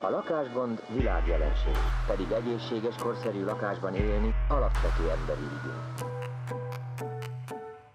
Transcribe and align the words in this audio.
A 0.00 0.10
lakásgond 0.10 0.82
világjelenség, 0.88 1.76
pedig 2.06 2.30
egészséges, 2.30 2.94
korszerű 3.02 3.44
lakásban 3.44 3.94
élni 3.94 4.34
alapvető 4.48 5.10
emberi 5.10 5.40
igény. 5.40 5.82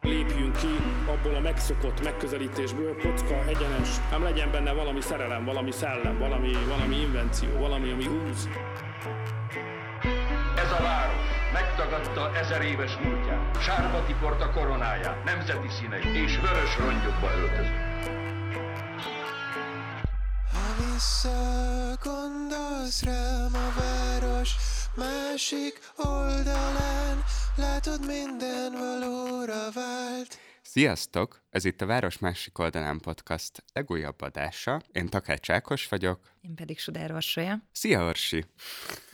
Lépjünk 0.02 0.55
ki 0.58 0.68
abból 1.08 1.36
a 1.36 1.39
megszokott 1.39 2.04
megközelítésből, 2.04 2.96
kocka, 3.02 3.46
egyenes, 3.47 4.10
nem 4.12 4.24
legyen 4.24 4.52
benne 4.52 4.74
valami 4.74 5.02
szerelem, 5.02 5.46
valami 5.46 5.71
szellem, 5.71 6.18
valami, 6.18 6.52
valami 6.68 6.96
invenció, 6.96 7.60
valami, 7.60 7.92
ami 7.92 8.06
húz. 8.06 8.49
Ez 10.56 10.72
a 10.72 10.81
város 10.81 11.28
megtagadta 11.54 12.35
ezer 12.35 12.62
éves 12.62 12.97
múltját, 12.97 13.62
sárba 13.62 14.06
tiporta 14.06 14.51
koronáját, 14.51 15.24
nemzeti 15.24 15.70
színeit 15.70 16.16
és 16.16 16.40
vörös 16.40 16.77
rongyokba 16.77 17.27
öltözött. 17.38 17.94
Visszagondolsz 22.84 23.04
rám 23.04 23.54
a 23.54 23.80
város 23.80 24.55
másik 24.95 25.80
oldalán, 25.98 27.23
látod 27.55 28.05
minden 28.05 28.71
valóra 28.71 29.71
vált. 29.73 30.38
Sziasztok! 30.62 31.41
Ez 31.49 31.66
itt 31.66 31.81
a 31.81 31.85
Város 31.85 32.17
másik 32.17 32.59
oldalán 32.59 32.99
podcast 32.99 33.63
legújabb 33.73 34.21
adása. 34.21 34.81
Én 34.91 35.07
Takács 35.07 35.49
Ákos 35.49 35.88
vagyok. 35.88 36.20
Én 36.41 36.55
pedig 36.55 36.80
Sudár 36.80 37.12
Orsolya. 37.12 37.63
Szia, 37.71 38.05
Orsi! 38.05 38.45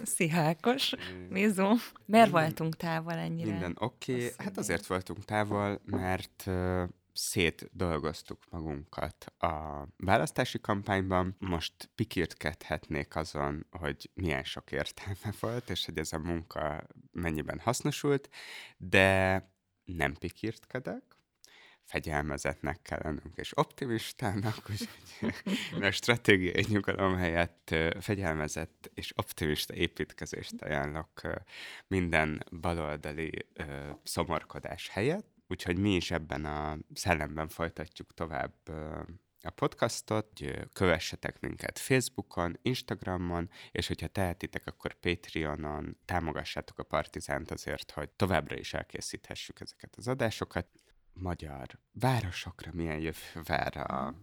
Szia, 0.03 0.37
Ákos! 0.37 0.93
Mizu! 1.29 1.75
Miért 2.05 2.29
voltunk 2.29 2.75
távol 2.75 3.13
ennyire? 3.13 3.51
Minden 3.51 3.75
oké. 3.79 4.13
Okay. 4.13 4.31
Hát 4.37 4.57
azért 4.57 4.85
voltunk 4.85 5.25
távol, 5.25 5.81
mert 5.85 6.43
uh, 6.45 6.83
szétdolgoztuk 7.19 8.43
magunkat 8.49 9.25
a 9.37 9.85
választási 9.97 10.59
kampányban. 10.59 11.35
Most 11.39 11.89
pikirtkedhetnék 11.95 13.15
azon, 13.15 13.65
hogy 13.71 14.09
milyen 14.13 14.43
sok 14.43 14.71
értelme 14.71 15.33
volt, 15.39 15.69
és 15.69 15.85
hogy 15.85 15.97
ez 15.97 16.13
a 16.13 16.19
munka 16.19 16.87
mennyiben 17.11 17.59
hasznosult, 17.59 18.29
de 18.77 19.43
nem 19.85 20.13
pikirtkedek, 20.13 21.03
fegyelmezetnek 21.83 22.81
kell 22.81 22.99
lennünk, 23.03 23.35
és 23.35 23.57
optimistának, 23.57 24.69
úgyhogy 24.69 25.83
a 25.87 25.91
stratégiai 25.91 26.65
nyugalom 26.67 27.15
helyett 27.15 27.75
fegyelmezett 27.99 28.91
és 28.93 29.13
optimista 29.17 29.73
építkezést 29.73 30.61
ajánlok 30.61 31.21
minden 31.87 32.43
baloldali 32.61 33.31
szomorkodás 34.03 34.89
helyett. 34.89 35.38
Úgyhogy 35.51 35.77
mi 35.77 35.95
is 35.95 36.11
ebben 36.11 36.45
a 36.45 36.77
szellemben 36.93 37.47
folytatjuk 37.47 38.13
tovább 38.13 38.53
a 39.41 39.49
podcastot, 39.49 40.39
kövessetek 40.73 41.39
minket 41.39 41.79
Facebookon, 41.79 42.59
Instagramon, 42.61 43.49
és 43.71 43.87
hogyha 43.87 44.07
tehetitek, 44.07 44.67
akkor 44.67 44.93
Patreonon 44.93 45.97
támogassátok 46.05 46.79
a 46.79 46.83
Partizánt 46.83 47.51
azért, 47.51 47.91
hogy 47.91 48.09
továbbra 48.09 48.57
is 48.57 48.73
elkészíthessük 48.73 49.59
ezeket 49.59 49.95
az 49.95 50.07
adásokat. 50.07 50.67
Magyar 51.13 51.67
városokra 51.91 52.71
milyen 52.73 52.99
jövő 52.99 53.41
vár 53.43 53.77
a 53.77 54.15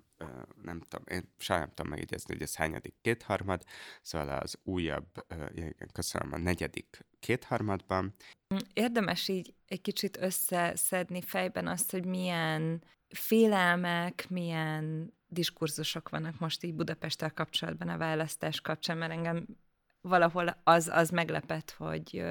nem 0.62 0.81
tudom, 0.81 1.05
én 1.06 1.33
sajnálom 1.39 1.67
nem 1.67 1.75
tudom 1.75 1.91
megjegyezni, 1.91 2.33
hogy 2.34 2.42
ez 2.42 2.56
hányadik 2.56 2.95
kétharmad, 3.00 3.62
szóval 4.03 4.28
az 4.28 4.59
újabb, 4.62 5.27
igen, 5.55 5.75
köszönöm, 5.92 6.33
a 6.33 6.39
negyedik 6.39 7.06
kétharmadban. 7.20 8.14
Érdemes 8.72 9.28
így 9.28 9.55
egy 9.67 9.81
kicsit 9.81 10.17
összeszedni 10.17 11.22
fejben 11.22 11.67
azt, 11.67 11.91
hogy 11.91 12.05
milyen 12.05 12.83
félelmek, 13.09 14.27
milyen 14.28 15.14
diskurzusok 15.28 16.09
vannak 16.09 16.39
most 16.39 16.64
így 16.64 16.75
Budapesttel 16.75 17.33
kapcsolatban 17.33 17.89
a 17.89 17.98
választás 17.98 18.61
kapcsán, 18.61 18.98
mert 18.98 19.12
engem 19.12 19.47
valahol 20.00 20.61
az, 20.64 20.89
az 20.89 21.11
meglepett, 21.11 21.70
hogy, 21.70 22.25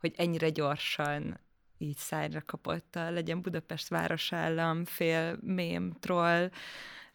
hogy 0.00 0.14
ennyire 0.16 0.50
gyorsan 0.50 1.40
így 1.82 1.96
szájra 1.96 2.42
kapott 2.46 2.96
a 2.96 3.10
legyen 3.10 3.40
Budapest 3.40 3.88
városállam, 3.88 4.84
fél 4.84 5.38
mém, 5.40 5.92
troll, 6.00 6.50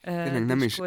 Tényleg 0.02 0.46
nem 0.46 0.62
is, 0.62 0.80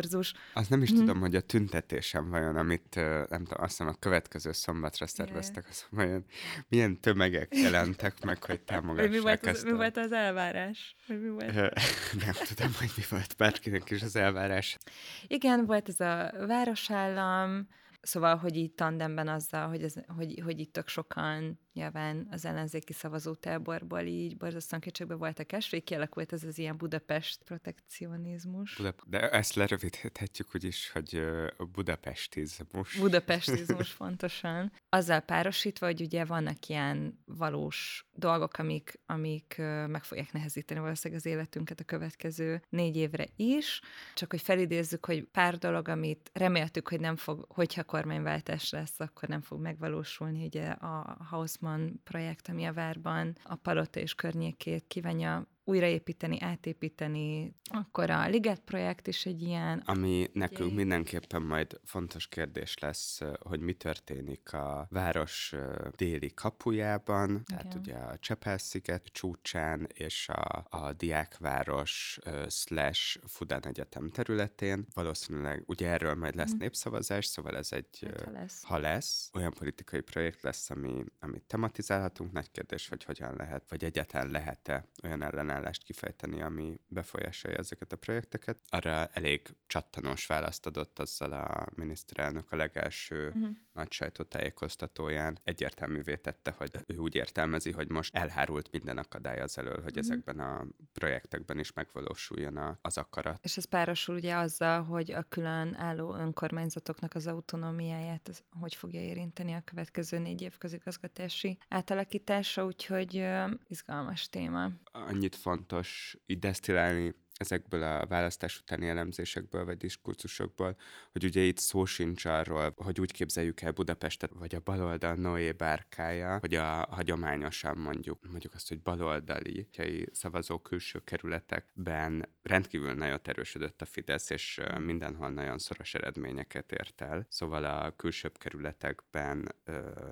az 0.54 0.68
nem 0.68 0.82
is 0.82 0.92
mm. 0.92 0.96
tudom, 0.96 1.20
hogy 1.20 1.34
a 1.34 1.40
tüntetésem 1.40 2.30
vajon, 2.30 2.56
amit 2.56 2.94
nem 2.94 3.44
tudom, 3.44 3.62
azt 3.62 3.70
hiszem 3.70 3.86
a 3.86 3.94
következő 3.98 4.52
szombatra 4.52 5.06
szerveztek, 5.06 5.66
az 5.68 5.86
vajon 5.90 6.24
milyen 6.68 7.00
tömegek 7.00 7.56
jelentek 7.56 8.24
meg, 8.24 8.44
hogy 8.44 8.60
támogassák 8.60 9.10
mi 9.10 9.18
volt 9.18 9.46
ezt. 9.46 9.62
Az, 9.62 9.68
a... 9.68 9.70
Mi 9.70 9.76
volt 9.76 9.96
az 9.96 10.12
elvárás? 10.12 10.96
mi 11.06 11.28
volt? 11.28 11.54
nem 12.24 12.34
tudom, 12.48 12.72
hogy 12.78 12.90
mi 12.96 13.02
volt 13.10 13.34
bárkinek 13.36 13.90
is 13.90 14.02
az 14.02 14.16
elvárás. 14.16 14.78
Igen, 15.26 15.66
volt 15.66 15.88
ez 15.88 16.00
a 16.00 16.32
városállam, 16.46 17.68
Szóval, 18.02 18.36
hogy 18.36 18.56
így 18.56 18.72
tandemben 18.72 19.28
azzal, 19.28 19.68
hogy, 19.68 19.82
ez, 19.82 19.94
hogy, 20.16 20.40
hogy 20.44 20.58
itt 20.58 20.72
tök 20.72 20.88
sokan 20.88 21.60
nyilván 21.72 22.28
az 22.30 22.44
ellenzéki 22.44 22.92
szavazótáborból 22.92 24.00
így 24.00 24.36
borzasztóan 24.36 24.80
kétségbe 24.80 25.14
voltak 25.14 25.52
esve, 25.52 25.78
kialakult 25.78 26.32
ez 26.32 26.44
az 26.44 26.58
ilyen 26.58 26.76
Budapest 26.76 27.42
protekcionizmus. 27.42 28.80
De 29.06 29.30
ezt 29.30 29.54
lerövidíthetjük 29.54 30.54
úgyis, 30.54 30.90
hogy 30.90 31.22
a 31.56 31.64
budapestizmus. 31.64 32.96
Budapestizmus 32.96 33.90
fontosan. 34.00 34.72
Azzal 34.88 35.20
párosítva, 35.20 35.86
hogy 35.86 36.00
ugye 36.00 36.24
vannak 36.24 36.66
ilyen 36.66 37.22
valós 37.24 38.08
dolgok, 38.12 38.58
amik, 38.58 39.00
amik 39.06 39.54
meg 39.86 40.04
fogják 40.04 40.32
nehezíteni 40.32 40.80
valószínűleg 40.80 41.24
az 41.24 41.30
életünket 41.30 41.80
a 41.80 41.84
következő 41.84 42.62
négy 42.68 42.96
évre 42.96 43.26
is. 43.36 43.80
Csak 44.14 44.30
hogy 44.30 44.40
felidézzük, 44.40 45.04
hogy 45.06 45.24
pár 45.24 45.58
dolog, 45.58 45.88
amit 45.88 46.30
reméltük, 46.32 46.88
hogy 46.88 47.00
nem 47.00 47.16
fog, 47.16 47.44
hogyha 47.48 47.84
kormányváltás 47.84 48.70
lesz, 48.70 49.00
akkor 49.00 49.28
nem 49.28 49.40
fog 49.40 49.60
megvalósulni. 49.60 50.44
Ugye 50.44 50.68
a 50.68 51.16
Hausmann 51.60 52.00
projekt, 52.04 52.48
ami 52.48 52.64
a 52.64 52.72
várban 52.72 53.36
a 53.42 53.54
palota 53.54 54.00
és 54.00 54.14
környékét 54.14 54.84
kívánja 54.86 55.46
újraépíteni, 55.70 56.40
átépíteni, 56.40 57.54
akkor 57.70 58.10
a 58.10 58.28
Liget 58.28 58.60
projekt 58.60 59.06
is 59.06 59.26
egy 59.26 59.42
ilyen. 59.42 59.82
Ami 59.86 60.30
nekünk 60.32 60.74
mindenképpen 60.74 61.42
majd 61.42 61.80
fontos 61.84 62.28
kérdés 62.28 62.78
lesz, 62.78 63.20
hogy 63.38 63.60
mi 63.60 63.72
történik 63.72 64.52
a 64.52 64.86
város 64.90 65.54
déli 65.96 66.34
kapujában, 66.34 67.30
Igen. 67.30 67.44
tehát 67.44 67.74
ugye 67.74 67.94
a 67.94 68.18
Csepel-sziget 68.18 69.04
csúcsán 69.04 69.88
és 69.94 70.28
a, 70.28 70.66
a 70.70 70.92
diákváros 70.92 72.18
slash 72.48 73.18
Fudán 73.26 73.66
Egyetem 73.66 74.08
területén. 74.08 74.86
Valószínűleg 74.94 75.62
ugye 75.66 75.88
erről 75.88 76.14
majd 76.14 76.34
lesz 76.34 76.54
mm. 76.54 76.58
népszavazás, 76.58 77.26
szóval 77.26 77.56
ez 77.56 77.72
egy, 77.72 77.98
hát, 78.02 78.24
ha, 78.24 78.30
lesz. 78.30 78.64
ha 78.64 78.78
lesz, 78.78 79.30
olyan 79.34 79.52
politikai 79.52 80.00
projekt 80.00 80.42
lesz, 80.42 80.70
ami, 80.70 81.04
amit 81.20 81.42
tematizálhatunk. 81.42 82.32
Nagy 82.32 82.50
kérdés, 82.50 82.88
hogy 82.88 83.04
hogyan 83.04 83.34
lehet, 83.36 83.64
vagy 83.68 83.84
egyáltalán 83.84 84.30
lehet-e 84.30 84.84
olyan 85.02 85.22
ellenállás 85.22 85.59
ellenállást 85.60 85.82
kifejteni, 85.82 86.42
ami 86.42 86.80
befolyásolja 86.86 87.56
ezeket 87.56 87.92
a 87.92 87.96
projekteket. 87.96 88.58
Arra 88.68 89.06
elég 89.06 89.48
csattanós 89.66 90.26
választ 90.26 90.66
adott 90.66 90.98
azzal 90.98 91.32
a 91.32 91.66
miniszterelnök 91.74 92.52
a 92.52 92.56
legelső 92.56 93.28
uh-huh. 93.28 93.48
nagy 93.72 93.92
sajtótájékoztatóján. 93.92 95.38
Egyértelművé 95.44 96.16
tette, 96.16 96.54
hogy 96.56 96.70
ő 96.86 96.96
úgy 96.96 97.14
értelmezi, 97.14 97.70
hogy 97.70 97.90
most 97.90 98.16
elhárult 98.16 98.70
minden 98.70 98.98
akadály 98.98 99.40
az 99.40 99.58
elől, 99.58 99.82
hogy 99.82 99.96
uh-huh. 99.96 99.98
ezekben 99.98 100.40
a 100.40 100.66
projektekben 100.92 101.58
is 101.58 101.72
megvalósuljon 101.72 102.56
a, 102.56 102.78
az 102.82 102.98
akarat. 102.98 103.38
És 103.42 103.56
ez 103.56 103.64
párosul 103.64 104.14
ugye 104.14 104.36
azzal, 104.36 104.82
hogy 104.82 105.12
a 105.12 105.22
külön 105.22 105.74
álló 105.74 106.14
önkormányzatoknak 106.14 107.14
az 107.14 107.26
autonómiáját 107.26 108.28
az, 108.28 108.42
hogy 108.60 108.74
fogja 108.74 109.00
érinteni 109.00 109.52
a 109.52 109.62
következő 109.64 110.18
négy 110.18 110.42
év 110.42 110.58
közigazgatási 110.58 111.58
átalakítása, 111.68 112.64
úgyhogy 112.64 113.16
uh, 113.16 113.50
izgalmas 113.68 114.28
téma. 114.28 114.70
Annyit 114.92 115.36
fontos 115.50 116.16
így 116.26 116.38
desztillálni 116.38 117.14
ezekből 117.34 117.82
a 117.82 118.06
választás 118.06 118.58
utáni 118.58 118.88
elemzésekből 118.88 119.64
vagy 119.64 119.76
diskurzusokból, 119.76 120.76
hogy 121.12 121.24
ugye 121.24 121.40
itt 121.40 121.58
szó 121.58 121.84
sincs 121.84 122.24
arról, 122.24 122.72
hogy 122.76 123.00
úgy 123.00 123.12
képzeljük 123.12 123.60
el 123.60 123.72
Budapestet, 123.72 124.30
vagy 124.34 124.54
a 124.54 124.60
baloldal 124.60 125.14
Noé 125.14 125.52
bárkája, 125.52 126.38
hogy 126.38 126.54
a 126.54 126.86
hagyományosan 126.90 127.76
mondjuk, 127.78 128.18
mondjuk 128.30 128.54
azt, 128.54 128.68
hogy 128.68 128.80
baloldali 128.80 129.68
szavazó 130.12 130.58
külső 130.58 130.98
kerületekben 131.04 132.28
rendkívül 132.42 132.92
nagyon 132.92 133.20
erősödött 133.22 133.82
a 133.82 133.84
Fidesz, 133.86 134.30
és 134.30 134.60
mindenhol 134.78 135.30
nagyon 135.30 135.58
szoros 135.58 135.94
eredményeket 135.94 136.72
ért 136.72 137.00
el. 137.00 137.26
Szóval 137.28 137.64
a 137.64 137.90
külsőbb 137.96 138.38
kerületekben 138.38 139.54
ö, 139.64 140.10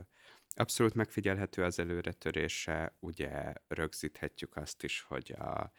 Abszolút 0.59 0.95
megfigyelhető 0.95 1.63
az 1.65 1.79
előretörése, 1.79 2.97
ugye 3.01 3.53
rögzíthetjük 3.69 4.57
azt 4.57 4.83
is, 4.85 5.01
hogy 5.01 5.35
a, 5.39 5.73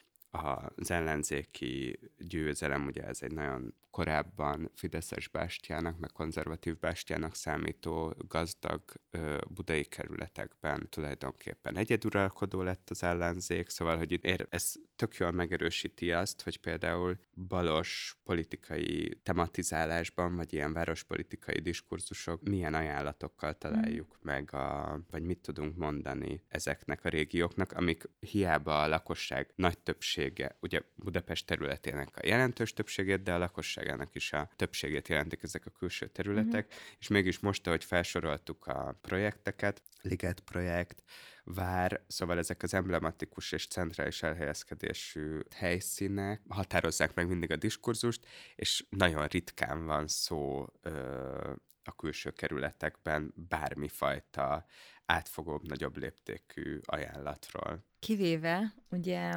az 0.76 0.92
ellenzéki 0.92 2.00
győzelem, 2.18 2.86
ugye 2.86 3.04
ez 3.04 3.22
egy 3.22 3.32
nagyon 3.34 3.76
korábban 3.92 4.72
Fideszes 4.76 5.28
bástyának, 5.28 6.00
meg 6.00 6.12
konzervatív 6.12 6.80
bástyának 6.80 7.36
számító 7.36 8.16
gazdag 8.28 8.82
ö, 9.12 9.38
budai 9.50 9.84
kerületekben 9.84 10.88
tulajdonképpen 10.90 11.78
egyeduralkodó 11.78 12.62
lett 12.62 12.90
az 12.90 13.04
ellenzék, 13.04 13.70
szóval, 13.70 13.98
hogy 13.98 14.12
itt 14.12 14.24
ér, 14.26 14.48
ez 14.50 14.74
tök 14.96 15.16
jól 15.16 15.32
megerősíti 15.32 16.12
azt, 16.12 16.42
hogy 16.42 16.58
például 16.58 17.18
balos 17.48 18.18
politikai 18.24 19.20
tematizálásban, 19.24 20.36
vagy 20.36 20.54
ilyen 20.54 20.74
várospolitikai 20.74 21.60
diskurzusok 21.60 22.42
milyen 22.44 22.74
ajánlatokkal 22.74 23.58
találjuk 23.58 24.08
mm. 24.08 24.22
meg, 24.22 24.54
a, 24.54 25.00
vagy 25.12 25.24
mit 25.24 25.40
tudunk 25.40 25.76
mondani 25.76 26.44
ezeknek 26.48 27.06
a 27.06 27.10
régióknak, 27.10 27.72
amik 27.72 28.10
hiába 28.20 28.82
a 28.82 28.88
lakosság 28.88 29.52
nagy 29.56 29.80
többsége, 29.80 30.58
ugye 30.60 30.82
Budapest 30.96 31.46
területének 31.46 32.18
a 32.18 32.26
jelentős 32.28 32.74
többségét, 32.74 33.24
de 33.24 33.34
a 33.34 33.38
lakosságának 33.80 34.16
is 34.16 34.34
a 34.34 34.50
többségét 34.56 35.08
jelentik 35.08 35.44
ezek 35.44 35.66
a 35.66 35.70
külső 35.70 36.08
területek, 36.08 36.66
mm-hmm. 36.66 36.96
és 37.00 37.08
mégis 37.08 37.40
most, 37.40 37.68
ahogy 37.68 37.84
felsoroltuk 37.84 38.68
a 38.68 38.98
projekteket, 39.02 39.82
Liget 40.02 40.40
projekt, 40.40 41.04
vár, 41.44 42.04
szóval 42.08 42.38
ezek 42.38 42.64
az 42.64 42.74
emblematikus 42.74 43.52
és 43.52 43.68
centrális 43.68 44.24
elhelyezkedésű 44.24 45.40
helyszínek 45.56 46.42
határozzák 46.48 47.14
meg 47.14 47.28
mindig 47.28 47.52
a 47.52 47.56
diskurzust, 47.56 48.26
és 48.56 48.86
nagyon 48.90 49.28
ritkán 49.28 49.86
van 49.86 50.08
szó 50.08 50.66
ö, 50.82 51.54
a 51.84 51.96
külső 51.96 52.32
kerületekben 52.32 53.34
bármifajta 53.36 54.66
átfogóbb, 55.06 55.68
nagyobb 55.68 55.98
léptékű 55.98 56.80
ajánlatról. 56.84 57.86
Kivéve, 58.00 58.74
ugye 58.90 59.32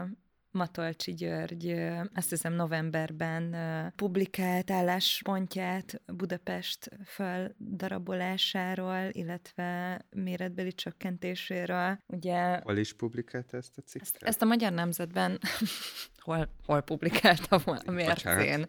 Matolcsi 0.53 1.15
György 1.15 1.89
azt 2.15 2.31
hiszem 2.31 2.53
novemberben 2.53 3.57
publikált 3.97 4.71
álláspontját 4.71 6.01
Budapest 6.07 6.91
földarabolásáról, 7.05 9.09
illetve 9.11 10.01
méretbeli 10.11 10.73
csökkentéséről. 10.73 11.99
Ugye, 12.07 12.61
Hol 12.63 12.77
is 12.77 12.93
publikált 12.93 13.55
ezt 13.55 13.79
a 13.79 13.83
cikket? 13.83 14.09
Ezt, 14.13 14.23
ezt 14.23 14.43
a 14.43 14.45
Magyar 14.45 14.73
Nemzetben 14.73 15.39
hol, 16.23 16.49
hol 16.67 16.81
publikálta 16.81 17.61
volna 17.65 17.83
a 17.87 17.91
mércén. 17.91 18.41
igen. 18.41 18.69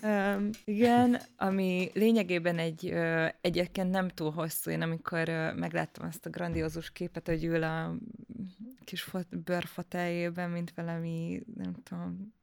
igen. 0.00 0.50
igen, 0.64 1.20
ami 1.36 1.90
lényegében 1.94 2.58
egy 2.58 2.94
egyébként 3.40 3.90
nem 3.90 4.08
túl 4.08 4.30
hosszú. 4.30 4.70
Én 4.70 4.82
amikor 4.82 5.28
megláttam 5.56 6.06
ezt 6.06 6.26
a 6.26 6.30
grandiózus 6.30 6.90
képet, 6.90 7.26
hogy 7.26 7.44
ül 7.44 7.62
a 7.62 7.94
kis 8.84 9.10
bőrfoteljében, 9.30 10.50
mint 10.50 10.72
valami, 10.74 11.42
nem 11.54 11.74
tudom, 11.82 12.34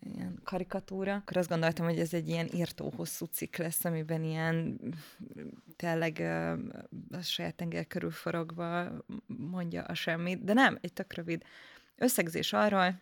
ilyen 0.00 0.40
karikatúra, 0.44 1.14
akkor 1.14 1.36
azt 1.36 1.48
gondoltam, 1.48 1.86
hogy 1.86 1.98
ez 1.98 2.14
egy 2.14 2.28
ilyen 2.28 2.48
írtó 2.54 2.92
hosszú 2.96 3.24
cikk 3.24 3.56
lesz, 3.56 3.84
amiben 3.84 4.24
ilyen 4.24 4.80
tényleg 5.76 6.18
a 7.10 7.20
saját 7.22 7.54
tenger 7.54 7.86
körül 7.86 8.10
forogva 8.10 8.90
mondja 9.26 9.82
a 9.82 9.94
semmit, 9.94 10.44
de 10.44 10.52
nem, 10.52 10.78
egy 10.80 10.92
tök 10.92 11.12
rövid 11.12 11.42
összegzés 11.96 12.52
arról, 12.52 13.00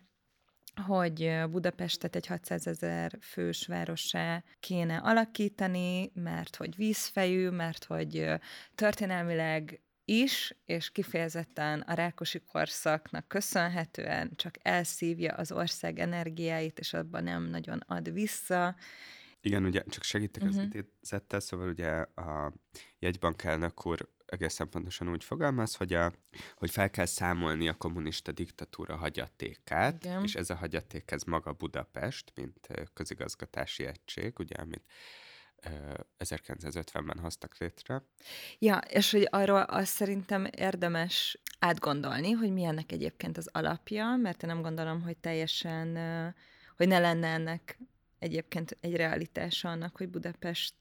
hogy 0.87 1.43
Budapestet 1.51 2.17
egy 2.17 2.27
600 2.27 2.67
ezer 2.67 3.19
fős 3.21 3.67
várossá 3.67 4.43
kéne 4.61 4.97
alakítani, 4.97 6.11
mert 6.15 6.57
hogy 6.57 6.77
vízfejű, 6.77 7.49
mert 7.49 7.85
hogy 7.85 8.29
történelmileg 8.75 9.81
is, 10.09 10.57
és 10.65 10.91
kifejezetten 10.91 11.81
a 11.81 11.95
rákosi 11.95 12.43
korszaknak 12.53 13.29
köszönhetően 13.29 14.33
csak 14.37 14.55
elszívja 14.63 15.35
az 15.35 15.53
ország 15.53 15.99
energiáit, 15.99 16.79
és 16.79 16.93
abban 16.93 17.23
nem 17.23 17.43
nagyon 17.43 17.81
ad 17.87 18.13
vissza. 18.13 18.77
Igen, 19.41 19.65
ugye 19.65 19.83
csak 19.89 20.03
segítek 20.03 20.43
uh-huh. 20.43 20.59
az 20.59 20.65
mhm. 20.65 20.79
idézettel, 20.79 21.41
szóval 21.41 21.69
ugye 21.69 21.91
a 22.15 22.53
jegybank 22.99 23.43
elnök 23.43 23.87
úr 23.87 24.09
egészen 24.27 24.69
pontosan 24.69 25.09
úgy 25.09 25.25
fogalmaz, 25.25 25.75
hogy, 25.75 25.93
a, 25.93 26.13
hogy 26.55 26.71
fel 26.71 26.91
kell 26.91 27.07
számolni 27.07 27.69
a 27.69 27.75
kommunista 27.75 28.33
diktatúra 28.33 28.97
hagyatékát, 28.97 30.05
Igen. 30.05 30.23
és 30.23 30.35
ez 30.35 30.51
a 30.51 30.55
hagyaték, 30.55 31.11
ez 31.11 31.23
maga 31.23 31.53
Budapest, 31.53 32.33
mint 32.35 32.69
közigazgatási 32.95 33.85
egység, 33.85 34.39
ugye, 34.39 34.55
amit 34.55 34.85
1950-ben 36.19 37.19
hoztak 37.19 37.57
létre. 37.59 38.03
Ja, 38.59 38.77
és 38.77 39.11
hogy 39.11 39.29
arról 39.31 39.61
azt 39.61 39.93
szerintem 39.93 40.47
érdemes 40.57 41.41
átgondolni, 41.59 42.31
hogy 42.31 42.53
mi 42.53 42.65
ennek 42.65 42.93
egyébként 42.93 43.37
az 43.37 43.49
alapja, 43.53 44.17
mert 44.17 44.43
én 44.43 44.49
nem 44.49 44.63
gondolom, 44.63 45.03
hogy 45.03 45.17
teljesen, 45.17 45.97
hogy 46.77 46.89
ne 46.89 46.99
lenne 46.99 47.29
ennek 47.29 47.79
egyébként 48.19 48.77
egy 48.81 48.97
realitása 48.97 49.69
annak, 49.69 49.97
hogy 49.97 50.09
Budapest 50.09 50.75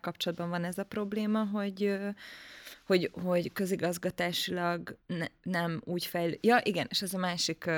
kapcsolatban 0.00 0.48
van 0.48 0.64
ez 0.64 0.78
a 0.78 0.84
probléma, 0.84 1.44
hogy, 1.44 1.98
hogy, 2.86 3.10
hogy 3.22 3.52
közigazgatásilag 3.52 4.98
ne, 5.06 5.26
nem 5.42 5.80
úgy 5.84 6.04
fejlő. 6.04 6.38
Ja, 6.40 6.60
igen, 6.62 6.86
és 6.90 7.02
ez 7.02 7.14
a 7.14 7.18
másik 7.18 7.70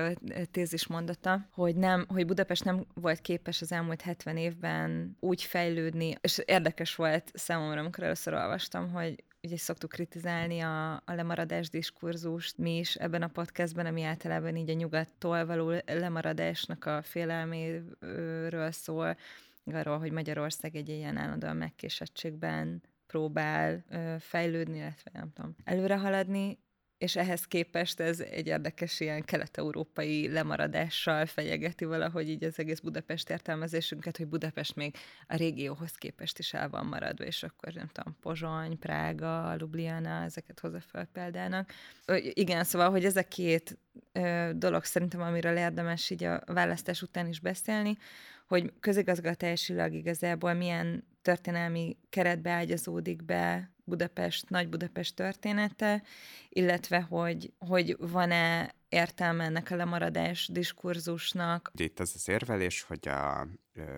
tézis 0.50 0.86
mondata, 0.86 1.48
hogy, 1.52 1.76
nem, 1.76 2.04
hogy 2.08 2.26
Budapest 2.26 2.64
nem 2.64 2.86
volt 2.94 3.20
képes 3.20 3.62
az 3.62 3.72
elmúlt 3.72 4.02
70 4.02 4.36
évben 4.36 5.16
úgy 5.20 5.42
fejlődni, 5.42 6.14
és 6.20 6.42
érdekes 6.44 6.94
volt 6.94 7.30
számomra, 7.34 7.80
amikor 7.80 8.04
először 8.04 8.34
olvastam, 8.34 8.90
hogy 8.90 9.24
ugye 9.42 9.56
szoktuk 9.56 9.90
kritizálni 9.90 10.60
a, 10.60 10.92
a 10.92 11.12
lemaradás 11.14 11.68
diskurzust 11.68 12.58
mi 12.58 12.78
is 12.78 12.94
ebben 12.94 13.22
a 13.22 13.28
podcastben, 13.28 13.86
ami 13.86 14.02
általában 14.02 14.56
így 14.56 14.70
a 14.70 14.74
nyugattól 14.74 15.46
való 15.46 15.72
lemaradásnak 15.86 16.84
a 16.84 17.02
félelméről 17.02 18.70
szól, 18.70 19.16
arról, 19.74 19.98
hogy 19.98 20.12
Magyarország 20.12 20.76
egy 20.76 20.88
ilyen 20.88 21.16
állandóan 21.16 21.56
megkésettségben 21.56 22.82
próbál 23.06 23.84
ö, 23.88 24.14
fejlődni, 24.18 24.76
illetve 24.76 25.10
nem 25.12 25.32
tudom, 25.32 25.54
előre 25.64 25.96
haladni, 25.96 26.58
és 26.98 27.16
ehhez 27.16 27.44
képest 27.44 28.00
ez 28.00 28.20
egy 28.20 28.46
érdekes 28.46 29.00
ilyen 29.00 29.24
kelet-európai 29.24 30.28
lemaradással 30.32 31.26
fenyegeti 31.26 31.84
valahogy 31.84 32.28
így 32.28 32.44
az 32.44 32.58
egész 32.58 32.78
Budapest 32.78 33.30
értelmezésünket, 33.30 34.16
hogy 34.16 34.26
Budapest 34.26 34.76
még 34.76 34.96
a 35.26 35.36
régióhoz 35.36 35.92
képest 35.92 36.38
is 36.38 36.54
el 36.54 36.68
van 36.68 36.86
maradva, 36.86 37.24
és 37.24 37.42
akkor 37.42 37.72
nem 37.72 37.88
tudom, 37.92 38.16
Pozsony, 38.20 38.78
Prága, 38.78 39.54
Ljubljana, 39.58 40.22
ezeket 40.22 40.60
hozza 40.60 40.80
fel 40.80 41.08
példának. 41.12 41.72
Igen, 42.18 42.64
szóval, 42.64 42.90
hogy 42.90 43.04
ez 43.04 43.16
a 43.16 43.22
két 43.22 43.78
dolog 44.54 44.84
szerintem, 44.84 45.20
amiről 45.20 45.56
érdemes 45.56 46.10
így 46.10 46.24
a 46.24 46.42
választás 46.46 47.02
után 47.02 47.26
is 47.26 47.40
beszélni, 47.40 47.98
hogy 48.48 48.72
közigazgatásilag 48.80 49.92
igazából 49.92 50.52
milyen 50.52 51.04
történelmi 51.22 51.96
keretbe 52.08 52.50
ágyazódik 52.50 53.24
be 53.24 53.70
Budapest, 53.84 54.48
Nagy-Budapest 54.48 55.14
története, 55.14 56.02
illetve 56.48 57.00
hogy, 57.00 57.52
hogy 57.58 57.96
van-e 57.98 58.74
értelme 58.88 59.44
ennek 59.44 59.70
a 59.70 59.76
lemaradás 59.76 60.48
diskurzusnak. 60.52 61.70
Itt 61.74 62.00
az 62.00 62.12
az 62.14 62.28
érvelés, 62.28 62.82
hogy 62.82 63.08
a, 63.08 63.46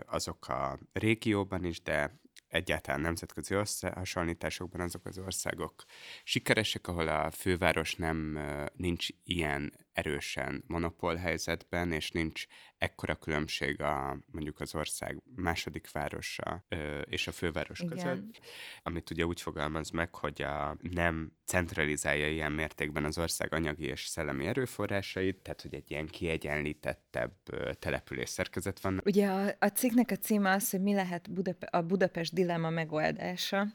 azok 0.06 0.48
a 0.48 0.78
régióban 0.92 1.64
is, 1.64 1.82
de 1.82 2.20
egyáltalán 2.48 3.00
nemzetközi 3.00 3.54
hasonlításokban 3.80 4.80
azok 4.80 5.06
az 5.06 5.18
országok 5.18 5.84
sikeresek, 6.24 6.88
ahol 6.88 7.08
a 7.08 7.30
főváros 7.30 7.94
nem 7.94 8.38
nincs 8.76 9.08
ilyen 9.24 9.72
erősen 9.92 10.64
monopól 10.66 11.16
helyzetben, 11.16 11.92
és 11.92 12.10
nincs 12.10 12.46
ekkora 12.78 13.14
különbség 13.14 13.80
a 13.80 14.18
mondjuk 14.26 14.60
az 14.60 14.74
ország 14.74 15.22
második 15.34 15.90
városa 15.90 16.64
ö, 16.68 17.00
és 17.00 17.26
a 17.26 17.32
főváros 17.32 17.80
Igen. 17.80 17.96
között, 17.96 18.40
amit 18.82 19.10
ugye 19.10 19.26
úgy 19.26 19.40
fogalmaz 19.40 19.90
meg, 19.90 20.14
hogy 20.14 20.42
a, 20.42 20.76
nem 20.80 21.32
centralizálja 21.44 22.28
ilyen 22.28 22.52
mértékben 22.52 23.04
az 23.04 23.18
ország 23.18 23.54
anyagi 23.54 23.84
és 23.84 24.06
szellemi 24.06 24.46
erőforrásait, 24.46 25.36
tehát 25.36 25.62
hogy 25.62 25.74
egy 25.74 25.90
ilyen 25.90 26.06
kiegyenlítettebb 26.06 27.32
település 27.78 28.28
szerkezet 28.28 28.80
van. 28.80 29.00
Ugye 29.04 29.28
a, 29.28 29.54
a 29.58 29.66
cikknek 29.66 30.10
a 30.10 30.16
címe 30.16 30.50
az, 30.50 30.70
hogy 30.70 30.82
mi 30.82 30.94
lehet 30.94 31.32
Budape- 31.32 31.74
a 31.74 31.82
Budapest 31.82 32.34
dilemma 32.34 32.70
megoldása, 32.70 33.66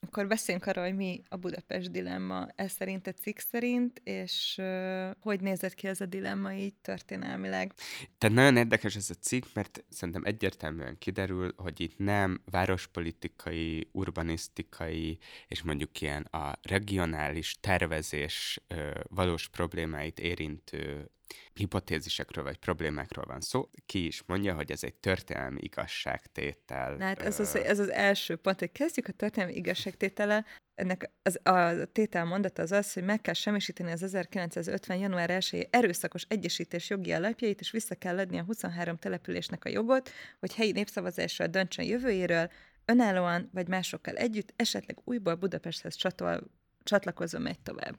akkor 0.00 0.26
beszéljünk 0.26 0.66
arról, 0.66 0.84
hogy 0.84 0.94
mi 0.94 1.22
a 1.28 1.36
Budapest 1.36 1.90
dilemma 1.90 2.48
ez 2.54 2.72
szerint 2.72 3.06
a 3.06 3.12
cikk 3.12 3.38
szerint, 3.38 4.00
és 4.04 4.56
uh, 4.58 5.10
hogy 5.20 5.40
nézett 5.40 5.74
ki 5.74 5.86
ez 5.86 6.00
a 6.00 6.06
dilemma 6.06 6.52
így 6.52 6.74
történelmileg. 6.74 7.72
Tehát 8.18 8.36
nagyon 8.36 8.56
érdekes 8.56 8.96
ez 8.96 9.10
a 9.10 9.14
cikk, 9.14 9.44
mert 9.54 9.84
szerintem 9.88 10.24
egyértelműen 10.24 10.98
kiderül, 10.98 11.52
hogy 11.56 11.80
itt 11.80 11.98
nem 11.98 12.42
várospolitikai, 12.50 13.88
urbanisztikai, 13.92 15.18
és 15.48 15.62
mondjuk 15.62 16.00
ilyen 16.00 16.22
a 16.22 16.58
regionális 16.62 17.56
tervezés 17.60 18.60
uh, 18.74 18.90
valós 19.08 19.48
problémáit 19.48 20.20
érintő 20.20 21.10
hipotézisekről 21.52 22.44
vagy 22.44 22.56
problémákról 22.56 23.24
van 23.24 23.40
szó, 23.40 23.68
ki 23.86 24.06
is 24.06 24.22
mondja, 24.26 24.54
hogy 24.54 24.70
ez 24.70 24.84
egy 24.84 24.94
történelmi 24.94 25.60
igazságtétel. 25.62 26.96
Na 26.96 27.04
hát 27.04 27.22
ez 27.22 27.40
az, 27.40 27.56
ez 27.56 27.78
az 27.78 27.90
első 27.90 28.36
pont, 28.36 28.58
hogy 28.58 28.72
kezdjük 28.72 29.08
a 29.08 29.12
történelmi 29.12 29.54
igazságtétele. 29.54 30.44
Ennek 30.74 31.10
az, 31.22 31.40
a 31.42 31.84
tétel 31.92 32.24
mondata 32.24 32.62
az 32.62 32.72
az, 32.72 32.92
hogy 32.92 33.04
meg 33.04 33.20
kell 33.20 33.34
semmisíteni 33.34 33.92
az 33.92 34.02
1950. 34.02 34.98
január 34.98 35.30
1 35.30 35.68
erőszakos 35.70 36.24
egyesítés 36.28 36.90
jogi 36.90 37.12
alapjait, 37.12 37.60
és 37.60 37.70
vissza 37.70 37.94
kell 37.94 38.18
adni 38.18 38.38
a 38.38 38.42
23 38.42 38.96
településnek 38.96 39.64
a 39.64 39.68
jogot, 39.68 40.10
hogy 40.38 40.54
helyi 40.54 40.72
népszavazással 40.72 41.46
döntsön 41.46 41.84
jövőjéről, 41.84 42.50
önállóan 42.84 43.50
vagy 43.52 43.68
másokkal 43.68 44.16
együtt, 44.16 44.52
esetleg 44.56 44.98
újból 45.04 45.34
Budapesthez 45.34 45.94
csatol, 45.94 46.50
csatlakozva 46.82 47.38
megy 47.38 47.60
tovább. 47.60 47.96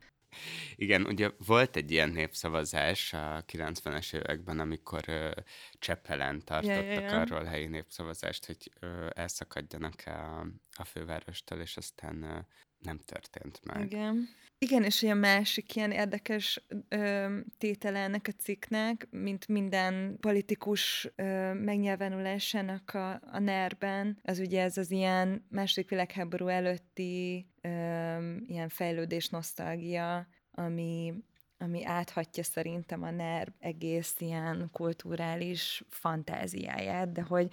Igen, 0.75 1.05
ugye 1.05 1.29
volt 1.45 1.75
egy 1.75 1.91
ilyen 1.91 2.09
népszavazás 2.09 3.13
a 3.13 3.43
90-es 3.47 4.13
években, 4.13 4.59
amikor 4.59 5.03
uh, 5.07 5.31
tartottak 5.79 6.65
ja, 6.65 7.01
ja. 7.01 7.19
arról 7.19 7.43
helyi 7.43 7.67
népszavazást, 7.67 8.45
hogy 8.45 8.71
uh, 8.81 9.07
elszakadjanak 9.13 10.03
a, 10.05 10.39
a 10.77 10.85
fővárostól, 10.85 11.59
és 11.59 11.77
aztán 11.77 12.23
uh, 12.23 12.37
nem 12.81 12.99
történt 13.05 13.59
meg. 13.65 13.85
Igen. 13.85 14.29
Igen, 14.63 14.83
és 14.83 15.01
olyan 15.01 15.17
másik 15.17 15.75
ilyen 15.75 15.91
érdekes 15.91 16.63
ö, 16.89 17.37
tétele 17.57 17.99
ennek 17.99 18.27
a 18.27 18.41
cikknek, 18.41 19.07
mint 19.11 19.47
minden 19.47 20.17
politikus 20.19 21.11
ö, 21.15 21.53
megnyilvánulásának 21.53 22.93
a, 22.93 23.11
a 23.11 23.39
nerben, 23.39 24.19
az 24.23 24.39
ugye 24.39 24.61
ez 24.61 24.77
az 24.77 24.91
ilyen 24.91 25.45
második 25.49 25.89
világháború 25.89 26.47
előtti 26.47 27.47
ö, 27.61 27.69
ilyen 28.47 28.69
fejlődés 28.69 29.29
nosztalgia, 29.29 30.27
ami, 30.51 31.13
ami 31.57 31.85
áthatja 31.85 32.43
szerintem 32.43 33.03
a 33.03 33.11
NER 33.11 33.53
egész 33.59 34.15
ilyen 34.17 34.69
kulturális 34.71 35.83
fantáziáját, 35.89 37.11
de 37.11 37.21
hogy 37.21 37.47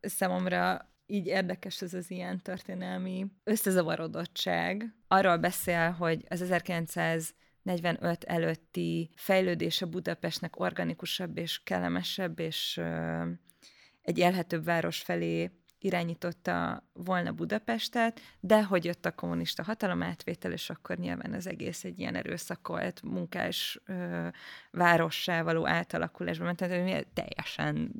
számomra 0.00 0.91
így 1.12 1.26
érdekes 1.26 1.82
ez 1.82 1.94
az 1.94 2.10
ilyen 2.10 2.42
történelmi 2.42 3.26
összezavarodottság. 3.44 4.94
Arról 5.08 5.36
beszél, 5.36 5.90
hogy 5.90 6.24
az 6.28 6.42
1945 6.42 8.24
előtti 8.24 9.10
fejlődése 9.16 9.86
Budapestnek 9.86 10.60
organikusabb 10.60 11.38
és 11.38 11.62
kellemesebb 11.64 12.38
és 12.38 12.76
ö, 12.76 13.22
egy 14.02 14.18
élhetőbb 14.18 14.64
város 14.64 15.00
felé 15.00 15.50
irányította 15.84 16.86
volna 16.92 17.32
Budapestet, 17.32 18.20
de 18.40 18.64
hogy 18.64 18.84
jött 18.84 19.06
a 19.06 19.12
kommunista 19.12 19.62
hatalom 19.62 20.02
átvétel, 20.02 20.52
és 20.52 20.70
akkor 20.70 20.96
nyilván 20.96 21.32
az 21.32 21.46
egész 21.46 21.84
egy 21.84 21.98
ilyen 21.98 22.14
erőszakolt 22.14 23.02
munkás 23.02 23.80
ö, 23.86 24.26
várossá 24.70 25.42
való 25.42 25.66
átalakulásba 25.66 26.44
ment, 26.44 26.56
tehát 26.56 27.06
teljesen 27.14 27.92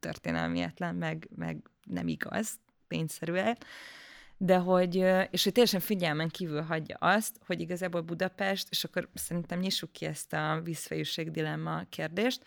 történelmietlen, 0.00 0.94
meg, 0.94 1.28
meg 1.36 1.56
nem 1.84 2.08
igaz, 2.08 2.58
tényszerűen, 2.88 3.56
de 4.36 4.56
hogy, 4.56 4.94
és 5.30 5.44
hogy 5.44 5.52
teljesen 5.52 5.80
figyelmen 5.80 6.28
kívül 6.28 6.62
hagyja 6.62 6.96
azt, 7.00 7.40
hogy 7.46 7.60
igazából 7.60 8.00
Budapest, 8.00 8.68
és 8.70 8.84
akkor 8.84 9.08
szerintem 9.14 9.58
nyissuk 9.58 9.92
ki 9.92 10.06
ezt 10.06 10.32
a 10.32 10.60
vízfejűség 10.64 11.30
dilemma 11.30 11.82
kérdést, 11.88 12.44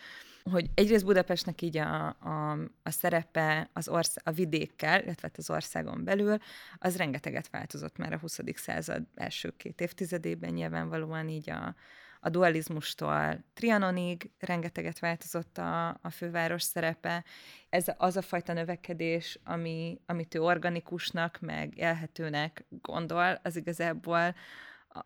hogy 0.51 0.69
egyrészt 0.73 1.05
Budapestnek 1.05 1.61
így 1.61 1.77
a, 1.77 2.05
a, 2.07 2.51
a 2.83 2.89
szerepe 2.89 3.69
az 3.73 3.87
orsz, 3.87 4.15
a 4.23 4.31
vidékkel, 4.31 5.01
illetve 5.01 5.27
hát 5.27 5.37
az 5.37 5.49
országon 5.49 6.03
belül, 6.03 6.37
az 6.77 6.97
rengeteget 6.97 7.49
változott 7.49 7.97
már 7.97 8.13
a 8.13 8.17
20. 8.17 8.39
század 8.53 9.03
első 9.15 9.53
két 9.57 9.81
évtizedében, 9.81 10.53
nyilvánvalóan 10.53 11.29
így 11.29 11.49
a, 11.49 11.75
a 12.19 12.29
dualizmustól 12.29 13.43
Trianonig 13.53 14.31
rengeteget 14.39 14.99
változott 14.99 15.57
a, 15.57 15.87
a 15.89 16.09
főváros 16.09 16.63
szerepe. 16.63 17.23
Ez 17.69 17.85
az 17.97 18.17
a 18.17 18.21
fajta 18.21 18.53
növekedés, 18.53 19.39
ami, 19.43 19.99
amit 20.05 20.35
ő 20.35 20.41
organikusnak, 20.41 21.37
meg 21.41 21.77
élhetőnek 21.77 22.65
gondol, 22.69 23.39
az 23.43 23.55
igazából 23.55 24.35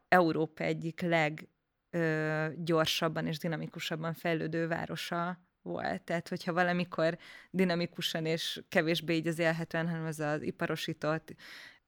Európa 0.08 0.64
egyik 0.64 1.02
leg 1.02 1.48
ö, 1.90 2.46
gyorsabban 2.58 3.28
és 3.28 3.38
dinamikusabban 3.38 4.14
fejlődő 4.14 4.68
városa 4.68 5.40
volt. 5.62 6.02
Tehát, 6.02 6.28
hogyha 6.28 6.54
valamikor 6.54 7.18
dinamikusan 7.50 8.26
és 8.26 8.62
kevésbé 8.70 9.16
így 9.16 9.28
az 9.28 9.40
élhetően, 9.40 9.90
hanem 9.90 10.06
az 10.06 10.20
az 10.20 10.42
iparosított, 10.42 11.36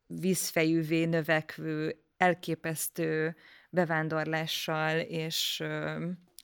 vízfejűvé 0.05 1.05
növekvő, 1.05 2.03
elképesztő 2.17 3.35
bevándorlással 3.69 4.99
és 4.99 5.63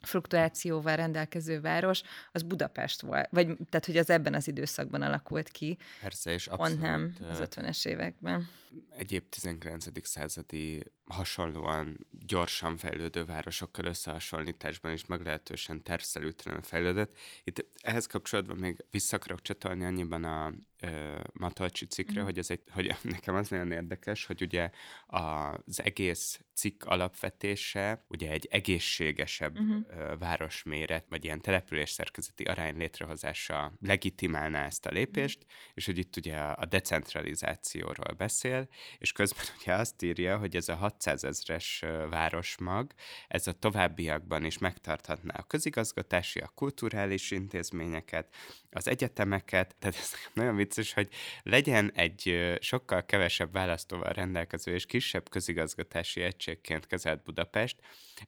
fluktuációval 0.01 0.95
rendelkező 0.95 1.61
város, 1.61 2.01
az 2.31 2.43
Budapest 2.43 3.01
volt, 3.01 3.27
vagy 3.31 3.45
tehát, 3.45 3.85
hogy 3.85 3.97
az 3.97 4.09
ebben 4.09 4.33
az 4.33 4.47
időszakban 4.47 5.01
alakult 5.01 5.49
ki. 5.49 5.77
Persze, 6.01 6.31
és 6.31 6.47
abszolút. 6.47 6.79
Pont 6.79 6.81
nem 6.81 7.29
az 7.29 7.41
50-es 7.43 7.85
években. 7.85 8.47
Egyéb 8.89 9.29
19. 9.29 10.07
századi 10.07 10.83
hasonlóan 11.05 12.07
gyorsan 12.11 12.77
fejlődő 12.77 13.25
városokkal 13.25 13.85
összehasonlításban 13.85 14.91
is 14.91 15.05
meglehetősen 15.05 15.83
tervszerűtlenül 15.83 16.61
fejlődött. 16.61 17.17
Itt 17.43 17.65
ehhez 17.81 18.05
kapcsolatban 18.05 18.57
még 18.57 18.85
vissza 18.91 19.15
akarok 19.15 19.41
csatolni 19.41 19.85
annyiban 19.85 20.23
a 20.23 20.53
ö, 20.79 21.19
Matolcsi 21.33 21.85
cikkre, 21.85 22.21
mm. 22.21 22.23
hogy, 22.23 22.37
ez 22.37 22.49
egy, 22.49 22.61
hogy 22.71 22.95
nekem 23.03 23.35
az 23.35 23.49
nagyon 23.49 23.71
érdekes, 23.71 24.25
hogy 24.25 24.41
ugye 24.41 24.69
az 25.05 25.81
egész 25.83 26.39
cikk 26.53 26.83
alapvetése 26.83 28.05
ugye 28.07 28.31
egy 28.31 28.47
egészségesebb 28.51 29.59
mm-hmm. 29.59 29.79
ö, 29.89 30.15
városméret, 30.17 31.05
vagy 31.09 31.23
ilyen 31.23 31.41
település 31.41 31.89
szerkezeti 31.89 32.43
arány 32.43 32.77
létrehozása 32.77 33.73
legitimálná 33.81 34.65
ezt 34.65 34.85
a 34.85 34.91
lépést, 34.91 35.39
mm. 35.43 35.47
és 35.73 35.85
hogy 35.85 35.97
itt 35.97 36.15
ugye 36.15 36.37
a 36.37 36.65
decentralizációról 36.65 38.13
beszél, 38.17 38.64
és 38.97 39.11
közben 39.11 39.45
ugye 39.61 39.73
azt 39.73 40.03
írja, 40.03 40.37
hogy 40.37 40.55
ez 40.55 40.69
a 40.69 40.75
600 40.75 41.23
ezres 41.23 41.83
városmag, 42.09 42.91
ez 43.27 43.47
a 43.47 43.51
továbbiakban 43.51 44.45
is 44.45 44.57
megtarthatná 44.57 45.33
a 45.37 45.43
közigazgatási, 45.43 46.39
a 46.39 46.51
kulturális 46.55 47.31
intézményeket, 47.31 48.35
az 48.71 48.87
egyetemeket, 48.87 49.75
tehát 49.79 49.95
ez 49.95 50.11
nagyon 50.33 50.55
vicces, 50.55 50.93
hogy 50.93 51.09
legyen 51.43 51.91
egy 51.95 52.55
sokkal 52.59 53.05
kevesebb 53.05 53.51
választóval 53.51 54.13
rendelkező 54.13 54.73
és 54.73 54.85
kisebb 54.85 55.29
közigazgatási 55.29 56.21
egységként 56.21 56.87
kezelt 56.87 57.23
Budapest, 57.23 57.79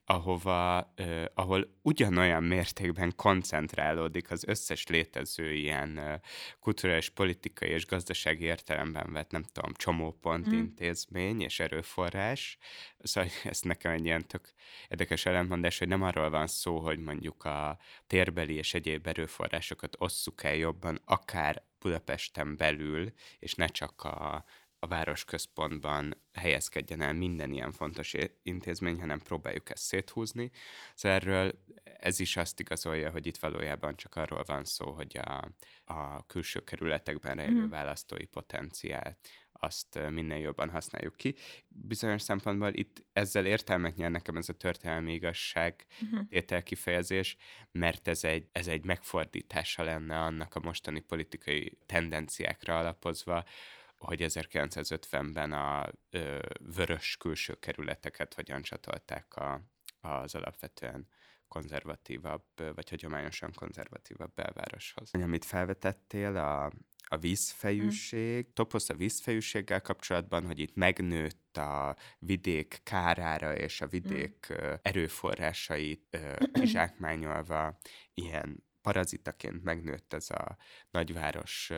ahova, 0.06 0.94
uh, 0.98 1.26
ahol 1.34 1.74
ugyanolyan 1.82 2.44
mértékben 2.44 3.14
koncentrálódik 3.16 4.32
az 4.32 4.44
összes 4.48 4.88
létező 4.88 5.54
ilyen 5.54 5.98
uh, 5.98 6.14
kulturális, 6.60 7.10
politikai 7.10 7.70
és 7.70 7.86
gazdasági 7.86 8.44
értelemben 8.44 9.14
vett, 9.14 9.32
nem 9.32 9.44
tudom, 9.52 9.74
csomópont 9.74 10.27
mm. 10.36 10.52
intézmény 10.52 11.42
és 11.42 11.60
erőforrás. 11.60 12.58
Szóval 12.98 13.30
ez 13.44 13.62
nekem 13.62 13.92
egy 13.92 14.06
ilyen 14.06 14.28
tök 14.28 14.54
érdekes 14.88 15.26
ellentmondás, 15.26 15.78
hogy 15.80 15.88
nem 15.88 16.04
arról 16.04 16.30
van 16.30 16.48
szó, 16.48 16.80
hogy 16.80 17.00
mondjuk 17.00 17.44
a 17.44 17.78
térbeli 18.08 18.54
és 18.54 18.74
egyéb 18.74 19.08
erőforrásokat 19.08 19.96
osszuk 20.00 20.44
el 20.44 20.56
jobban, 20.56 21.02
akár 21.06 21.64
Budapesten 21.80 22.58
belül, 22.58 23.14
és 23.40 23.54
ne 23.54 23.68
csak 23.68 24.04
a 24.04 24.46
a 24.80 24.88
városközpontban 24.88 26.24
helyezkedjen 26.34 27.02
el 27.02 27.14
minden 27.14 27.52
ilyen 27.52 27.72
fontos 27.72 28.16
intézmény, 28.44 29.00
hanem 29.00 29.20
próbáljuk 29.20 29.70
ezt 29.70 29.84
széthúzni. 29.84 30.52
Szóval 30.96 31.18
erről 31.18 31.64
ez 31.84 32.20
is 32.20 32.38
azt 32.38 32.60
igazolja, 32.60 33.12
hogy 33.12 33.26
itt 33.26 33.38
valójában 33.38 33.96
csak 33.96 34.16
arról 34.16 34.44
van 34.46 34.64
szó, 34.64 34.92
hogy 34.92 35.18
a, 35.18 35.50
a 35.94 36.26
külső 36.26 36.60
kerületekben 36.60 37.36
rejlő 37.36 37.66
mm. 37.66 37.70
választói 37.70 38.26
potenciál 38.26 39.18
azt 39.60 40.00
minél 40.10 40.38
jobban 40.38 40.70
használjuk 40.70 41.16
ki. 41.16 41.36
Bizonyos 41.68 42.22
szempontból 42.22 42.74
itt 42.74 43.06
ezzel 43.14 43.46
értelmet 43.46 43.96
nyer 43.96 44.12
nekem 44.12 44.38
ez 44.38 44.50
a 44.50 44.54
történelmi 44.54 45.14
igazság 45.14 45.86
uh-huh. 46.02 46.26
étel 46.30 46.64
kifejezés, 46.64 47.36
mert 47.72 48.08
ez 48.08 48.24
egy, 48.24 48.48
ez 48.52 48.68
egy 48.68 48.86
megfordítása 48.86 49.84
lenne 49.84 50.20
annak 50.20 50.56
a 50.56 50.60
mostani 50.60 51.00
politikai 51.00 51.78
tendenciákra 51.86 52.78
alapozva, 52.78 53.44
hogy 53.98 54.24
1950-ben 54.24 55.54
a 55.54 55.92
ö, 56.10 56.40
vörös 56.76 57.18
külső 57.18 57.54
kerületeket 57.54 58.34
hogyan 58.34 58.62
csatolták 58.62 59.36
a, 59.36 59.62
az 60.00 60.36
alapvetően 60.36 61.08
konzervatívabb, 61.48 62.46
vagy 62.76 62.90
hagyományosan 62.90 63.52
konzervatívabb 63.56 64.34
belvároshoz. 64.34 65.12
Amit 65.14 65.46
felvetettél, 65.46 66.38
a, 66.38 66.72
a 67.10 67.18
vízfejűség, 67.18 68.46
mm. 68.46 68.54
toposz 68.54 68.90
a 68.90 68.94
vízfejűséggel 68.94 69.82
kapcsolatban, 69.82 70.46
hogy 70.46 70.60
itt 70.60 70.76
megnőtt 70.76 71.58
a 71.58 71.96
vidék 72.20 72.80
kárára 72.84 73.56
és 73.56 73.82
a 73.82 73.88
vidék 73.88 74.48
mm. 74.54 74.74
erőforrásait 74.82 76.18
kizsákmányolva 76.54 77.78
ilyen 78.14 78.64
parazitaként 78.82 79.64
megnőtt 79.64 80.14
ez 80.14 80.30
a 80.30 80.58
nagyváros 80.92 81.72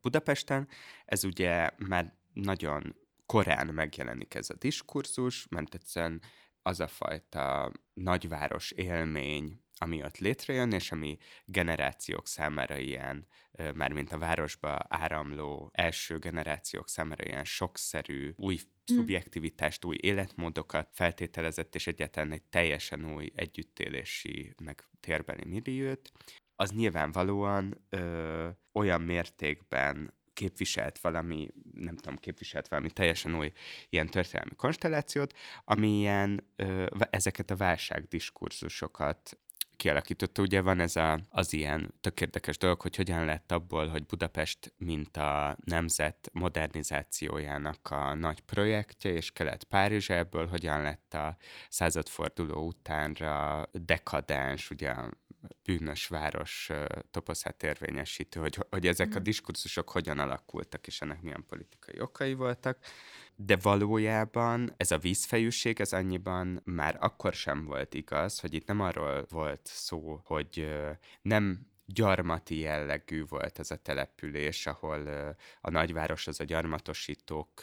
Budapesten. 0.00 0.68
Ez 1.04 1.24
ugye 1.24 1.70
már 1.76 2.14
nagyon 2.32 2.96
korán 3.26 3.66
megjelenik 3.66 4.34
ez 4.34 4.50
a 4.50 4.54
diskurzus, 4.54 5.46
mert 5.48 5.74
egyszerűen 5.74 6.22
az 6.62 6.80
a 6.80 6.86
fajta 6.86 7.72
nagyváros 7.92 8.70
élmény, 8.70 9.60
ami 9.82 10.02
ott 10.02 10.18
létrejön, 10.18 10.72
és 10.72 10.92
ami 10.92 11.18
generációk 11.44 12.26
számára 12.26 12.76
ilyen, 12.76 13.26
mármint 13.74 14.12
a 14.12 14.18
városba 14.18 14.78
áramló 14.88 15.70
első 15.72 16.18
generációk 16.18 16.88
számára 16.88 17.24
ilyen 17.24 17.44
sokszerű, 17.44 18.32
új 18.36 18.54
mm. 18.54 18.96
szubjektivitást, 18.96 19.84
új 19.84 19.96
életmódokat 20.00 20.88
feltételezett, 20.92 21.74
és 21.74 21.86
egyáltalán 21.86 22.32
egy 22.32 22.42
teljesen 22.42 23.14
új 23.14 23.32
együttélési, 23.34 24.54
meg 24.62 24.84
térbeli 25.00 25.44
milliót, 25.44 26.10
az 26.56 26.70
nyilvánvalóan 26.70 27.86
ö, 27.88 28.48
olyan 28.72 29.00
mértékben 29.00 30.14
képviselt 30.32 30.98
valami, 30.98 31.48
nem 31.72 31.96
tudom, 31.96 32.16
képviselt 32.16 32.68
valami 32.68 32.90
teljesen 32.90 33.36
új 33.36 33.52
ilyen 33.88 34.06
történelmi 34.06 34.54
konstellációt, 34.56 35.34
ami 35.64 35.98
ilyen, 35.98 36.50
ö, 36.56 36.86
ezeket 37.10 37.50
a 37.50 37.56
válságdiskurzusokat 37.56 39.38
kialakította. 39.80 40.42
Ugye 40.42 40.60
van 40.60 40.80
ez 40.80 40.96
a, 40.96 41.20
az 41.30 41.52
ilyen 41.52 41.94
tök 42.00 42.20
érdekes 42.20 42.58
dolog, 42.58 42.80
hogy 42.80 42.96
hogyan 42.96 43.24
lett 43.24 43.52
abból, 43.52 43.88
hogy 43.88 44.06
Budapest, 44.06 44.74
mint 44.76 45.16
a 45.16 45.56
nemzet 45.64 46.30
modernizációjának 46.32 47.90
a 47.90 48.14
nagy 48.14 48.40
projektje, 48.40 49.12
és 49.12 49.32
kelet 49.32 49.64
Párizs 49.64 50.10
ebből 50.10 50.46
hogyan 50.46 50.82
lett 50.82 51.14
a 51.14 51.36
századforduló 51.68 52.66
utánra 52.66 53.68
dekadens, 53.72 54.70
ugye 54.70 54.94
bűnös 55.64 56.06
város 56.06 56.70
toposzát 57.10 57.62
érvényesítő, 57.62 58.40
hogy, 58.40 58.58
hogy 58.70 58.86
ezek 58.86 59.14
a 59.14 59.20
mm. 59.20 59.22
diskurzusok 59.22 59.90
hogyan 59.90 60.18
alakultak, 60.18 60.86
és 60.86 61.00
ennek 61.00 61.22
milyen 61.22 61.44
politikai 61.48 62.00
okai 62.00 62.34
voltak. 62.34 62.78
De 63.44 63.56
valójában 63.56 64.74
ez 64.76 64.90
a 64.90 64.98
vízfejűség, 64.98 65.80
ez 65.80 65.92
annyiban 65.92 66.60
már 66.64 66.96
akkor 67.00 67.32
sem 67.32 67.64
volt 67.64 67.94
igaz, 67.94 68.40
hogy 68.40 68.54
itt 68.54 68.66
nem 68.66 68.80
arról 68.80 69.26
volt 69.28 69.60
szó, 69.62 70.20
hogy 70.24 70.68
nem 71.22 71.69
gyarmati 71.92 72.58
jellegű 72.58 73.24
volt 73.28 73.58
ez 73.58 73.70
a 73.70 73.76
település, 73.76 74.66
ahol 74.66 75.08
a 75.60 75.70
nagyváros 75.70 76.26
az 76.26 76.40
a 76.40 76.44
gyarmatosítók 76.44 77.62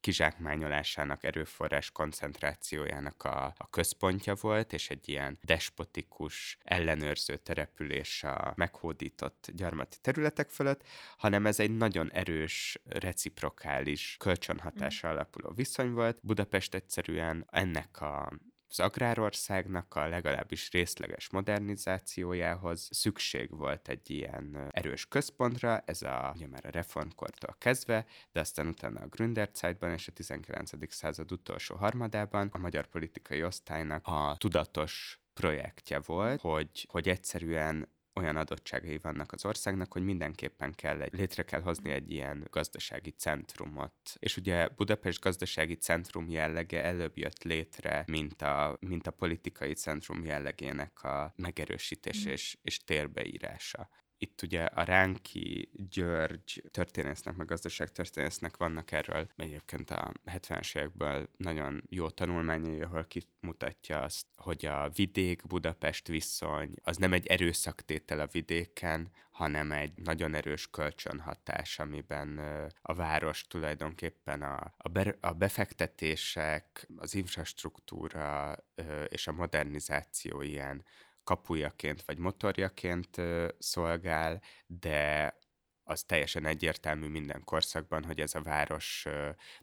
kizsákmányolásának, 0.00 1.24
erőforrás 1.24 1.90
koncentrációjának 1.90 3.24
a, 3.24 3.44
a 3.56 3.70
központja 3.70 4.34
volt, 4.34 4.72
és 4.72 4.90
egy 4.90 5.08
ilyen 5.08 5.38
despotikus, 5.42 6.58
ellenőrző 6.64 7.36
település 7.36 8.22
a 8.24 8.52
meghódított 8.56 9.50
gyarmati 9.54 9.96
területek 10.00 10.50
fölött, 10.50 10.82
hanem 11.16 11.46
ez 11.46 11.60
egy 11.60 11.76
nagyon 11.76 12.12
erős, 12.12 12.78
reciprokális, 12.84 14.16
kölcsönhatásra 14.18 15.08
mm. 15.08 15.12
alapuló 15.12 15.52
viszony 15.54 15.92
volt. 15.92 16.18
Budapest 16.22 16.74
egyszerűen 16.74 17.46
ennek 17.50 18.00
a 18.00 18.32
az 18.70 18.80
agrárországnak 18.80 19.94
a 19.94 20.08
legalábbis 20.08 20.70
részleges 20.70 21.30
modernizációjához 21.30 22.88
szükség 22.92 23.56
volt 23.56 23.88
egy 23.88 24.10
ilyen 24.10 24.68
erős 24.70 25.06
központra, 25.06 25.82
ez 25.84 26.02
a, 26.02 26.32
ugye 26.36 26.46
már 26.46 26.66
a 26.66 26.70
reformkortól 26.70 27.56
kezdve, 27.58 28.06
de 28.32 28.40
aztán 28.40 28.66
utána 28.66 29.00
a 29.00 29.06
Gründerzeitben 29.06 29.92
és 29.92 30.08
a 30.08 30.12
19. 30.12 30.94
század 30.94 31.32
utolsó 31.32 31.76
harmadában 31.76 32.48
a 32.52 32.58
magyar 32.58 32.86
politikai 32.86 33.44
osztálynak 33.44 34.06
a 34.06 34.34
tudatos 34.38 35.20
projektje 35.34 36.00
volt, 36.06 36.40
hogy, 36.40 36.86
hogy 36.90 37.08
egyszerűen 37.08 37.88
olyan 38.20 38.36
adottságai 38.36 38.98
vannak 38.98 39.32
az 39.32 39.44
országnak, 39.44 39.92
hogy 39.92 40.04
mindenképpen 40.04 40.72
kell 40.74 41.00
egy, 41.00 41.12
létre 41.12 41.42
kell 41.42 41.60
hozni 41.60 41.90
egy 41.90 42.10
ilyen 42.10 42.46
gazdasági 42.50 43.10
centrumot. 43.10 43.92
És 44.18 44.36
ugye 44.36 44.68
Budapest 44.68 45.20
gazdasági 45.20 45.74
centrum 45.74 46.28
jellege 46.28 46.84
előbb 46.84 47.18
jött 47.18 47.42
létre, 47.42 48.04
mint 48.06 48.42
a, 48.42 48.76
mint 48.80 49.06
a 49.06 49.10
politikai 49.10 49.74
centrum 49.74 50.24
jellegének 50.24 51.02
a 51.02 51.32
megerősítése 51.36 52.28
mm. 52.28 52.32
és, 52.32 52.56
és 52.62 52.84
térbeírása 52.84 53.88
itt 54.22 54.42
ugye 54.42 54.64
a 54.64 54.82
Ránki 54.82 55.70
György 55.90 56.62
történésznek, 56.70 57.36
meg 57.36 57.46
gazdaságtörténésznek 57.46 58.56
vannak 58.56 58.92
erről 58.92 59.28
egyébként 59.36 59.90
a 59.90 60.12
70-es 60.26 60.76
évekből 60.76 61.28
nagyon 61.36 61.82
jó 61.88 62.10
tanulmányai, 62.10 62.80
ahol 62.80 63.06
kimutatja 63.06 64.00
azt, 64.00 64.26
hogy 64.36 64.66
a 64.66 64.90
vidék-Budapest 64.94 66.08
viszony 66.08 66.74
az 66.82 66.96
nem 66.96 67.12
egy 67.12 67.26
erőszaktétel 67.26 68.20
a 68.20 68.26
vidéken, 68.26 69.10
hanem 69.30 69.72
egy 69.72 69.92
nagyon 69.96 70.34
erős 70.34 70.70
kölcsönhatás, 70.70 71.78
amiben 71.78 72.38
a 72.82 72.94
város 72.94 73.46
tulajdonképpen 73.46 74.42
a, 74.42 74.74
a, 74.76 74.88
be, 74.88 75.16
a 75.20 75.32
befektetések, 75.32 76.88
az 76.96 77.14
infrastruktúra 77.14 78.56
és 79.08 79.26
a 79.26 79.32
modernizáció 79.32 80.40
ilyen 80.40 80.84
kapujaként 81.30 82.02
vagy 82.02 82.18
motorjaként 82.18 83.20
szolgál, 83.58 84.42
de 84.66 85.34
az 85.84 86.02
teljesen 86.02 86.46
egyértelmű 86.46 87.08
minden 87.08 87.44
korszakban, 87.44 88.04
hogy 88.04 88.20
ez 88.20 88.34
a 88.34 88.42
város 88.42 89.06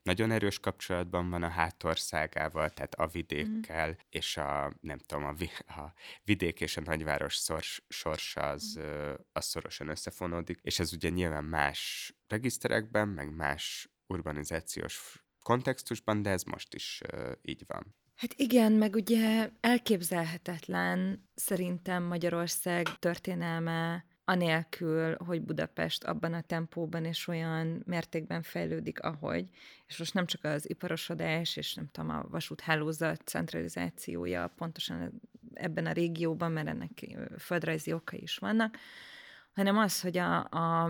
nagyon 0.03 0.31
erős 0.31 0.59
kapcsolatban 0.59 1.29
van 1.29 1.43
a 1.43 1.49
hátországával, 1.49 2.69
tehát 2.69 2.95
a 2.95 3.07
vidékkel, 3.07 3.89
mm. 3.89 3.93
és 4.09 4.37
a, 4.37 4.73
nem 4.81 4.97
tudom, 4.97 5.25
a, 5.25 5.33
vi, 5.33 5.49
a 5.67 5.93
vidék 6.23 6.61
és 6.61 6.77
a 6.77 6.81
nagyváros 6.81 7.35
szors, 7.35 7.81
sorsa 7.87 8.49
az, 8.49 8.79
mm. 8.79 9.13
az 9.31 9.45
szorosan 9.45 9.87
összefonódik, 9.87 10.59
és 10.61 10.79
ez 10.79 10.93
ugye 10.93 11.09
nyilván 11.09 11.43
más 11.43 12.13
regiszterekben, 12.27 13.07
meg 13.07 13.35
más 13.35 13.89
urbanizációs 14.05 15.23
kontextusban, 15.41 16.21
de 16.21 16.29
ez 16.29 16.43
most 16.43 16.73
is 16.73 17.01
így 17.41 17.63
van. 17.67 17.95
Hát 18.17 18.33
igen, 18.35 18.71
meg 18.71 18.95
ugye 18.95 19.49
elképzelhetetlen 19.59 21.29
szerintem 21.35 22.03
Magyarország 22.03 22.99
történelme 22.99 24.05
anélkül, 24.25 25.15
hogy 25.25 25.41
Budapest 25.41 26.03
abban 26.03 26.33
a 26.33 26.41
tempóban 26.41 27.05
és 27.05 27.27
olyan 27.27 27.83
mértékben 27.85 28.41
fejlődik, 28.41 28.99
ahogy, 28.99 29.49
és 29.87 29.97
most 29.97 30.13
nem 30.13 30.25
csak 30.25 30.43
az 30.43 30.69
iparosodás 30.69 31.55
és 31.55 31.73
nem 31.73 31.89
tudom, 31.91 32.09
a 32.09 32.25
vasúthálózat 32.29 33.21
centralizációja 33.25 34.53
pontosan 34.55 35.21
ebben 35.53 35.85
a 35.85 35.91
régióban, 35.91 36.51
mert 36.51 36.67
ennek 36.67 37.17
földrajzi 37.39 37.93
okai 37.93 38.21
is 38.21 38.37
vannak, 38.37 38.77
hanem 39.53 39.77
az, 39.77 40.01
hogy 40.01 40.17
a, 40.17 40.47
a, 40.49 40.83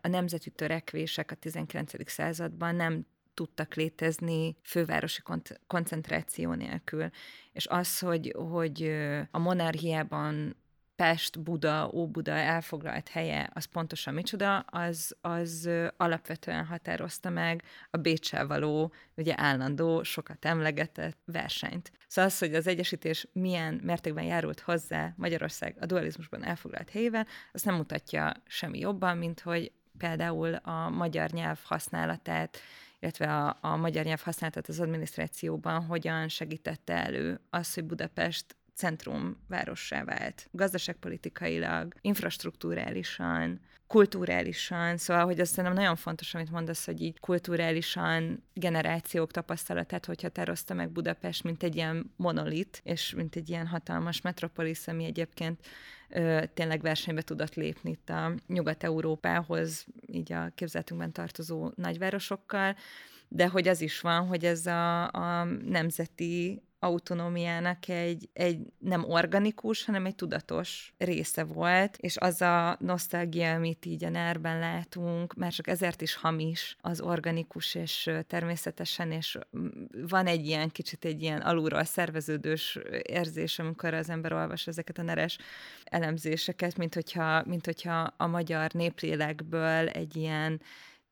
a 0.00 0.08
nemzeti 0.08 0.50
törekvések 0.50 1.30
a 1.30 1.34
19. 1.34 2.10
században 2.10 2.74
nem 2.74 3.06
tudtak 3.38 3.74
létezni 3.74 4.56
fővárosi 4.62 5.22
kont- 5.22 5.60
koncentráció 5.66 6.52
nélkül. 6.52 7.08
És 7.52 7.66
az, 7.66 7.98
hogy, 7.98 8.34
hogy 8.36 8.96
a 9.30 9.38
monarchiában 9.38 10.56
Pest, 10.96 11.40
Buda, 11.40 11.90
Óbuda 11.92 12.32
elfoglalt 12.32 13.08
helye, 13.08 13.50
az 13.54 13.64
pontosan 13.64 14.14
micsoda, 14.14 14.58
az, 14.58 15.16
az 15.20 15.70
alapvetően 15.96 16.64
határozta 16.64 17.30
meg 17.30 17.62
a 17.90 17.96
Bécsel 17.96 18.46
való, 18.46 18.92
ugye 19.16 19.34
állandó, 19.36 20.02
sokat 20.02 20.44
emlegetett 20.44 21.18
versenyt. 21.24 21.92
Szóval 22.06 22.30
az, 22.30 22.38
hogy 22.38 22.54
az 22.54 22.66
Egyesítés 22.66 23.28
milyen 23.32 23.80
mértékben 23.82 24.24
járult 24.24 24.60
hozzá 24.60 25.12
Magyarország 25.16 25.76
a 25.80 25.86
dualizmusban 25.86 26.44
elfoglalt 26.44 26.90
helyével, 26.90 27.26
az 27.52 27.62
nem 27.62 27.74
mutatja 27.74 28.32
semmi 28.46 28.78
jobban, 28.78 29.16
mint 29.16 29.40
hogy 29.40 29.72
például 29.98 30.54
a 30.54 30.88
magyar 30.88 31.30
nyelv 31.30 31.58
használatát 31.64 32.60
illetve 33.00 33.36
a, 33.36 33.58
a 33.60 33.76
magyar 33.76 34.04
nyelv 34.04 34.20
használatot 34.20 34.68
az 34.68 34.80
adminisztrációban 34.80 35.84
hogyan 35.84 36.28
segítette 36.28 37.04
elő 37.04 37.40
az, 37.50 37.74
hogy 37.74 37.84
Budapest 37.84 38.56
centrumvárossá 38.74 40.04
vált. 40.04 40.48
Gazdaságpolitikailag, 40.50 41.94
infrastruktúrálisan, 42.00 43.60
kulturálisan, 43.86 44.96
szóval, 44.96 45.24
hogy 45.24 45.40
azt 45.40 45.50
szerintem 45.50 45.80
nagyon 45.80 45.96
fontos, 45.96 46.34
amit 46.34 46.50
mondasz, 46.50 46.84
hogy 46.84 47.02
így 47.02 47.20
kulturálisan 47.20 48.44
generációk 48.54 49.30
tapasztalatát, 49.30 50.06
hogy 50.06 50.22
határozta 50.22 50.74
meg 50.74 50.90
Budapest, 50.90 51.44
mint 51.44 51.62
egy 51.62 51.76
ilyen 51.76 52.12
monolit, 52.16 52.80
és 52.84 53.14
mint 53.14 53.36
egy 53.36 53.48
ilyen 53.48 53.66
hatalmas 53.66 54.20
metropolis, 54.20 54.88
ami 54.88 55.04
egyébként 55.04 55.66
tényleg 56.54 56.80
versenybe 56.80 57.22
tudott 57.22 57.54
lépni 57.54 57.90
itt 57.90 58.10
a 58.10 58.34
Nyugat-Európához, 58.46 59.86
így 60.06 60.32
a 60.32 60.50
képzeletünkben 60.54 61.12
tartozó 61.12 61.70
nagyvárosokkal, 61.74 62.76
de 63.28 63.48
hogy 63.48 63.68
az 63.68 63.80
is 63.80 64.00
van, 64.00 64.26
hogy 64.26 64.44
ez 64.44 64.66
a, 64.66 65.06
a 65.06 65.44
nemzeti 65.44 66.62
autonómiának 66.78 67.88
egy, 67.88 68.28
egy 68.32 68.58
nem 68.78 69.04
organikus, 69.04 69.84
hanem 69.84 70.06
egy 70.06 70.14
tudatos 70.14 70.94
része 70.98 71.44
volt, 71.44 71.96
és 71.96 72.16
az 72.16 72.42
a 72.42 72.76
nosztalgia, 72.80 73.54
amit 73.54 73.86
így 73.86 74.04
a 74.04 74.08
nerben 74.08 74.58
látunk, 74.58 75.34
már 75.34 75.52
csak 75.52 75.66
ezért 75.66 76.02
is 76.02 76.14
hamis 76.14 76.76
az 76.80 77.00
organikus, 77.00 77.74
és 77.74 78.10
természetesen, 78.26 79.12
és 79.12 79.38
van 80.08 80.26
egy 80.26 80.46
ilyen 80.46 80.68
kicsit 80.68 81.04
egy 81.04 81.22
ilyen 81.22 81.40
alulról 81.40 81.84
szerveződős 81.84 82.78
érzés, 83.02 83.58
amikor 83.58 83.94
az 83.94 84.08
ember 84.08 84.32
olvas 84.32 84.66
ezeket 84.66 84.98
a 84.98 85.02
neres 85.02 85.38
elemzéseket, 85.84 86.76
mint 86.76 86.94
hogyha, 86.94 87.44
mint 87.44 87.64
hogyha 87.64 88.14
a 88.16 88.26
magyar 88.26 88.72
néplélekből 88.72 89.88
egy 89.88 90.16
ilyen 90.16 90.60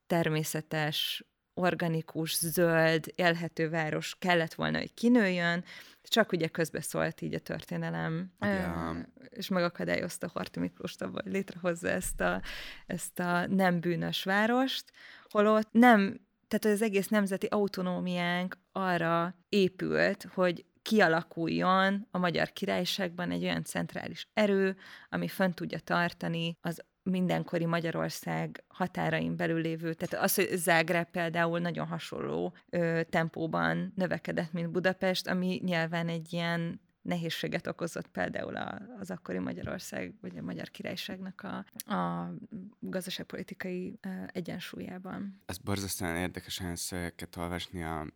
természetes 0.07 1.24
organikus, 1.59 2.37
zöld, 2.37 3.12
élhető 3.14 3.69
város 3.69 4.16
kellett 4.19 4.55
volna, 4.55 4.79
hogy 4.79 4.95
kinőjön, 4.95 5.64
csak 6.03 6.33
ugye 6.33 6.49
közbeszólt 6.49 7.21
így 7.21 7.35
a 7.35 7.38
történelem, 7.38 8.33
Ja. 8.40 8.97
és 9.31 9.49
megakadályozta 9.49 10.31
Horthy 10.33 10.61
Miklóst 10.61 11.03
abban, 11.03 11.21
hogy 11.23 11.33
létrehozza 11.33 11.88
ezt 11.88 12.21
a, 12.21 12.42
ezt 12.87 13.19
a 13.19 13.47
nem 13.47 13.81
bűnös 13.81 14.23
várost, 14.23 14.85
holott 15.29 15.69
nem, 15.73 16.21
tehát 16.49 16.77
az 16.77 16.83
egész 16.83 17.09
nemzeti 17.09 17.47
autonómiánk 17.47 18.59
arra 18.73 19.35
épült, 19.49 20.27
hogy 20.35 20.64
kialakuljon 20.83 22.07
a 22.11 22.19
magyar 22.19 22.53
királyságban 22.53 23.31
egy 23.31 23.42
olyan 23.42 23.64
centrális 23.64 24.29
erő, 24.35 24.77
ami 25.09 25.29
fönn 25.29 25.51
tudja 25.53 25.79
tartani 25.79 26.57
az 26.61 26.85
mindenkori 27.11 27.66
Magyarország 27.66 28.64
határain 28.69 29.37
belül 29.37 29.61
lévő, 29.61 29.95
tehát 29.95 30.25
az, 30.25 30.35
hogy 30.35 30.49
Zágráb 30.57 31.11
például 31.11 31.59
nagyon 31.59 31.87
hasonló 31.87 32.55
ö, 32.71 33.01
tempóban 33.11 33.92
növekedett, 33.95 34.53
mint 34.53 34.71
Budapest, 34.71 35.27
ami 35.27 35.61
nyilván 35.64 36.09
egy 36.09 36.33
ilyen 36.33 36.81
nehézséget 37.07 37.66
okozott 37.66 38.07
például 38.07 38.57
a, 38.57 38.83
az 38.99 39.11
akkori 39.11 39.38
Magyarország, 39.38 40.14
vagy 40.21 40.37
a 40.37 40.42
Magyar 40.42 40.71
Királyságnak 40.71 41.40
a, 41.42 41.92
a 41.95 42.33
gazdaságpolitikai 42.81 43.99
egyensúlyában. 44.27 45.42
Az 45.47 45.59
borzasztóan 45.59 46.16
érdekes 46.16 46.62
szövegeket 46.75 47.37
olvasni 47.37 47.83
a 47.83 48.07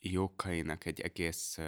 Jókainak 0.00 0.84
egy 0.84 1.00
egész 1.00 1.58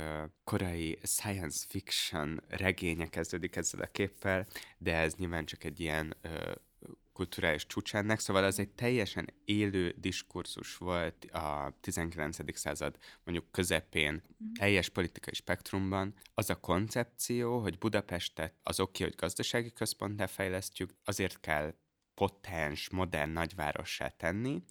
korai 0.44 0.98
science 1.02 1.66
fiction 1.68 2.40
regénye 2.48 3.06
kezdődik 3.06 3.56
ezzel 3.56 3.80
a 3.80 3.86
képpel, 3.86 4.46
de 4.78 4.96
ez 4.96 5.14
nyilván 5.14 5.44
csak 5.44 5.64
egy 5.64 5.80
ilyen 5.80 6.16
kulturális 7.18 7.66
csúcsának, 7.66 8.18
szóval 8.18 8.44
az 8.44 8.58
egy 8.58 8.68
teljesen 8.68 9.34
élő 9.44 9.94
diskurzus 9.96 10.76
volt 10.76 11.24
a 11.24 11.76
19. 11.80 12.58
század 12.58 12.98
mondjuk 13.24 13.50
közepén, 13.50 14.22
teljes 14.58 14.88
politikai 14.88 15.34
spektrumban. 15.34 16.14
Az 16.34 16.50
a 16.50 16.60
koncepció, 16.60 17.58
hogy 17.60 17.78
Budapestet 17.78 18.54
az 18.62 18.80
oké, 18.80 19.04
hogy 19.04 19.14
gazdasági 19.14 19.72
központtá 19.72 20.26
fejlesztjük, 20.26 20.90
azért 21.04 21.40
kell 21.40 21.74
potens, 22.14 22.90
modern 22.90 23.30
nagyvárossá 23.30 24.08
tenni, 24.08 24.62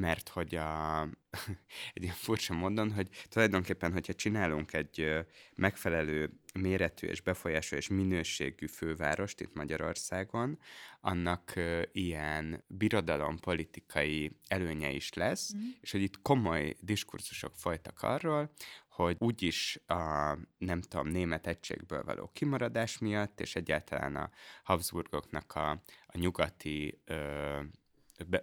mert 0.00 0.28
hogy 0.28 0.54
a, 0.54 1.02
egy 1.94 2.02
ilyen 2.02 2.14
furcsa 2.14 2.54
módon, 2.54 2.92
hogy 2.92 3.08
tulajdonképpen, 3.28 3.92
hogyha 3.92 4.14
csinálunk 4.14 4.72
egy 4.72 5.24
megfelelő 5.54 6.30
méretű 6.54 7.06
és 7.06 7.20
befolyású 7.20 7.76
és 7.76 7.88
minőségű 7.88 8.66
fővárost 8.66 9.40
itt 9.40 9.54
Magyarországon, 9.54 10.58
annak 11.00 11.52
ilyen 11.92 12.64
birodalompolitikai 12.66 14.36
előnye 14.48 14.90
is 14.90 15.12
lesz, 15.12 15.54
mm. 15.56 15.60
és 15.80 15.90
hogy 15.90 16.02
itt 16.02 16.22
komoly 16.22 16.76
diskurzusok 16.80 17.52
folytak 17.54 18.02
arról, 18.02 18.52
hogy 18.88 19.16
úgyis 19.18 19.80
a, 19.86 20.36
nem 20.58 20.80
tudom, 20.80 21.08
német 21.08 21.46
egységből 21.46 22.02
való 22.02 22.30
kimaradás 22.32 22.98
miatt, 22.98 23.40
és 23.40 23.56
egyáltalán 23.56 24.16
a 24.16 24.30
Habsburgoknak 24.62 25.54
a, 25.54 25.70
a 26.06 26.18
nyugati 26.18 27.00
ö, 27.04 27.60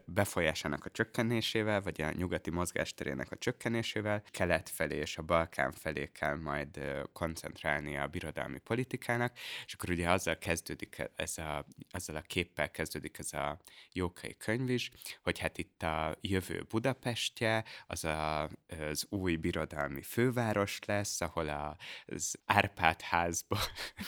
befolyásának 0.06 0.86
a 0.86 0.90
csökkenésével, 0.90 1.82
vagy 1.82 2.02
a 2.02 2.12
nyugati 2.12 2.50
mozgásterének 2.50 3.32
a 3.32 3.38
csökkenésével 3.38 4.24
kelet 4.32 4.70
felé 4.70 4.96
és 4.96 5.18
a 5.18 5.22
Balkán 5.22 5.72
felé 5.72 6.10
kell 6.13 6.36
majd 6.36 6.78
ö, 6.78 7.02
koncentrálni 7.13 7.98
a 7.98 8.08
birodalmi 8.08 8.60
politikának, 8.60 9.38
és 9.66 9.74
akkor 9.74 9.90
ugye 9.90 10.10
azzal 10.10 10.38
kezdődik 10.38 11.10
ez 11.16 11.38
a, 11.38 11.66
azzal 11.92 12.16
a 12.16 12.22
képpel 12.22 12.72
kezdődik 12.72 13.18
ez 13.18 13.34
a 13.34 13.60
Jókai 13.94 14.38
könyv 14.38 14.70
is, 14.70 14.92
hogy 15.24 15.40
hát 15.40 15.58
itt 15.58 15.84
a 15.84 16.18
jövő 16.22 16.66
Budapestje, 16.70 17.63
az 17.88 18.04
a, 18.04 18.50
az 18.90 19.06
új 19.10 19.36
birodalmi 19.36 20.02
főváros 20.02 20.80
lesz, 20.86 21.22
ahol 21.22 21.50
a, 21.50 21.78
az 22.06 22.40
Árpád 22.46 23.02
házból, 23.02 23.60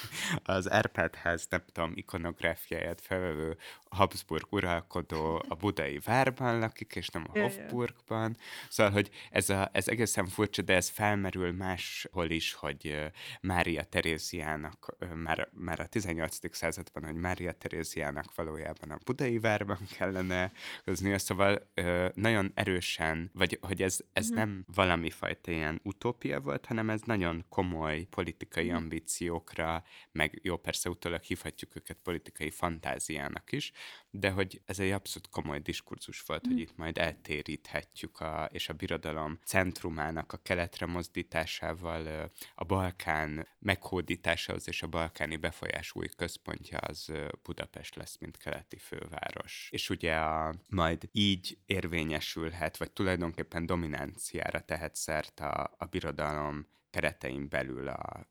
az 0.43 0.71
Árpád 0.71 1.15
ház, 1.15 1.47
nem 1.49 1.63
tudom, 1.71 1.91
ikonográfiáját 1.95 3.01
felvevő 3.01 3.57
Habsburg 3.89 4.47
uralkodó 4.49 5.43
a 5.47 5.55
budai 5.59 5.99
várban 6.05 6.59
lakik, 6.59 6.95
és 6.95 7.07
nem 7.07 7.25
a. 7.33 7.39
Hofburgban. 7.39 8.37
Szóval, 8.69 8.91
hogy 8.91 9.09
ez, 9.31 9.49
a, 9.49 9.69
ez 9.73 9.87
egészen 9.87 10.27
furcsa, 10.27 10.61
de 10.61 10.73
ez 10.75 10.89
felmerül 10.89 11.51
máshol 11.51 12.29
is, 12.29 12.53
hogy 12.53 13.11
Mária 13.41 13.83
Teréziának, 13.83 14.95
már, 15.13 15.49
már 15.53 15.79
a 15.79 15.85
18. 15.87 16.55
században, 16.55 17.03
hogy 17.03 17.15
Mária 17.15 17.51
Teréziának 17.51 18.35
valójában 18.35 18.91
a 18.91 18.97
budai 19.05 19.39
várban 19.39 19.77
kellene 19.97 20.51
hozni, 20.83 21.19
szóval 21.19 21.71
nagyon 22.13 22.51
erősen, 22.53 23.29
vagy 23.33 23.57
hogy 23.61 23.81
ez, 23.81 23.99
ez 24.13 24.27
Mhm. 24.29 24.37
nem 24.37 24.63
valami 24.73 25.09
fajta 25.09 25.51
ilyen 25.51 25.79
utópia 25.83 26.39
volt, 26.39 26.65
hanem 26.65 26.89
ez 26.89 27.01
nagyon 27.01 27.45
komoly 27.49 28.03
politikai 28.09 28.67
Mhm. 28.67 28.75
ambíciókra, 28.75 29.83
meg 30.11 30.39
jó, 30.43 30.57
persze 30.57 30.89
utólag 30.89 31.21
hívhatjuk 31.21 31.75
őket 31.75 31.97
politikai 32.03 32.49
fantáziának 32.49 33.51
is, 33.51 33.71
de 34.11 34.29
hogy 34.31 34.61
ez 34.65 34.79
egy 34.79 34.91
abszolút 34.91 35.29
komoly 35.29 35.59
diskurzus 35.59 36.21
volt, 36.21 36.41
Mhm. 36.43 36.51
hogy 36.51 36.61
itt 36.61 36.77
majd 36.77 36.97
eltéríthetjük, 36.97 38.19
a, 38.19 38.49
és 38.51 38.69
a 38.69 38.73
birodalom 38.73 39.39
centrumának 39.45 40.33
a 40.33 40.37
keletre 40.37 40.85
mozdításával 40.85 42.31
a 42.55 42.63
Balkán 42.63 43.47
meghódításához 43.59 44.67
és 44.67 44.81
a 44.81 44.87
balkáni 44.87 45.35
befolyás 45.37 45.95
új 45.95 46.07
központja 46.07 46.77
az 46.77 47.11
Budapest 47.43 47.95
lesz, 47.95 48.17
mint 48.17 48.37
keleti 48.37 48.77
főváros. 48.77 49.69
És 49.71 49.89
ugye 49.89 50.15
a, 50.15 50.55
majd 50.67 51.09
így 51.11 51.57
érvényesülhet, 51.65 52.77
vagy 52.77 52.91
tulajdonképpen 52.91 53.65
dominanciára 53.65 54.59
tehet 54.59 54.95
szert 54.95 55.39
a, 55.39 55.75
a 55.77 55.85
birodalom 55.85 56.67
keretein 56.89 57.49
belül 57.49 57.87
a, 57.87 58.27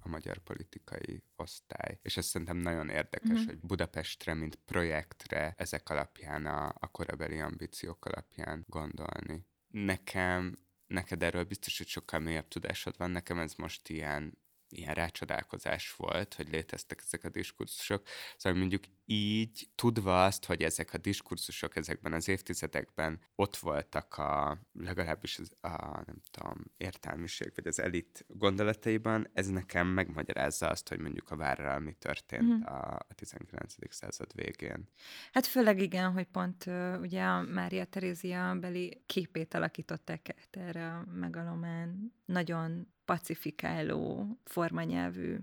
a 0.00 0.08
magyar 0.08 0.38
politikai 0.38 1.22
osztály. 1.36 1.98
És 2.02 2.16
ez 2.16 2.26
szerintem 2.26 2.56
nagyon 2.56 2.88
érdekes, 2.88 3.38
Mhm. 3.38 3.46
hogy 3.46 3.58
Budapestre, 3.60 4.34
mint 4.34 4.54
projektre 4.54 5.54
ezek 5.56 5.88
alapján, 5.88 6.46
a, 6.46 6.74
a 6.78 6.88
korabeli 6.90 7.38
ambíciók 7.38 8.04
alapján 8.04 8.64
gondolni. 8.68 9.46
Nekem, 9.68 10.58
neked 10.86 11.22
erről 11.22 11.44
biztos, 11.44 11.78
hogy 11.78 11.86
sokkal 11.86 12.20
mélyebb 12.20 12.48
tudásod 12.48 12.96
van, 12.96 13.10
nekem 13.10 13.38
ez 13.38 13.54
most 13.54 13.88
ilyen 13.88 14.38
ilyen 14.72 14.94
rácsodálkozás 14.94 15.94
volt, 15.96 16.34
hogy 16.34 16.48
léteztek 16.50 17.00
ezek 17.04 17.24
a 17.24 17.28
diskurzusok. 17.28 18.06
Szóval 18.36 18.58
mondjuk 18.58 18.84
így, 19.10 19.68
tudva 19.74 20.24
azt, 20.24 20.44
hogy 20.44 20.62
ezek 20.62 20.92
a 20.94 20.98
diskurzusok 20.98 21.76
ezekben 21.76 22.12
az 22.12 22.28
évtizedekben 22.28 23.20
ott 23.34 23.56
voltak 23.56 24.18
a, 24.18 24.58
legalábbis 24.72 25.38
az, 25.38 25.50
a, 25.60 26.02
nem 26.06 26.20
tudom, 26.30 26.64
értelmiség, 26.76 27.52
vagy 27.54 27.66
az 27.66 27.80
elit 27.80 28.24
gondolataiban, 28.28 29.28
ez 29.32 29.48
nekem 29.48 29.86
megmagyarázza 29.86 30.68
azt, 30.68 30.88
hogy 30.88 30.98
mondjuk 30.98 31.30
a 31.30 31.36
várral 31.36 31.78
mi 31.78 31.92
történt 31.92 32.42
Mhm. 32.42 32.62
a, 32.66 32.94
a 33.08 33.14
19. 33.14 33.74
század 33.88 34.34
végén. 34.34 34.88
Hát 35.32 35.46
főleg 35.46 35.80
igen, 35.80 36.12
hogy 36.12 36.26
pont 36.26 36.64
ugye 37.00 37.22
a 37.22 37.42
Mária 37.42 37.84
Terézia 37.84 38.56
beli 38.60 39.02
képét 39.06 39.54
alakították 39.54 40.34
erre 40.50 40.90
a 40.90 41.04
megalomán 41.14 42.12
nagyon 42.24 42.88
pacifikáló 43.04 44.26
formanyelvű 44.44 45.36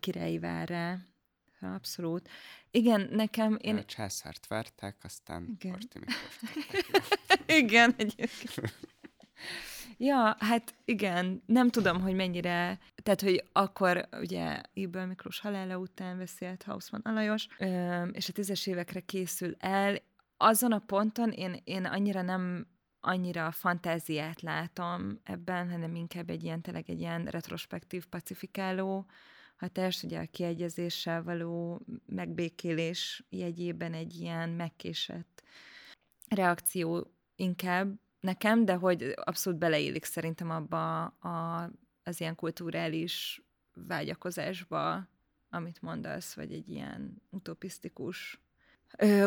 királyi 0.00 0.38
várra. 0.38 0.98
Abszolút. 1.60 2.28
Igen, 2.70 3.08
nekem 3.10 3.58
Én... 3.60 3.76
A 3.76 3.84
császárt 3.84 4.46
várták, 4.46 4.96
aztán 5.02 5.56
Igen. 5.58 5.78
Igen, 7.62 7.94
egyébként. 7.96 8.74
Ja, 10.02 10.36
hát 10.38 10.74
igen, 10.84 11.42
nem 11.46 11.68
tudom, 11.68 12.00
hogy 12.00 12.14
mennyire, 12.14 12.78
tehát, 13.02 13.20
hogy 13.20 13.44
akkor 13.52 14.08
ugye 14.12 14.60
Iből 14.72 15.06
Miklós 15.06 15.40
halála 15.40 15.76
után 15.76 16.18
beszélt 16.18 16.62
Hausmann 16.62 17.00
Alajos, 17.04 17.46
és 18.12 18.28
a 18.28 18.32
tízes 18.32 18.66
évekre 18.66 19.00
készül 19.00 19.54
el. 19.58 19.98
Azon 20.36 20.72
a 20.72 20.78
ponton 20.78 21.30
én, 21.30 21.60
én 21.64 21.84
annyira 21.84 22.22
nem 22.22 22.66
annyira 23.00 23.50
fantáziát 23.50 24.40
látom 24.40 25.20
ebben, 25.24 25.70
hanem 25.70 25.94
inkább 25.94 26.30
egy 26.30 26.44
ilyen, 26.44 26.60
tényleg 26.60 26.90
egy 26.90 27.00
ilyen 27.00 27.24
retrospektív, 27.24 28.06
pacifikáló 28.06 29.06
a 29.60 30.26
kiegyezéssel 30.30 31.22
való 31.22 31.80
megbékélés 32.06 33.24
jegyében 33.28 33.94
egy 33.94 34.14
ilyen 34.14 34.48
megkésett 34.48 35.42
reakció 36.28 37.14
inkább 37.36 37.98
nekem, 38.20 38.64
de 38.64 38.74
hogy 38.74 39.12
abszolút 39.14 39.58
beleillik 39.58 40.04
szerintem 40.04 40.50
abba 40.50 41.04
a, 41.04 41.70
az 42.02 42.20
ilyen 42.20 42.34
kulturális 42.34 43.42
vágyakozásba, 43.74 45.08
amit 45.50 45.82
mondasz, 45.82 46.34
vagy 46.34 46.52
egy 46.52 46.68
ilyen 46.68 47.22
utopisztikus 47.30 48.40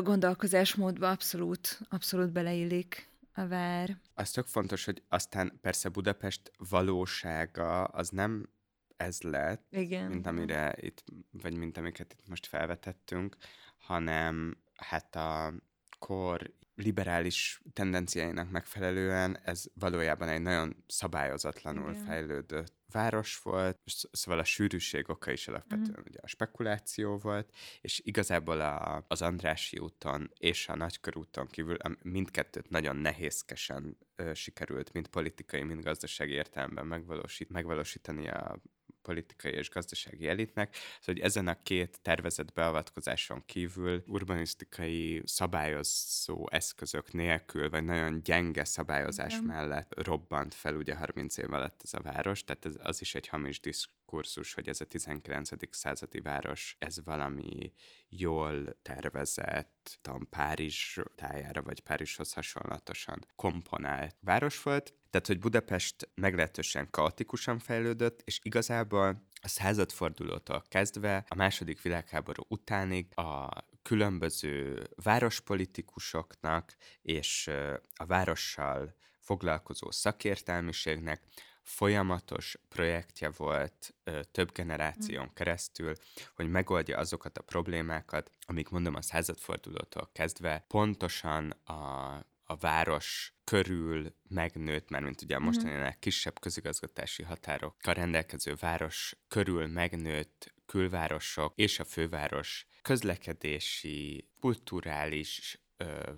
gondolkozásmódba 0.01 1.09
abszolút, 1.09 1.79
abszolút 1.89 2.31
beleillik 2.31 3.09
a 3.33 3.47
vár. 3.47 3.97
Az 4.13 4.31
tök 4.31 4.47
fontos, 4.47 4.85
hogy 4.85 5.03
aztán 5.09 5.59
persze 5.61 5.89
Budapest 5.89 6.51
valósága 6.69 7.83
az 7.83 8.09
nem 8.09 8.49
ez 8.97 9.21
lett, 9.21 9.65
Igen. 9.69 10.07
mint 10.09 10.27
amire 10.27 10.75
itt, 10.79 11.03
vagy 11.31 11.57
mint 11.57 11.77
amiket 11.77 12.13
itt 12.13 12.27
most 12.27 12.45
felvetettünk, 12.45 13.37
hanem 13.77 14.57
hát 14.75 15.15
a 15.15 15.53
kor 15.99 16.53
liberális 16.75 17.61
tendenciáinak 17.73 18.49
megfelelően 18.49 19.37
ez 19.43 19.63
valójában 19.73 20.27
egy 20.27 20.41
nagyon 20.41 20.83
szabályozatlanul 20.87 21.89
Igen. 21.91 22.03
fejlődött 22.03 22.73
város 22.91 23.37
volt, 23.41 23.79
sz- 23.85 24.09
szóval 24.11 24.39
a 24.39 24.43
sűrűség 24.43 25.09
oka 25.09 25.31
is 25.31 25.47
alapvetően 25.47 25.89
Mhm. 25.99 26.07
ugye 26.07 26.19
a 26.21 26.27
spekuláció 26.27 27.17
volt, 27.17 27.53
és 27.81 28.01
igazából 28.05 28.61
a, 28.61 29.05
az 29.07 29.21
Andrási 29.21 29.77
úton 29.77 30.31
és 30.37 30.67
a 30.67 30.75
Nagykörúton 30.75 31.47
kívül 31.47 31.77
mindkettőt 32.01 32.69
nagyon 32.69 32.95
nehézkesen 32.95 33.97
ö, 34.15 34.33
sikerült, 34.33 34.93
mind 34.93 35.07
politikai, 35.07 35.63
mind 35.63 35.83
gazdasági 35.83 36.33
értelemben 36.33 36.85
megvalósít, 36.85 37.49
megvalósítani 37.49 38.27
a 38.29 38.59
politikai 39.03 39.51
és 39.51 39.69
gazdasági 39.69 40.27
elitnek, 40.27 40.73
szóval 40.75 41.01
hogy 41.05 41.19
ezen 41.19 41.47
a 41.47 41.61
két 41.63 42.01
tervezett 42.01 42.53
beavatkozáson 42.53 43.43
kívül 43.45 44.03
urbanisztikai 44.07 45.21
szabályozó 45.25 46.47
eszközök 46.49 47.11
nélkül, 47.11 47.69
vagy 47.69 47.83
nagyon 47.83 48.23
gyenge 48.23 48.65
szabályozás 48.65 49.33
Igen. 49.33 49.45
mellett 49.45 50.03
robbant 50.03 50.53
fel 50.53 50.75
ugye 50.75 50.95
30 50.95 51.37
év 51.37 51.53
alatt 51.53 51.81
ez 51.83 51.93
a 51.93 52.01
város, 52.01 52.43
tehát 52.43 52.65
ez, 52.65 52.75
az 52.81 53.01
is 53.01 53.15
egy 53.15 53.27
hamis 53.27 53.59
diskurzus, 53.59 54.53
hogy 54.53 54.67
ez 54.67 54.81
a 54.81 54.85
19. 54.85 55.49
századi 55.69 56.19
város, 56.19 56.75
ez 56.79 57.03
valami 57.03 57.73
jól 58.09 58.77
tervezett, 58.81 59.99
tudom, 60.01 60.29
Párizs 60.29 60.99
tájára, 61.15 61.61
vagy 61.61 61.79
Párizshoz 61.79 62.33
hasonlatosan 62.33 63.25
komponált 63.35 64.15
város 64.19 64.63
volt, 64.63 64.93
tehát, 65.13 65.27
hogy 65.27 65.39
Budapest 65.39 66.09
meglehetősen 66.15 66.87
kaotikusan 66.91 67.59
fejlődött, 67.59 68.21
és 68.25 68.39
igazából 68.43 69.07
a 69.41 69.47
századfordulótól 69.47 70.63
kezdve 70.67 71.25
a 71.27 71.35
második 71.35 71.81
világháború 71.81 72.43
utánig 72.47 73.07
a 73.15 73.49
különböző 73.81 74.87
várospolitikusoknak 75.03 76.75
és 77.01 77.49
a 77.95 78.05
várossal 78.05 78.95
foglalkozó 79.19 79.91
szakértelmiségnek 79.91 81.21
folyamatos 81.61 82.57
projektje 82.69 83.29
volt 83.37 83.93
ö, 84.03 84.19
több 84.31 84.51
generáción 84.51 85.33
keresztül, 85.33 85.93
hogy 86.35 86.49
megoldja 86.49 86.97
azokat 86.97 87.37
a 87.37 87.41
problémákat, 87.41 88.29
amik 88.45 88.69
mondom 88.69 88.95
a 88.95 89.01
századfordulótól 89.01 90.09
kezdve 90.13 90.65
pontosan 90.67 91.49
a, 91.49 92.19
a 92.53 92.57
város 92.59 93.33
körül 93.43 94.15
megnőtt, 94.29 94.89
mert 94.89 95.03
mint 95.03 95.21
ugye 95.21 95.35
a 95.35 95.39
mostaninál 95.39 95.99
kisebb 95.99 96.39
közigazgatási 96.39 97.23
határokkal 97.23 97.93
rendelkező 97.93 98.55
város 98.59 99.15
körül 99.27 99.67
megnőtt 99.67 100.53
külvárosok 100.65 101.53
és 101.55 101.79
a 101.79 101.83
főváros 101.83 102.65
közlekedési, 102.81 104.29
kulturális, 104.39 105.61
ö, 105.77 106.11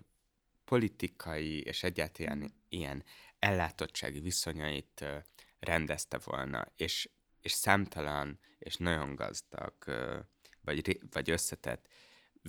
politikai 0.65 1.61
és 1.61 1.83
egyáltalán 1.83 2.51
ilyen 2.69 3.03
ellátottsági 3.39 4.19
viszonyait 4.19 5.01
ö, 5.01 5.17
rendezte 5.59 6.19
volna, 6.23 6.65
és, 6.75 7.09
és 7.41 7.51
számtalan 7.51 8.39
és 8.59 8.75
nagyon 8.75 9.15
gazdag 9.15 9.73
ö, 9.85 10.19
vagy, 10.61 10.99
vagy 11.11 11.29
összetett 11.29 11.87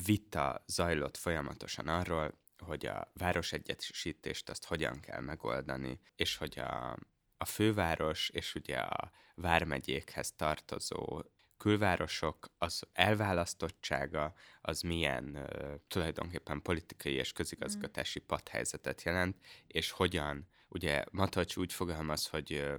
vita 0.04 0.64
zajlott 0.66 1.16
folyamatosan 1.16 1.88
arról, 1.88 2.44
hogy 2.58 2.86
a 2.86 3.10
városegyesítést 3.14 4.48
azt 4.48 4.64
hogyan 4.64 5.00
kell 5.00 5.20
megoldani, 5.20 6.00
és 6.16 6.36
hogy 6.36 6.58
a, 6.58 6.98
a 7.36 7.44
főváros 7.44 8.28
és 8.28 8.54
ugye 8.54 8.76
a 8.76 9.10
vármegyékhez 9.34 10.32
tartozó 10.32 11.22
külvárosok, 11.56 12.48
az 12.58 12.82
elválasztottsága, 12.92 14.34
az 14.60 14.80
milyen 14.80 15.34
ö, 15.34 15.74
tulajdonképpen 15.88 16.62
politikai 16.62 17.12
és 17.12 17.32
közigazgatási 17.32 18.20
padhelyzetet 18.20 19.02
jelent, 19.02 19.36
és 19.66 19.90
hogyan, 19.90 20.48
ugye 20.68 21.04
Matolcs 21.10 21.56
úgy 21.56 21.72
fogalmaz, 21.72 22.26
hogy 22.26 22.52
ö, 22.52 22.74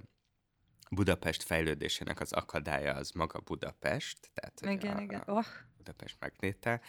Budapest 0.90 1.42
fejlődésének 1.42 2.20
az 2.20 2.32
akadálya 2.32 2.94
az 2.94 3.10
maga 3.10 3.40
Budapest, 3.40 4.30
tehát 4.34 4.60
Igen, 4.60 4.96
a, 4.96 5.00
igen. 5.00 5.22
Oh, 5.26 5.44
Budapest 5.76 6.16
megnéte. 6.20 6.80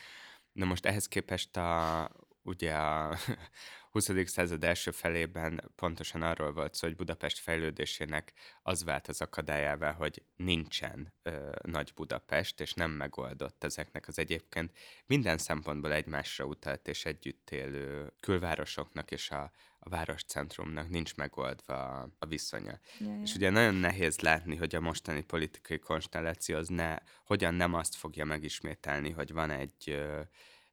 Na 0.51 0.65
most 0.65 0.85
ehhez 0.85 1.07
képest 1.07 1.57
a, 1.57 2.03
ugye 2.49 2.73
a 2.73 3.17
20. 3.91 4.11
század 4.25 4.63
első 4.63 4.91
felében 4.91 5.71
pontosan 5.75 6.21
arról 6.21 6.53
volt 6.53 6.73
szó, 6.73 6.87
hogy 6.87 6.95
Budapest 6.95 7.39
fejlődésének 7.39 8.33
az 8.61 8.83
vált 8.83 9.07
az 9.07 9.21
akadályává, 9.21 9.91
hogy 9.91 10.23
nincsen 10.35 11.13
ö, 11.23 11.51
nagy 11.61 11.91
Budapest, 11.95 12.59
és 12.59 12.73
nem 12.73 12.91
megoldott 12.91 13.63
ezeknek 13.63 14.07
az 14.07 14.19
egyébként 14.19 14.77
minden 15.05 15.37
szempontból 15.37 15.93
egymásra 15.93 16.45
utalt 16.45 16.87
és 16.87 17.05
együtt 17.05 17.49
élő 17.49 18.13
külvárosoknak 18.19 19.11
és 19.11 19.31
a, 19.31 19.51
a 19.79 19.89
városcentrumnak 19.89 20.89
nincs 20.89 21.15
megoldva 21.15 21.99
a, 21.99 22.09
a 22.19 22.25
viszonya. 22.25 22.79
ja, 22.99 23.13
ja. 23.13 23.21
És 23.21 23.35
ugye 23.35 23.49
nagyon 23.49 23.75
nehéz 23.75 24.19
látni, 24.19 24.55
hogy 24.55 24.75
a 24.75 24.81
mostani 24.81 25.21
politikai 25.21 25.79
konstelláció 25.79 26.57
az 26.57 26.67
ne, 26.67 26.97
hogyan 27.25 27.53
nem 27.53 27.73
azt 27.73 27.95
fogja 27.95 28.25
megismételni, 28.25 29.09
hogy 29.09 29.31
van 29.31 29.49
egy, 29.49 29.83
ö, 29.89 30.21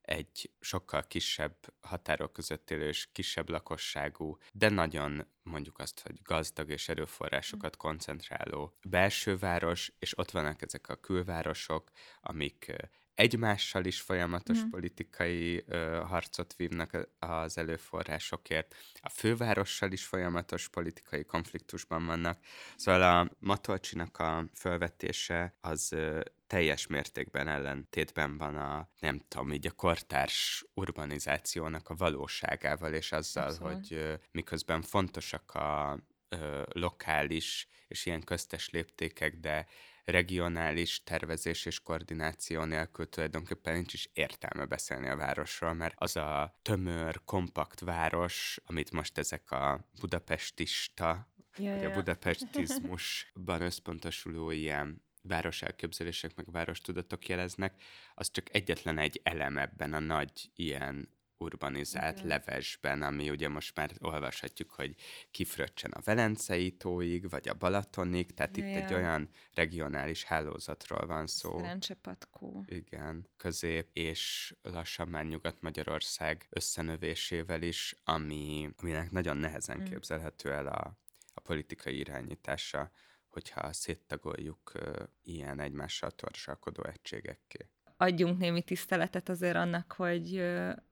egy 0.06 0.50
sokkal 0.60 1.06
kisebb 1.06 1.56
határok 1.80 2.32
között 2.32 2.70
élő 2.70 2.88
és 2.88 3.08
kisebb 3.12 3.48
lakosságú, 3.48 4.38
de 4.52 4.68
nagyon 4.68 5.26
mondjuk 5.42 5.78
azt, 5.78 6.00
hogy 6.00 6.22
gazdag 6.22 6.70
és 6.70 6.88
erőforrásokat 6.88 7.76
koncentráló 7.76 8.76
belső 8.82 9.36
város, 9.36 9.92
és 9.98 10.18
ott 10.18 10.30
vannak 10.30 10.62
ezek 10.62 10.88
a 10.88 10.96
külvárosok, 10.96 11.90
amik 12.20 12.76
egymással 13.16 13.84
is 13.84 14.00
folyamatos 14.00 14.58
Mhm. 14.60 14.68
politikai 14.70 15.64
ö, 15.66 16.02
harcot 16.06 16.54
vívnak 16.56 17.08
az 17.18 17.58
előforrásokért, 17.58 18.74
a 19.00 19.08
fővárossal 19.08 19.92
is 19.92 20.04
folyamatos 20.04 20.68
politikai 20.68 21.24
konfliktusban 21.24 22.06
vannak. 22.06 22.38
Szóval 22.76 23.02
a 23.02 23.30
Matolcsinak 23.38 24.18
a 24.18 24.44
felvetése 24.52 25.56
az 25.60 25.92
ö, 25.92 26.20
teljes 26.46 26.86
mértékben 26.86 27.48
ellentétben 27.48 28.38
van 28.38 28.56
a, 28.56 28.88
nem 29.00 29.20
tudom, 29.28 29.52
így 29.52 29.66
a 29.66 29.70
kortárs 29.70 30.64
urbanizációnak 30.74 31.88
a 31.88 31.94
valóságával, 31.94 32.92
és 32.94 33.12
azzal, 33.12 33.44
Abszolút. 33.48 33.72
hogy 33.72 33.92
ö, 33.92 34.14
miközben 34.30 34.82
fontosak 34.82 35.54
a 35.54 35.98
ö, 36.28 36.62
lokális 36.72 37.68
és 37.88 38.06
ilyen 38.06 38.22
köztes 38.24 38.68
léptékek, 38.70 39.36
de 39.36 39.66
regionális 40.06 41.02
tervezés 41.02 41.66
és 41.66 41.80
koordináció 41.80 42.64
nélkül 42.64 43.08
tulajdonképpen 43.08 43.74
nincs 43.74 43.92
is 43.92 44.10
értelme 44.12 44.64
beszélni 44.64 45.08
a 45.08 45.16
városról, 45.16 45.72
mert 45.72 45.94
az 45.98 46.16
a 46.16 46.58
tömör, 46.62 47.20
kompakt 47.24 47.80
város, 47.80 48.60
amit 48.64 48.90
most 48.90 49.18
ezek 49.18 49.50
a 49.50 49.88
budapestista, 50.00 51.28
ja, 51.56 51.70
vagy 51.70 51.84
a 51.84 51.88
ja. 51.88 51.94
budapestizmusban 51.94 53.60
összpontosuló 53.70 54.50
ilyen 54.50 55.04
városelképzelések, 55.22 56.34
meg 56.34 56.50
várostudatok 56.50 57.28
jeleznek, 57.28 57.82
az 58.14 58.30
csak 58.30 58.54
egyetlen 58.54 58.98
egy 58.98 59.20
elem 59.22 59.58
ebben 59.58 59.92
a 59.92 59.98
nagy 59.98 60.50
ilyen 60.54 61.15
urbanizált 61.38 62.16
Igen. 62.16 62.28
levesben, 62.28 63.02
ami 63.02 63.30
ugye 63.30 63.48
most 63.48 63.76
már 63.76 63.90
olvashatjuk, 64.00 64.70
hogy 64.70 64.94
kifröccsen 65.30 65.90
a 65.90 66.00
Velencei 66.04 66.76
tóig, 66.76 67.30
vagy 67.30 67.48
a 67.48 67.54
Balatonig, 67.54 68.34
tehát 68.34 68.56
Ja, 68.56 68.68
itt 68.68 68.74
egy 68.74 68.94
olyan 68.94 69.28
regionális 69.54 70.24
hálózatról 70.24 71.06
van 71.06 71.26
szó. 71.26 71.58
Szerencsepatkó. 71.58 72.64
Igen, 72.66 73.28
közép 73.36 73.88
és 73.92 74.54
lassan 74.62 75.08
már 75.08 75.24
Nyugat-Magyarország 75.24 76.46
összenövésével 76.50 77.62
is, 77.62 77.96
ami, 78.04 78.70
aminek 78.76 79.10
nagyon 79.10 79.36
nehezen 79.36 79.78
Mm. 79.80 79.84
képzelhető 79.84 80.52
el 80.52 80.66
a, 80.66 80.98
a 81.34 81.40
politikai 81.40 81.98
irányítása, 81.98 82.90
hogyha 83.28 83.72
széttagoljuk 83.72 84.70
ö, 84.74 85.02
ilyen 85.22 85.60
egymással 85.60 86.10
torsalkodó 86.10 86.84
egységekké. 86.84 87.70
Adjunk 87.96 88.38
némi 88.38 88.62
tiszteletet 88.62 89.28
azért 89.28 89.56
annak, 89.56 89.92
hogy, 89.92 90.42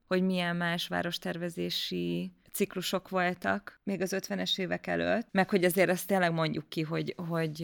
hogy 0.07 0.23
milyen 0.23 0.55
más 0.55 0.87
várostervezési 0.87 2.31
ciklusok 2.51 3.09
voltak 3.09 3.79
még 3.83 4.01
az 4.01 4.15
50-es 4.17 4.59
évek 4.59 4.87
előtt, 4.87 5.27
meg 5.31 5.49
hogy 5.49 5.63
azért 5.63 5.89
azt 5.89 6.07
tényleg 6.07 6.33
mondjuk 6.33 6.69
ki, 6.69 6.81
hogy, 6.81 7.15
hogy 7.27 7.59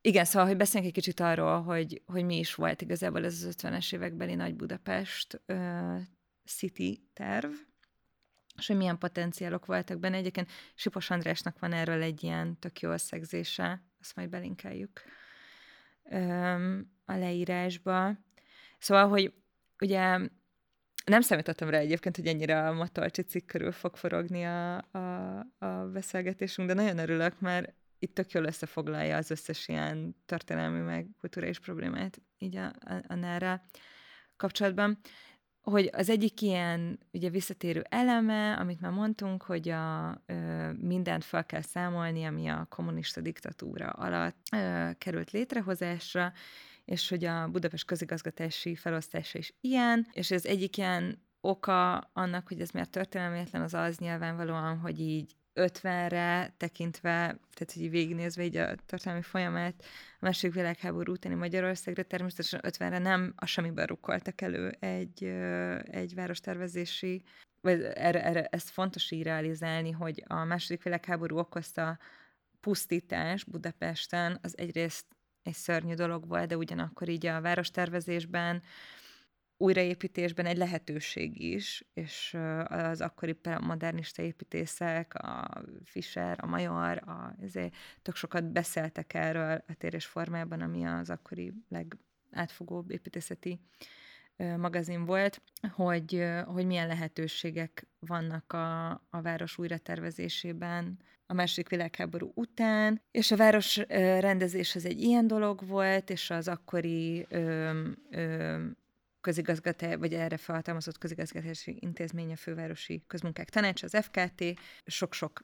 igen, 0.00 0.24
szóval, 0.24 0.48
hogy 0.48 0.56
beszéljünk 0.56 0.96
egy 0.96 1.02
kicsit 1.02 1.20
arról, 1.20 1.62
hogy, 1.62 2.02
hogy 2.06 2.24
mi 2.24 2.38
is 2.38 2.54
volt 2.54 2.82
igazából 2.82 3.24
ez 3.24 3.44
az 3.44 3.56
50-es 3.58 3.94
évekbeli 3.94 4.34
Nagy 4.34 4.54
Budapest 4.54 5.40
uh, 5.46 6.00
City 6.44 7.08
terv, 7.12 7.52
és 8.56 8.66
hogy 8.66 8.76
milyen 8.76 8.98
potenciálok 8.98 9.66
voltak 9.66 9.98
benne. 9.98 10.16
Egyébként 10.16 10.50
Sipos 10.74 11.10
Andrásnak 11.10 11.58
van 11.58 11.72
erről 11.72 12.02
egy 12.02 12.22
ilyen 12.22 12.58
tök 12.58 12.80
jó 12.80 12.90
összegzése, 12.90 13.82
azt 14.00 14.16
majd 14.16 14.28
belinkeljük 14.28 15.02
öm, 16.10 16.90
a 17.04 17.12
leírásba. 17.12 18.16
Szóval, 18.84 19.08
hogy 19.08 19.32
ugye 19.80 20.18
nem 21.04 21.20
számítottam 21.20 21.68
rá 21.68 21.78
egyébként, 21.78 22.16
hogy 22.16 22.26
ennyire 22.26 22.68
a 22.68 22.72
Matolcsi 22.72 23.22
cikk 23.22 23.46
körül 23.46 23.72
fog 23.72 23.96
forogni 23.96 24.44
a, 24.44 24.76
a, 24.76 25.38
a 25.58 25.90
beszélgetésünk, 25.92 26.68
de 26.68 26.74
nagyon 26.74 26.98
örülök, 26.98 27.40
mert 27.40 27.74
itt 27.98 28.14
tök 28.14 28.30
jól 28.30 28.44
összefoglalja 28.44 29.16
az 29.16 29.30
összes 29.30 29.68
ilyen 29.68 30.16
történelmi 30.26 30.78
meg 30.78 31.06
kulturális 31.20 31.60
problémát 31.60 32.20
így 32.38 32.56
a, 32.56 32.64
a, 32.64 33.04
a 33.08 33.14
NER-rel 33.14 33.64
kapcsolatban. 34.36 34.98
hogy 35.62 35.90
az 35.92 36.08
egyik 36.08 36.40
ilyen 36.40 36.98
ugye 37.12 37.30
visszatérő 37.30 37.84
eleme, 37.88 38.54
amit 38.54 38.80
már 38.80 38.92
mondtunk, 38.92 39.42
hogy 39.42 39.68
a, 39.68 40.22
ö, 40.26 40.72
mindent 40.72 41.24
fel 41.24 41.46
kell 41.46 41.62
számolni, 41.62 42.24
ami 42.24 42.48
a 42.48 42.66
kommunista 42.68 43.20
diktatúra 43.20 43.88
alatt 43.88 44.36
ö, 44.52 44.90
került 44.98 45.30
létrehozásra, 45.30 46.32
és 46.84 47.08
hogy 47.08 47.24
a 47.24 47.48
Budapest 47.48 47.84
közigazgatási 47.84 48.74
felosztása 48.74 49.38
is 49.38 49.54
ilyen, 49.60 50.06
és 50.12 50.30
ez 50.30 50.44
egyik 50.44 50.76
ilyen 50.76 51.22
oka 51.40 51.96
annak, 51.96 52.48
hogy 52.48 52.60
ez 52.60 52.70
miért 52.70 52.90
történelmetlen, 52.90 53.62
az 53.62 53.74
az 53.74 53.98
nyilvánvalóan, 53.98 54.78
hogy 54.78 55.00
így 55.00 55.36
50-re 55.54 56.54
tekintve, 56.56 57.10
tehát 57.54 57.72
hogy 57.74 57.90
végignézve 57.90 58.44
így 58.44 58.56
a 58.56 58.74
történelmi 58.74 59.22
folyamát 59.22 59.84
a 60.20 60.24
második 60.24 60.54
világháború 60.54 61.12
utáni 61.12 61.34
Magyarországra, 61.34 62.02
természetesen 62.02 62.60
50-re 62.62 62.98
nem 62.98 63.32
a 63.36 63.46
semmiben 63.46 63.86
rukkoltak 63.86 64.40
elő 64.40 64.76
egy, 64.80 65.24
egy 65.84 66.14
várostervezési, 66.14 67.22
vagy 67.60 67.82
erre, 67.82 68.24
erre, 68.24 68.44
ezt 68.44 68.70
fontos 68.70 69.10
így 69.10 69.22
realizálni, 69.22 69.90
hogy 69.90 70.24
a 70.26 70.44
második 70.44 70.82
világháború 70.82 71.38
okozta 71.38 71.98
pusztítás 72.60 73.44
Budapesten, 73.44 74.38
az 74.42 74.58
egyrészt 74.58 75.06
egy 75.44 75.54
szörnyű 75.54 75.94
dolog 75.94 76.28
volt, 76.28 76.48
de 76.48 76.56
ugyanakkor 76.56 77.08
így 77.08 77.26
a 77.26 77.40
várostervezésben, 77.40 78.62
újraépítésben 79.56 80.46
egy 80.46 80.56
lehetőség 80.56 81.40
is, 81.40 81.84
és 81.94 82.36
az 82.64 83.00
akkori 83.00 83.38
modernista 83.60 84.22
építészek, 84.22 85.14
a 85.14 85.62
Fischer, 85.84 86.38
a 86.40 86.46
Major, 86.46 87.08
a, 87.08 87.36
ezért 87.42 87.74
tök 88.02 88.16
sokat 88.16 88.52
beszéltek 88.52 89.14
erről 89.14 89.64
a 89.68 89.74
térés 89.74 90.06
formában, 90.06 90.60
ami 90.60 90.84
az 90.84 91.10
akkori 91.10 91.52
legátfogóbb 91.68 92.90
építészeti 92.90 93.60
magazin 94.36 95.04
volt, 95.04 95.42
hogy, 95.72 96.24
hogy 96.46 96.66
milyen 96.66 96.86
lehetőségek 96.86 97.86
vannak 97.98 98.52
a, 98.52 98.90
a 98.90 99.20
város 99.22 99.58
újratervezésében 99.58 100.98
a 101.26 101.32
második 101.32 101.68
világháború 101.68 102.32
után, 102.34 103.02
és 103.10 103.30
a 103.30 103.36
város 103.36 103.76
rendezés 104.18 104.74
az 104.74 104.84
egy 104.84 105.00
ilyen 105.00 105.26
dolog 105.26 105.66
volt, 105.66 106.10
és 106.10 106.30
az 106.30 106.48
akkori 106.48 107.26
ö, 107.28 107.70
ö, 108.10 108.64
közigazgatás, 109.20 109.96
vagy 109.96 110.14
erre 110.14 110.36
felhatalmazott 110.36 110.98
közigazgatási 110.98 111.76
intézmény, 111.80 112.32
a 112.32 112.36
Fővárosi 112.36 113.04
Közmunkák 113.06 113.48
Tanács, 113.48 113.82
az 113.82 113.96
FKT, 114.00 114.44
sok-sok 114.86 115.40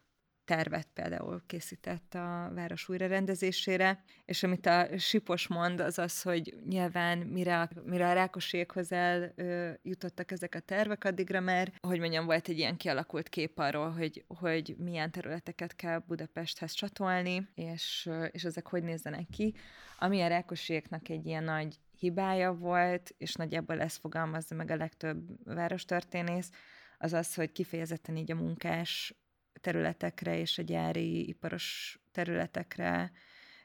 tervet 0.51 0.89
például 0.95 1.43
készített 1.47 2.15
a 2.15 2.51
város 2.55 2.89
újrarendezésére, 2.89 4.03
és 4.25 4.43
amit 4.43 4.67
a 4.67 4.87
Sipos 4.99 5.49
mond, 5.49 5.81
az 5.81 5.99
az, 5.99 6.23
hogy 6.23 6.55
nyilván 6.69 7.19
mire, 7.19 7.69
mire 7.85 8.09
a 8.09 8.13
Rákosiékhoz 8.13 8.93
eljutottak 8.93 10.31
ezek 10.31 10.55
a 10.55 10.61
tervek, 10.61 11.05
addigra 11.05 11.41
már, 11.41 11.73
hogy 11.81 11.99
mondjam, 11.99 12.25
volt 12.25 12.49
egy 12.49 12.59
ilyen 12.59 12.77
kialakult 12.77 13.29
kép 13.29 13.59
arról, 13.59 13.91
hogy, 13.91 14.25
hogy 14.29 14.75
milyen 14.79 15.11
területeket 15.11 15.77
kell 15.77 15.99
Budapesthez 16.07 16.73
csatolni, 16.73 17.49
és, 17.55 18.11
és 18.31 18.45
ezek 18.45 18.67
hogy 18.67 18.83
nézzenek 18.83 19.27
ki. 19.31 19.55
Ami 19.99 20.21
a 20.21 20.29
Rákosiéknak 20.29 21.09
egy 21.09 21.27
ilyen 21.27 21.45
nagy 21.45 21.77
hibája 21.99 22.53
volt, 22.53 23.15
és 23.19 23.35
nagyjából 23.35 23.81
ezt 23.81 24.01
fogalmazza 24.01 24.55
meg 24.55 24.71
a 24.71 24.77
legtöbb 24.77 25.23
várostörténész, 25.45 26.51
az 26.99 27.13
az, 27.13 27.35
hogy 27.35 27.53
kifejezetten 27.53 28.17
így 28.17 28.33
a 28.33 28.35
munkás 28.35 29.15
területekre 29.61 30.39
és 30.39 30.59
a 30.59 30.63
gyári 30.63 31.29
iparos 31.29 31.99
területekre 32.13 33.13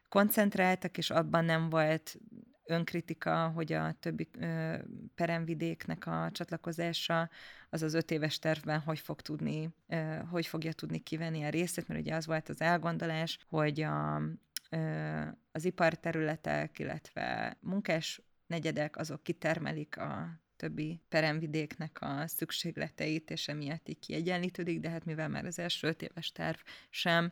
koncentráltak, 0.09 0.97
és 0.97 1.09
abban 1.09 1.45
nem 1.45 1.69
volt 1.69 2.17
önkritika, 2.65 3.47
hogy 3.47 3.73
a 3.73 3.91
többi 3.99 4.29
ö, 4.39 4.75
peremvidéknek 5.15 6.07
a 6.07 6.29
csatlakozása 6.31 7.29
az 7.69 7.81
az 7.81 7.93
öt 7.93 8.11
éves 8.11 8.39
tervben 8.39 8.79
hogy 8.79 8.99
fog 8.99 9.21
tudni, 9.21 9.69
ö, 9.87 10.19
hogy 10.29 10.45
fogja 10.47 10.73
tudni 10.73 10.99
kivenni 10.99 11.43
a 11.43 11.49
részét, 11.49 11.87
mert 11.87 11.99
ugye 12.01 12.15
az 12.15 12.25
volt 12.25 12.49
az 12.49 12.61
elgondolás, 12.61 13.39
hogy 13.49 13.81
a, 13.81 14.21
ö, 14.69 15.21
az 15.51 15.65
iparterületek, 15.65 16.79
illetve 16.79 17.57
munkás 17.59 18.21
negyedek, 18.47 18.97
azok 18.97 19.23
kitermelik 19.23 19.97
a 19.97 20.43
többi 20.65 21.01
peremvidéknek 21.09 21.97
a 22.01 22.27
szükségleteit, 22.27 23.29
és 23.29 23.47
emiatt 23.47 23.89
így 23.89 23.99
kiegyenlítődik, 23.99 24.79
de 24.79 24.89
hát 24.89 25.05
mivel 25.05 25.29
már 25.29 25.45
az 25.45 25.59
első 25.59 25.87
öt 25.87 26.01
éves 26.01 26.31
terv 26.31 26.57
sem 26.89 27.31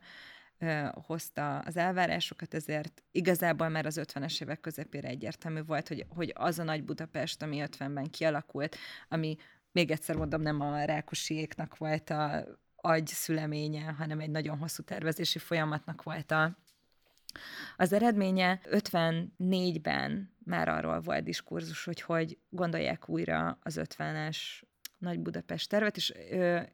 hozta 0.91 1.59
az 1.59 1.77
elvárásokat, 1.77 2.53
ezért 2.53 3.03
igazából 3.11 3.69
már 3.69 3.85
az 3.85 3.99
50-es 4.03 4.41
évek 4.41 4.59
közepére 4.59 5.07
egyértelmű 5.07 5.63
volt, 5.63 5.87
hogy, 5.87 6.05
hogy 6.09 6.31
az 6.35 6.59
a 6.59 6.63
nagy 6.63 6.83
Budapest, 6.83 7.41
ami 7.41 7.63
50-ben 7.65 8.09
kialakult, 8.09 8.77
ami 9.09 9.35
még 9.71 9.91
egyszer 9.91 10.15
mondom, 10.15 10.41
nem 10.41 10.61
a 10.61 10.83
Rákosiéknak 10.83 11.77
volt 11.77 12.09
a 12.09 12.45
agy 12.75 13.07
szüleménye, 13.07 13.83
hanem 13.97 14.19
egy 14.19 14.29
nagyon 14.29 14.57
hosszú 14.57 14.83
tervezési 14.83 15.39
folyamatnak 15.39 16.03
volt 16.03 16.31
a, 16.31 16.57
az 17.77 17.93
eredménye. 17.93 18.61
54-ben 18.71 20.32
már 20.45 20.67
arról 20.67 20.99
volt 20.99 21.23
diskurzus, 21.23 21.85
hogy 21.85 22.01
hogy 22.01 22.37
gondolják 22.49 23.09
újra 23.09 23.57
az 23.61 23.81
50-es 23.83 24.37
nagy 25.03 25.19
Budapest 25.19 25.69
tervet, 25.69 25.97
és, 25.97 26.13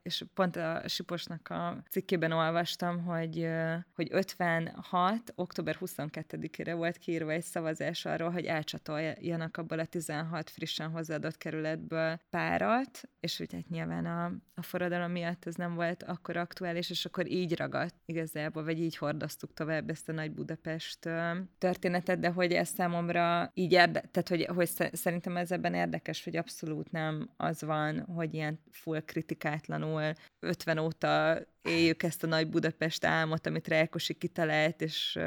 és 0.01 0.23
pont 0.33 0.55
a 0.55 0.81
Siposnak 0.87 1.49
a 1.49 1.83
cikkében 1.89 2.31
olvastam, 2.31 3.03
hogy, 3.03 3.47
hogy 3.95 4.07
56. 4.11 5.33
október 5.35 5.77
22-ére 5.79 6.73
volt 6.75 6.97
kiírva 6.97 7.31
egy 7.31 7.43
szavazás 7.43 8.05
arról, 8.05 8.29
hogy 8.29 8.45
elcsatoljanak 8.45 9.57
abból 9.57 9.79
a 9.79 9.85
16 9.85 10.49
frissen 10.49 10.89
hozzáadott 10.89 11.37
kerületből 11.37 12.19
párat, 12.29 13.09
és 13.19 13.39
úgy 13.39 13.53
hát 13.53 13.69
nyilván 13.69 14.05
a, 14.05 14.25
a 14.53 14.61
forradalom 14.61 15.11
miatt 15.11 15.45
ez 15.45 15.55
nem 15.55 15.75
volt 15.75 16.03
akkor 16.03 16.37
aktuális, 16.37 16.89
és 16.89 17.05
akkor 17.05 17.31
így 17.31 17.57
ragadt 17.57 17.95
igazából, 18.05 18.63
vagy 18.63 18.79
így 18.79 18.97
hordoztuk 18.97 19.53
tovább 19.53 19.89
ezt 19.89 20.09
a 20.09 20.11
nagy 20.11 20.31
Budapest 20.31 21.09
történetet, 21.57 22.19
de 22.19 22.29
hogy 22.29 22.51
ez 22.51 22.67
számomra 22.67 23.51
így 23.53 23.71
érde, 23.71 24.03
tehát 24.11 24.29
hogy, 24.29 24.45
hogy 24.55 24.89
szerintem 24.93 25.37
ez 25.37 25.51
ebben 25.51 25.73
érdekes, 25.73 26.23
hogy 26.23 26.35
abszolút 26.35 26.91
nem 26.91 27.29
az 27.37 27.61
van, 27.61 27.99
hogy 28.19 28.33
ilyen 28.33 28.59
full 28.71 29.01
kritikátlanul 29.01 30.13
50 30.39 30.77
óta 30.77 31.39
éljük 31.61 32.03
ezt 32.03 32.23
a 32.23 32.27
nagy 32.27 32.49
Budapest 32.49 33.05
álmot, 33.05 33.45
amit 33.45 33.67
Rákosi 33.67 34.13
kitalált, 34.13 34.81
és 34.81 35.19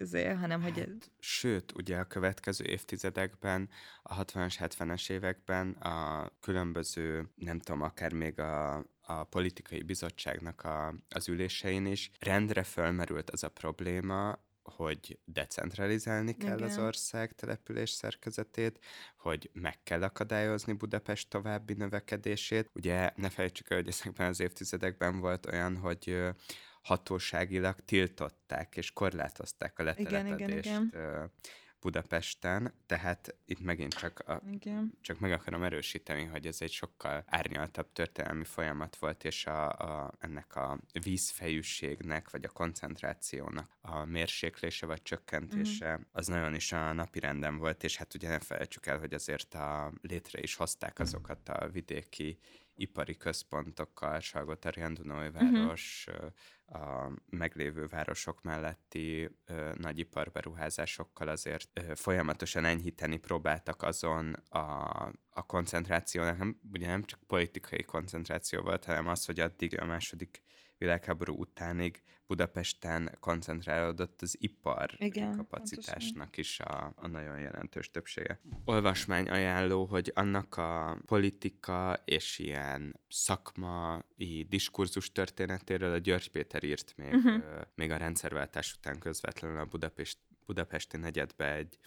azért, 0.00 0.38
hanem 0.38 0.62
hogy... 0.62 0.78
Hát, 0.78 1.10
sőt, 1.18 1.72
ugye 1.74 1.96
a 1.96 2.04
következő 2.04 2.64
évtizedekben, 2.64 3.68
a 4.02 4.24
60-as, 4.24 4.54
70-es 4.58 5.10
években 5.10 5.70
a 5.70 6.28
különböző, 6.40 7.28
nem 7.34 7.58
tudom, 7.58 7.82
akár 7.82 8.12
még 8.12 8.38
a, 8.38 8.76
a 9.00 9.24
politikai 9.24 9.82
bizottságnak 9.82 10.62
a, 10.62 10.94
az 11.08 11.28
ülésein 11.28 11.86
is 11.86 12.10
rendre 12.20 12.62
fölmerült 12.62 13.30
az 13.30 13.44
a 13.44 13.48
probléma, 13.48 14.38
hogy 14.62 15.18
decentralizálni 15.24 16.36
kell 16.36 16.56
Igen. 16.56 16.68
az 16.68 16.78
ország 16.78 17.32
település 17.32 17.90
szerkezetét, 17.90 18.78
hogy 19.16 19.50
meg 19.52 19.82
kell 19.82 20.02
akadályozni 20.02 20.72
Budapest 20.72 21.28
további 21.28 21.72
növekedését. 21.72 22.70
Ugye 22.74 23.10
ne 23.16 23.30
felejtsük 23.30 23.70
el, 23.70 23.76
hogy 23.76 23.88
ezekben 23.88 24.28
az 24.28 24.40
évtizedekben 24.40 25.20
volt 25.20 25.46
olyan, 25.46 25.76
hogy 25.76 26.32
hatóságilag 26.82 27.80
tiltották 27.84 28.76
és 28.76 28.92
korlátozták 28.92 29.78
a 29.78 29.82
letelepedést 29.82 30.40
igen, 30.40 30.58
igen, 30.58 30.90
igen. 30.90 31.32
Budapesten, 31.82 32.74
tehát 32.86 33.36
itt 33.44 33.60
megint 33.60 33.94
csak, 33.94 34.18
a, 34.18 34.42
Igen. 34.50 34.98
csak 35.00 35.18
meg 35.18 35.32
akarom 35.32 35.62
erősíteni, 35.62 36.24
hogy 36.24 36.46
ez 36.46 36.60
egy 36.60 36.70
sokkal 36.70 37.24
árnyaltabb 37.26 37.92
történelmi 37.92 38.44
folyamat 38.44 38.96
volt, 38.96 39.24
és 39.24 39.46
a, 39.46 39.68
a, 39.68 40.12
ennek 40.18 40.56
a 40.56 40.78
vízfejűségnek, 41.02 42.30
vagy 42.30 42.44
a 42.44 42.48
koncentrációnak 42.48 43.76
a 43.80 44.04
mérséklése, 44.04 44.86
vagy 44.86 45.02
csökkentése, 45.02 45.96
mm. 45.96 46.02
az 46.12 46.26
nagyon 46.26 46.54
is 46.54 46.72
a 46.72 46.92
napi 46.92 47.18
renden 47.18 47.56
volt, 47.56 47.84
és 47.84 47.96
hát 47.96 48.14
ugye 48.14 48.28
ne 48.28 48.38
felejtsük 48.38 48.86
el, 48.86 48.98
hogy 48.98 49.14
azért 49.14 49.54
a 49.54 49.92
létre 50.02 50.40
is 50.40 50.54
hozták 50.54 50.98
azokat 50.98 51.48
a 51.48 51.68
vidéki 51.68 52.38
ipari 52.74 53.16
központokkal, 53.16 54.20
Salgótarján 54.20 54.94
Dunajváros, 54.94 56.06
uh-huh. 56.08 56.82
a 56.84 57.12
meglévő 57.30 57.86
városok 57.86 58.42
melletti 58.42 59.30
ö, 59.46 59.72
nagy 59.78 59.98
iparberuházásokkal 59.98 61.28
azért 61.28 61.68
ö, 61.72 61.94
folyamatosan 61.94 62.64
enyhíteni 62.64 63.16
próbáltak 63.16 63.82
azon 63.82 64.32
a, 64.48 64.58
a 65.30 65.46
koncentrációnak, 65.46 66.38
nem, 66.38 66.60
ugye 66.72 66.86
nem 66.86 67.04
csak 67.04 67.20
politikai 67.26 67.82
koncentráció 67.82 68.60
volt, 68.60 68.84
hanem 68.84 69.08
az, 69.08 69.24
hogy 69.24 69.40
addig 69.40 69.80
a 69.80 69.84
második 69.84 70.42
világháború 70.82 71.34
utánig 71.34 72.02
Budapesten 72.26 73.16
koncentrálódott 73.20 74.22
az 74.22 74.36
ipar 74.40 74.94
Igen, 74.98 75.36
kapacitásnak 75.36 76.30
pontosan. 76.30 76.30
is 76.34 76.60
a, 76.60 76.92
a 76.96 77.06
nagyon 77.06 77.38
jelentős 77.38 77.90
többsége. 77.90 78.40
Olvasmány 78.64 79.28
ajánló, 79.28 79.84
hogy 79.84 80.12
annak 80.14 80.56
a 80.56 80.98
politika 81.06 82.02
és 82.04 82.38
ilyen 82.38 83.00
szakmai 83.08 84.46
diskurzus 84.48 85.12
történetéről 85.12 85.92
a 85.92 85.98
György 85.98 86.30
Péter 86.30 86.62
írt 86.62 86.94
még, 86.96 87.14
uh-huh. 87.14 87.42
még 87.74 87.90
a 87.90 87.96
rendszerváltás 87.96 88.74
után 88.78 88.98
közvetlenül 88.98 89.58
a 89.58 89.64
Budapest, 89.64 90.18
budapesti 90.46 90.96
negyedbe 90.96 91.54
egy 91.54 91.78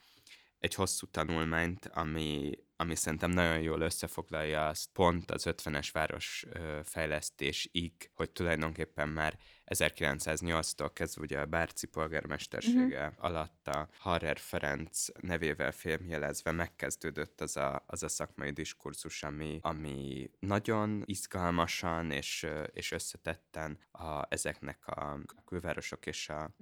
egy 0.66 0.74
hosszú 0.74 1.08
tanulmányt, 1.08 1.86
ami, 1.94 2.52
ami 2.78 2.96
szerintem 2.96 3.32
nagyon 3.32 3.60
jól 3.62 3.82
összefoglalja 3.82 4.68
azt 4.68 4.90
pont 4.94 5.32
az 5.32 5.44
50-es 5.48 5.90
város 5.92 6.46
fejlesztésig, 6.84 8.10
hogy 8.14 8.32
tulajdonképpen 8.32 9.10
már 9.10 9.38
1908-tól 9.66 10.90
kezdve 10.94 11.22
ugye 11.22 11.40
a 11.40 11.46
Bárci 11.46 11.88
polgármestersége 11.88 13.08
uh-huh. 13.08 13.26
alatt 13.26 13.68
a 13.68 13.90
Harrer 13.98 14.40
Ferenc 14.40 15.06
nevével 15.22 15.72
filmjelezve 15.72 16.52
megkezdődött 16.52 17.42
az 17.42 17.58
a, 17.58 17.84
az 17.88 18.04
a 18.04 18.08
szakmai 18.08 18.52
diskurzus, 18.52 19.24
ami, 19.24 19.60
ami 19.62 20.30
nagyon 20.40 21.04
izgalmasan 21.06 22.12
és, 22.12 22.48
és 22.74 22.92
összetetten 22.92 23.80
a, 23.92 24.22
ezeknek 24.30 24.88
a 24.88 25.20
külvárosok 25.46 26.06
és 26.06 26.30
a, 26.30 26.56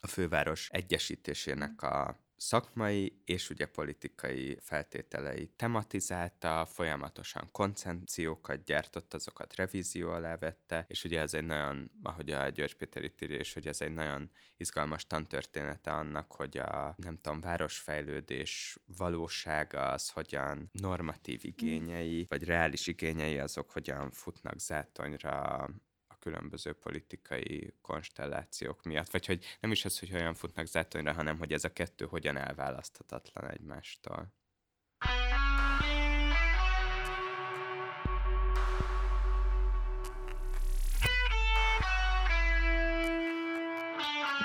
a 0.00 0.06
főváros 0.06 0.68
egyesítésének 0.70 1.82
a 1.82 2.20
szakmai 2.42 3.22
és 3.24 3.50
ugye 3.50 3.66
politikai 3.66 4.58
feltételei 4.60 5.46
tematizálta, 5.56 6.66
folyamatosan 6.66 7.48
koncenciókat 7.52 8.64
gyártott, 8.64 9.14
azokat 9.14 9.54
revízió 9.54 10.10
alá 10.10 10.36
vette, 10.36 10.84
és 10.88 11.04
ugye 11.04 11.20
ez 11.20 11.34
egy 11.34 11.44
nagyon, 11.44 11.90
ahogy 12.02 12.30
a 12.30 12.48
György 12.48 12.74
Péter 12.74 13.04
itt 13.04 13.22
írja, 13.22 13.36
és 13.36 13.52
hogy 13.52 13.66
ez 13.66 13.80
egy 13.80 13.92
nagyon 13.92 14.30
izgalmas 14.56 15.06
tantörténete 15.06 15.90
annak, 15.90 16.32
hogy 16.32 16.58
a, 16.58 16.94
nem 16.96 17.18
tudom, 17.20 17.40
városfejlődés 17.40 18.78
valósága 18.96 19.90
az 19.90 20.10
hogyan 20.10 20.70
normatív 20.72 21.44
igényei, 21.44 22.26
vagy 22.28 22.44
reális 22.44 22.86
igényei 22.86 23.38
azok 23.38 23.70
hogyan 23.70 24.10
futnak 24.10 24.58
zátonyra 24.58 25.68
különböző 26.22 26.72
politikai 26.72 27.74
konstellációk 27.80 28.82
miatt, 28.82 29.10
vagy 29.10 29.26
hogy 29.26 29.44
nem 29.60 29.72
is 29.72 29.84
az, 29.84 29.98
hogy 29.98 30.14
olyan 30.14 30.34
futnak 30.34 30.66
zátonyra, 30.66 31.12
hanem 31.12 31.38
hogy 31.38 31.52
ez 31.52 31.64
a 31.64 31.72
kettő 31.72 32.04
hogyan 32.04 32.36
elválaszthatatlan 32.36 33.50
egymástól. 33.50 34.32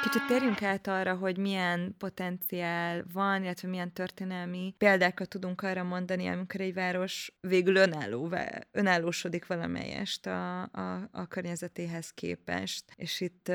Kicsit 0.07 0.27
térjünk 0.27 0.61
át 0.61 0.87
arra, 0.87 1.15
hogy 1.15 1.37
milyen 1.37 1.95
potenciál 1.97 3.05
van, 3.13 3.43
illetve 3.43 3.67
milyen 3.67 3.93
történelmi 3.93 4.73
példákat 4.77 5.29
tudunk 5.29 5.61
arra 5.61 5.83
mondani, 5.83 6.27
amikor 6.27 6.61
egy 6.61 6.73
város 6.73 7.37
végül 7.41 7.75
önálló, 7.75 8.33
önállósodik 8.71 9.47
valamelyest 9.47 10.25
a, 10.25 10.61
a, 10.61 11.09
a 11.11 11.27
környezetéhez 11.27 12.13
képest. 12.13 12.93
És 12.95 13.21
itt 13.21 13.51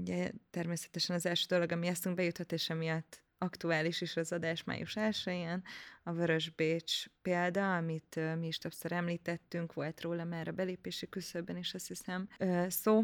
ugye, 0.00 0.30
természetesen 0.50 1.16
az 1.16 1.26
első 1.26 1.46
dolog, 1.48 1.72
ami 1.72 1.86
eszünkbe 1.86 2.22
juthat, 2.22 2.52
és 2.52 2.70
emiatt 2.70 3.22
aktuális 3.38 4.00
is 4.00 4.16
az 4.16 4.32
adás 4.32 4.64
május 4.64 4.96
1 4.96 5.24
a 6.02 6.12
Vörös 6.12 6.50
Bécs 6.50 7.04
példa, 7.22 7.76
amit 7.76 8.20
mi 8.38 8.46
is 8.46 8.58
többször 8.58 8.92
említettünk, 8.92 9.72
volt 9.72 10.00
róla 10.00 10.24
már 10.24 10.48
a 10.48 10.52
belépési 10.52 11.08
küszöbben 11.08 11.56
is 11.56 11.74
azt 11.74 11.88
hiszem 11.88 12.28
szó, 12.68 13.02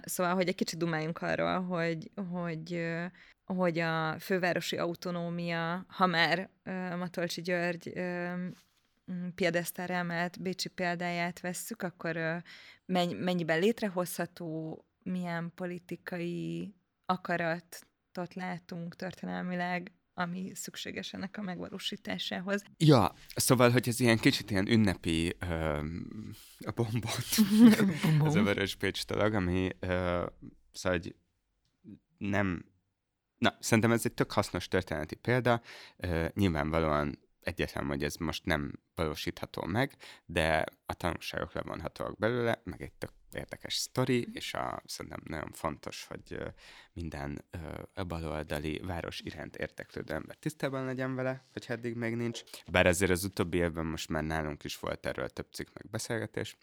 Szóval, 0.00 0.34
hogy 0.34 0.48
egy 0.48 0.54
kicsit 0.54 0.78
dumáljunk 0.78 1.22
arról, 1.22 1.60
hogy, 1.60 2.10
hogy, 2.30 2.86
hogy 3.44 3.78
a 3.78 4.18
fővárosi 4.18 4.76
autonómia, 4.76 5.84
ha 5.88 6.06
már 6.06 6.50
Matolcsi 6.98 7.40
György 7.40 7.92
piedesztára 9.34 9.94
emelt 9.94 10.42
Bécsi 10.42 10.68
példáját 10.68 11.40
vesszük, 11.40 11.82
akkor 11.82 12.42
mennyiben 13.16 13.58
létrehozható, 13.58 14.82
milyen 15.02 15.52
politikai 15.54 16.74
akaratot 17.06 18.34
látunk 18.34 18.96
történelmileg, 18.96 19.92
ami 20.18 20.52
szükséges 20.54 21.12
ennek 21.12 21.36
a 21.36 21.42
megvalósításához. 21.42 22.62
Ja, 22.76 23.14
szóval, 23.34 23.70
hogy 23.70 23.88
ez 23.88 24.00
ilyen 24.00 24.18
kicsit 24.18 24.50
ilyen 24.50 24.70
ünnepi 24.70 25.36
ö, 25.38 25.78
a 26.58 26.70
bombot, 26.74 27.26
ez 28.26 28.34
a 28.34 28.42
Vörös 28.42 28.74
Pécs 28.74 29.06
dolog, 29.06 29.34
ami 29.34 29.70
ö, 29.80 30.26
szóval, 30.72 30.98
hogy 30.98 31.14
nem, 32.18 32.64
na, 33.38 33.56
szerintem 33.60 33.92
ez 33.92 34.04
egy 34.04 34.14
tök 34.14 34.32
hasznos 34.32 34.68
történeti 34.68 35.14
példa, 35.14 35.62
ö, 35.96 36.26
nyilvánvalóan 36.34 37.18
egyetlen, 37.40 37.86
hogy 37.86 38.04
ez 38.04 38.16
most 38.16 38.44
nem 38.44 38.72
valósítható 38.94 39.64
meg, 39.64 39.96
de 40.26 40.64
a 40.86 40.94
tanulságok 40.94 41.52
levonhatóak 41.52 42.18
belőle, 42.18 42.60
meg 42.64 42.82
egy 42.82 42.92
tök 42.92 43.12
érdekes 43.32 43.74
sztori, 43.74 44.28
és 44.32 44.54
a, 44.54 44.82
szerintem 44.86 45.20
nagyon 45.24 45.52
fontos, 45.52 46.06
hogy 46.08 46.38
minden 46.92 47.44
ö, 47.94 48.02
baloldali 48.04 48.78
város 48.78 49.20
iránt 49.20 49.56
érteklődő 49.56 50.14
ember 50.14 50.36
tisztában 50.36 50.84
legyen 50.84 51.14
vele, 51.14 51.44
hogy 51.52 51.64
eddig 51.68 51.94
még 51.94 52.14
nincs. 52.14 52.42
Bár 52.66 52.86
ezért 52.86 53.10
az 53.10 53.24
utóbbi 53.24 53.58
évben 53.58 53.86
most 53.86 54.08
már 54.08 54.24
nálunk 54.24 54.64
is 54.64 54.78
volt 54.78 55.06
erről 55.06 55.28
több 55.28 55.52
cikk 55.52 55.68
meg 55.72 55.90
beszélgetés. 55.90 56.56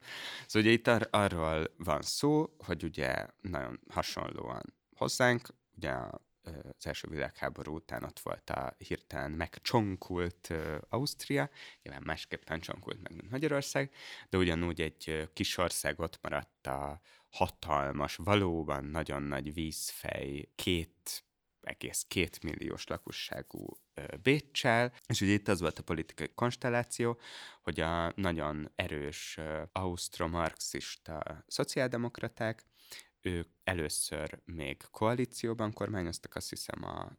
Szóval 0.48 0.68
ugye 0.68 0.78
itt 0.78 0.88
ar- 0.88 1.08
arról 1.12 1.74
van 1.78 2.02
szó, 2.02 2.56
hogy 2.58 2.84
ugye 2.84 3.26
nagyon 3.42 3.80
hasonlóan 3.90 4.74
hozzánk, 4.96 5.48
ugye 5.76 5.92
a 5.92 6.25
az 6.46 6.86
első 6.88 7.08
világháború 7.08 7.76
után 7.76 8.04
ott 8.04 8.20
volt 8.20 8.50
a 8.50 8.76
hirtelen 8.78 9.32
megcsonkult 9.32 10.54
Ausztria, 10.90 11.50
nyilván 11.82 12.04
másképpen 12.06 12.60
csonkult 12.60 13.02
meg, 13.02 13.16
mint 13.16 13.32
Magyarország, 13.32 13.94
de 14.30 14.38
ugyanúgy 14.38 14.82
egy 14.82 15.30
kis 15.34 15.58
ország 15.58 16.00
ott 16.00 16.20
maradt 16.22 16.68
a 16.68 17.02
hatalmas, 17.30 18.16
valóban 18.16 18.86
nagyon 18.86 19.22
nagy 19.22 19.54
vízfej, 19.54 20.50
két 20.56 21.24
egész 21.62 22.06
két 22.08 22.44
milliós 22.44 22.88
lakosságú 22.88 23.66
Bécsel, 24.22 24.94
és 25.08 25.22
ugye 25.22 25.32
itt 25.32 25.48
az 25.48 25.60
volt 25.60 25.80
a 25.80 25.84
politikai 25.84 26.32
konstelláció, 26.36 27.20
hogy 27.62 27.80
a 27.80 28.12
nagyon 28.16 28.72
erős 28.76 29.40
ausztromarxista 29.72 31.44
szociáldemokraták 31.48 32.64
ők 33.26 33.48
először 33.64 34.40
még 34.46 34.78
koalícióban 34.92 35.74
kormányoztak, 35.74 36.36
azt 36.36 36.50
hiszem 36.50 36.84
a, 36.84 37.18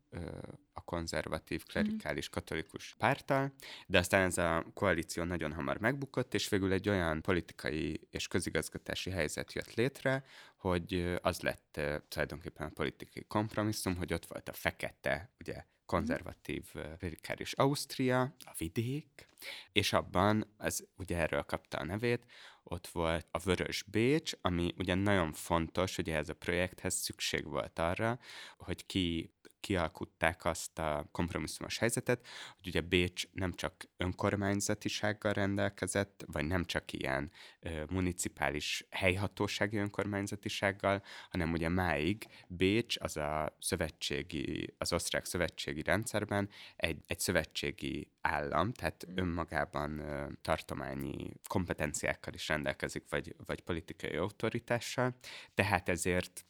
a 0.72 0.84
konzervatív, 0.84 1.60
mhm. 1.60 1.68
klerikális, 1.68 2.28
katolikus 2.28 2.94
párttal, 2.98 3.52
de 3.86 3.98
aztán 3.98 4.22
ez 4.26 4.38
a 4.38 4.66
koalíció 4.74 5.24
nagyon 5.24 5.52
hamar 5.52 5.78
megbukott, 5.78 6.34
és 6.34 6.48
végül 6.48 6.72
egy 6.72 6.88
olyan 6.88 7.22
politikai 7.22 8.00
és 8.10 8.28
közigazgatási 8.28 9.10
helyzet 9.10 9.52
jött 9.52 9.74
létre, 9.74 10.24
hogy 10.56 11.18
az 11.22 11.40
lett 11.40 11.80
tulajdonképpen 12.08 12.66
a 12.66 12.70
politikai 12.70 13.24
kompromisszum, 13.28 13.96
hogy 13.96 14.12
ott 14.12 14.26
volt 14.26 14.48
a 14.48 14.52
fekete, 14.52 15.30
ugye 15.40 15.64
konzervatív 15.86 16.64
klerikális 16.98 17.52
Ausztria, 17.52 18.20
a 18.38 18.54
vidék, 18.58 19.28
és 19.72 19.92
abban, 19.92 20.54
ez 20.58 20.78
ugye 20.96 21.16
erről 21.16 21.42
kapta 21.42 21.78
a 21.78 21.84
nevét, 21.84 22.24
ott 22.62 22.86
volt 22.86 23.26
a 23.30 23.38
Vörös 23.38 23.82
Bécs, 23.82 24.32
ami 24.40 24.74
ugye 24.78 24.94
nagyon 24.94 25.32
fontos, 25.32 25.96
hogy 25.96 26.10
ez 26.10 26.28
a 26.28 26.34
projekthez 26.34 26.94
szükség 26.94 27.44
volt 27.44 27.78
arra, 27.78 28.18
hogy 28.58 28.86
ki 28.86 29.34
kialkutták 29.66 30.44
azt 30.44 30.78
a 30.78 31.08
kompromisszumos 31.12 31.78
helyzetet, 31.78 32.26
hogy 32.56 32.66
ugye 32.66 32.80
Bécs 32.80 33.26
nem 33.32 33.52
csak 33.52 33.88
önkormányzatisággal 33.96 35.32
rendelkezett, 35.32 36.24
vagy 36.26 36.46
nem 36.46 36.64
csak 36.64 36.92
ilyen 36.92 37.30
ö, 37.60 37.82
municipális 37.90 38.86
helyhatósági 38.90 39.76
önkormányzatisággal, 39.76 41.02
hanem 41.30 41.52
ugye 41.52 41.68
máig 41.68 42.26
Bécs 42.48 42.96
az 42.98 43.16
a 43.16 43.56
szövetségi, 43.58 44.74
az 44.78 44.92
osztrák 44.92 45.24
szövetségi 45.24 45.82
rendszerben 45.82 46.48
egy, 46.76 47.02
egy 47.06 47.20
szövetségi 47.20 48.10
állam, 48.20 48.72
tehát 48.72 49.06
mm. 49.10 49.16
önmagában 49.16 49.98
ö, 49.98 50.26
tartományi 50.42 51.32
kompetenciákkal 51.48 52.34
is 52.34 52.48
rendelkezik, 52.48 53.04
vagy, 53.08 53.34
vagy 53.46 53.60
politikai 53.60 54.16
autoritással, 54.16 55.14
tehát 55.54 55.88
ezért 55.88 56.44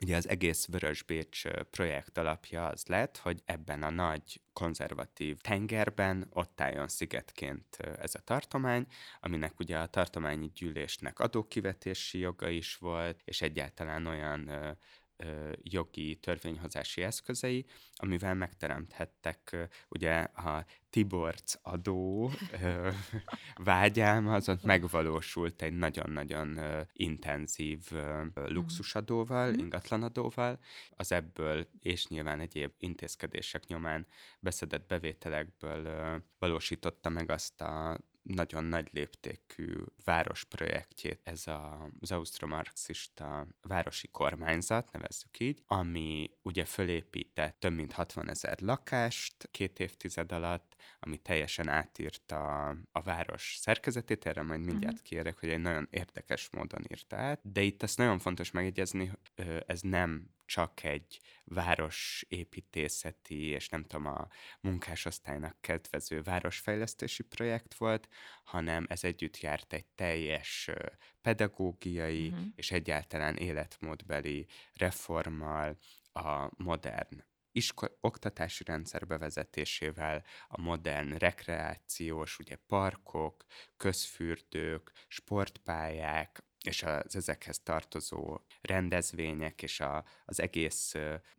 Ugye 0.00 0.16
az 0.16 0.28
egész 0.28 0.66
Vörös 0.66 1.02
Bécs 1.02 1.42
projekt 1.70 2.18
alapja 2.18 2.66
az 2.66 2.86
lett, 2.86 3.16
hogy 3.16 3.42
ebben 3.44 3.82
a 3.82 3.90
nagy 3.90 4.40
konzervatív 4.52 5.40
tengerben 5.40 6.26
ott 6.30 6.60
álljon 6.60 6.88
szigetként 6.88 7.76
ez 7.76 8.14
a 8.14 8.20
tartomány, 8.20 8.86
aminek 9.20 9.58
ugye 9.58 9.78
a 9.78 9.86
tartományi 9.86 10.50
gyűlésnek 10.54 11.18
adókivetési 11.18 12.18
joga 12.18 12.48
is 12.48 12.76
volt, 12.76 13.20
és 13.24 13.42
egyáltalán 13.42 14.06
olyan 14.06 14.50
jogi 15.62 16.16
törvényhozási 16.16 17.02
eszközei, 17.02 17.64
amivel 17.96 18.34
megteremthettek 18.34 19.68
ugye 19.88 20.14
a 20.20 20.64
Tiborc 20.90 21.54
adó 21.62 22.30
vágyálma, 23.54 24.34
az 24.34 24.48
ott 24.48 24.62
megvalósult 24.62 25.62
egy 25.62 25.72
nagyon-nagyon 25.72 26.58
intenzív 26.92 27.90
luxusadóval, 28.34 29.50
mhm. 29.50 29.58
ingatlanadóval. 29.58 30.58
Az 30.90 31.12
ebből 31.12 31.66
és 31.80 32.06
nyilván 32.06 32.40
egyéb 32.40 32.72
intézkedések 32.78 33.66
nyomán 33.66 34.06
beszedett 34.40 34.86
bevételekből 34.86 36.22
valósította 36.38 37.08
meg 37.08 37.30
azt 37.30 37.60
a 37.60 37.98
nagyon 38.28 38.64
nagy 38.64 38.88
léptékű 38.92 39.74
városprojektjét, 40.04 41.20
ez 41.24 41.46
a, 41.46 41.90
az 42.00 42.12
ausztromarxista 42.12 43.46
városi 43.62 44.08
kormányzat, 44.08 44.92
nevezzük 44.92 45.40
így, 45.40 45.62
ami 45.66 46.30
ugye 46.42 46.64
fölépített 46.64 47.60
több 47.60 47.72
mint 47.72 47.92
60 47.92 48.28
ezer 48.28 48.60
lakást 48.60 49.48
két 49.50 49.78
évtized 49.78 50.32
alatt, 50.32 50.76
ami 51.00 51.16
teljesen 51.16 51.68
átírta 51.68 52.68
a 52.92 53.02
város 53.02 53.56
szerkezetét, 53.60 54.26
erre 54.26 54.42
majd 54.42 54.60
mindjárt 54.60 54.94
uh-huh. 54.94 55.08
kérek, 55.08 55.38
hogy 55.40 55.48
egy 55.48 55.60
nagyon 55.60 55.88
érdekes 55.90 56.48
módon 56.50 56.82
írta 56.90 57.16
át, 57.16 57.52
de 57.52 57.62
itt 57.62 57.82
azt 57.82 57.98
nagyon 57.98 58.18
fontos 58.18 58.50
megjegyezni, 58.50 59.12
ez 59.66 59.80
nem 59.80 60.30
csak 60.48 60.82
egy 60.82 61.20
városépítészeti 61.44 63.46
és 63.46 63.68
nem 63.68 63.84
tudom, 63.84 64.06
a 64.06 64.28
munkásosztálynak 64.60 65.56
kedvező 65.60 66.22
városfejlesztési 66.22 67.22
projekt 67.22 67.74
volt, 67.74 68.08
hanem 68.44 68.86
ez 68.88 69.04
együtt 69.04 69.40
járt 69.40 69.72
egy 69.72 69.86
teljes 69.94 70.70
pedagógiai 71.20 72.28
uh-huh. 72.28 72.46
és 72.54 72.70
egyáltalán 72.70 73.36
életmódbeli 73.36 74.46
reformmal 74.72 75.78
a 76.12 76.50
modern 76.56 77.24
isko- 77.52 77.96
oktatási 78.00 78.64
rendszer 78.64 79.06
bevezetésével, 79.06 80.24
a 80.48 80.60
modern 80.60 81.14
rekreációs, 81.14 82.38
ugye 82.38 82.56
parkok, 82.66 83.44
közfürdők, 83.76 84.92
sportpályák, 85.08 86.42
és 86.64 86.82
az 86.82 87.16
ezekhez 87.16 87.60
tartozó 87.60 88.38
rendezvények, 88.60 89.62
és 89.62 89.80
a, 89.80 90.04
az 90.24 90.40
egész, 90.40 90.94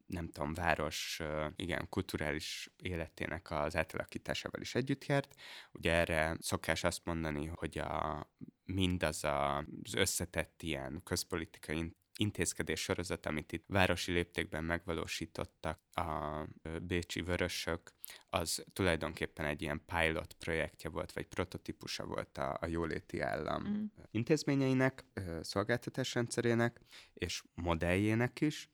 nem 0.06 0.30
tudom, 0.32 0.54
város, 0.54 1.22
igen, 1.56 1.90
kulturális 1.90 2.70
életének 2.82 3.52
az 3.52 3.76
átalakításával 3.76 4.62
is 4.62 4.76
együtt 4.76 5.06
járt. 5.06 5.36
Ugye 5.72 5.92
erre 5.94 6.38
szokás 6.40 6.84
azt 6.84 7.06
mondani, 7.06 7.46
hogy 7.46 7.78
a, 7.78 8.28
mindaz 8.66 9.24
az 9.24 9.96
összetett 9.96 10.62
ilyen 10.62 11.02
közpolitikai 11.04 11.96
intézkedés 12.20 12.82
sorozat, 12.82 13.26
amit 13.26 13.52
itt 13.52 13.64
városi 13.68 14.12
léptékben 14.12 14.64
megvalósítottak 14.64 15.80
a 15.94 16.44
bécsi 16.82 17.22
vörösök, 17.22 17.92
az 18.30 18.64
tulajdonképpen 18.74 19.46
egy 19.46 19.62
ilyen 19.62 19.82
pilot 19.86 20.34
projektje 20.34 20.90
volt, 20.90 21.12
vagy 21.12 21.28
prototípusa 21.28 22.06
volt 22.06 22.38
a, 22.38 22.58
a 22.62 22.68
jóléti 22.68 23.20
állam 23.20 23.68
mm. 23.68 23.86
intézményeinek, 24.12 25.04
szolgáltatásrendszerének, 25.42 26.80
és 27.14 27.44
modelljének 27.54 28.42
is. 28.42 28.70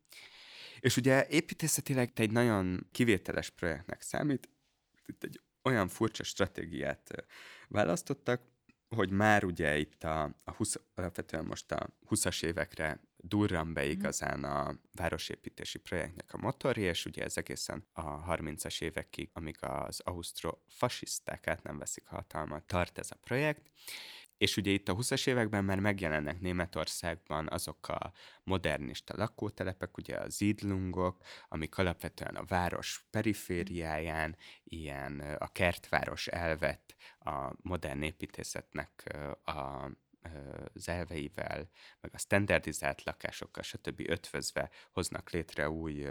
És 0.80 0.98
ugye 0.98 1.28
építészetileg 1.28 2.12
egy 2.16 2.32
nagyon 2.32 2.88
kivételes 2.92 3.50
projektnek 3.50 4.02
számít, 4.02 4.50
itt 5.06 5.24
egy 5.24 5.42
olyan 5.64 5.88
furcsa 5.88 6.24
stratégiát 6.24 7.26
választottak, 7.68 8.42
hogy 8.96 9.10
már 9.10 9.44
ugye 9.44 9.78
itt 9.78 10.04
a, 10.04 10.24
a 10.44 10.52
20, 10.52 10.76
alapvetően 10.96 11.46
most 11.46 11.72
a 11.72 11.90
20-as 12.10 12.44
évekre 12.44 13.00
durran 13.28 13.74
be 13.74 13.82
mhm. 13.82 13.90
igazán 13.90 14.44
a 14.44 14.80
városépítési 14.94 15.78
projektnek 15.78 16.34
a 16.34 16.38
motorja, 16.38 16.90
és 16.90 17.06
ugye 17.06 17.24
ez 17.24 17.38
egészen 17.38 17.88
a 17.94 18.36
30-as 18.36 18.82
évekig, 18.82 19.30
amíg 19.34 19.58
az 19.60 20.00
ausztrofasiszták 20.04 21.48
át 21.48 21.64
nem 21.64 21.78
veszik 21.78 22.08
hatalmat, 22.08 22.64
tart 22.64 22.98
ez 22.98 23.12
a 23.12 23.18
projekt, 23.24 23.72
és 24.38 24.58
ugye 24.58 24.72
itt 24.72 24.90
a 24.90 24.96
20-as 24.96 25.28
években 25.28 25.64
már 25.64 25.80
megjelennek 25.80 26.40
Németországban 26.40 27.48
azok 27.50 27.88
a 27.88 28.12
modernista 28.44 29.14
lakótelepek, 29.18 29.98
ugye 29.98 30.16
a 30.16 30.30
zidlungok, 30.30 31.24
amik 31.48 31.78
alapvetően 31.78 32.36
a 32.36 32.46
város 32.46 33.06
perifériáján 33.10 34.36
ilyen 34.64 35.20
a 35.20 35.48
kertváros 35.48 36.28
elvett 36.28 36.96
a 37.20 37.52
modern 37.62 38.02
építészetnek 38.02 39.16
a 39.44 39.90
az 40.74 40.90
elveivel, 40.90 41.70
meg 42.02 42.12
a 42.14 42.18
standardizált 42.18 43.04
lakásokkal, 43.04 43.64
stb. 43.64 44.04
ötvözve 44.08 44.70
hoznak 44.92 45.30
létre 45.30 45.70
új 45.70 46.08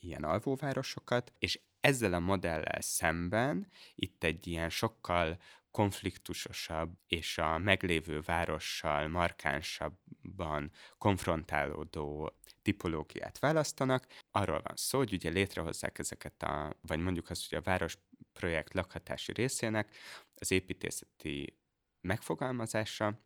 ilyen 0.00 0.24
alvóvárosokat, 0.24 1.32
és 1.38 1.60
ezzel 1.80 2.12
a 2.12 2.18
modellel 2.18 2.80
szemben 2.80 3.66
itt 3.94 4.24
egy 4.24 4.46
ilyen 4.46 4.70
sokkal 4.70 5.38
konfliktusosabb 5.70 6.98
és 7.06 7.38
a 7.38 7.58
meglévő 7.58 8.20
várossal 8.20 9.08
markánsabban 9.08 10.70
konfrontálódó 10.98 12.32
tipológiát 12.62 13.38
választanak. 13.38 14.06
Arról 14.30 14.60
van 14.62 14.76
szó, 14.76 14.98
hogy 14.98 15.12
ugye 15.12 15.30
létrehozzák 15.30 15.98
ezeket 15.98 16.42
a, 16.42 16.76
vagy 16.80 16.98
mondjuk 16.98 17.30
azt, 17.30 17.48
hogy 17.48 17.58
a 17.58 17.62
városprojekt 17.62 18.74
lakhatási 18.74 19.32
részének 19.32 19.96
az 20.34 20.50
építészeti 20.50 21.58
megfogalmazása, 22.00 23.20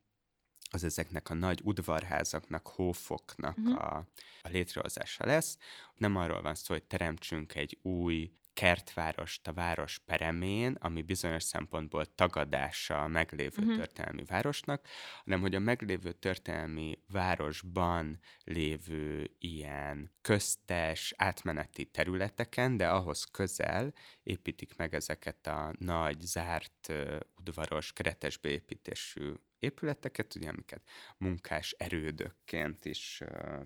az 0.71 0.85
ezeknek 0.85 1.31
a 1.31 1.35
nagy 1.35 1.61
udvarházaknak, 1.65 2.67
hófoknak 2.67 3.57
uh-huh. 3.59 3.85
a, 3.85 3.97
a 4.43 4.49
létrehozása 4.49 5.27
lesz. 5.27 5.59
Nem 5.97 6.17
arról 6.17 6.43
van 6.43 6.55
szó, 6.55 6.75
hogy 6.75 6.83
teremtsünk 6.83 7.55
egy 7.55 7.79
új 7.83 8.33
kertvárost 8.61 9.49
a 9.49 9.53
város 9.53 9.99
peremén, 9.99 10.77
ami 10.81 11.03
bizonyos 11.03 11.43
szempontból 11.43 12.15
tagadása 12.15 13.03
a 13.03 13.07
meglévő 13.07 13.63
uh-huh. 13.63 13.77
történelmi 13.77 14.25
városnak, 14.25 14.87
hanem 15.25 15.41
hogy 15.41 15.55
a 15.55 15.59
meglévő 15.59 16.13
történelmi 16.13 16.99
városban 17.09 18.19
lévő 18.45 19.31
ilyen 19.39 20.13
köztes, 20.21 21.15
átmeneti 21.17 21.85
területeken, 21.85 22.77
de 22.77 22.89
ahhoz 22.89 23.25
közel 23.25 23.95
építik 24.23 24.77
meg 24.77 24.95
ezeket 24.95 25.47
a 25.47 25.75
nagy, 25.79 26.21
zárt, 26.21 26.93
udvaros, 27.37 27.93
keretes 27.93 28.37
beépítésű 28.37 29.33
épületeket, 29.59 30.35
ugye, 30.35 30.49
amiket 30.49 30.83
munkás 31.19 31.75
erődökként 31.79 32.85
is, 32.85 33.23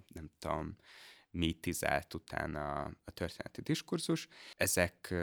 nem 0.06 0.30
tudom, 0.38 0.76
mítizált 1.34 2.14
utána 2.14 2.82
a 2.82 3.10
történeti 3.14 3.60
diskurzus. 3.60 4.28
Ezek 4.56 5.14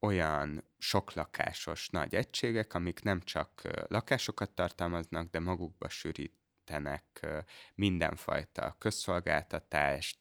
olyan 0.00 0.64
soklakásos 0.78 1.88
nagy 1.88 2.14
egységek, 2.14 2.74
amik 2.74 3.02
nem 3.02 3.20
csak 3.20 3.62
lakásokat 3.86 4.50
tartalmaznak, 4.50 5.30
de 5.30 5.40
magukba 5.40 5.88
sűrítenek 5.88 7.26
mindenfajta 7.74 8.76
közszolgáltatást, 8.78 10.18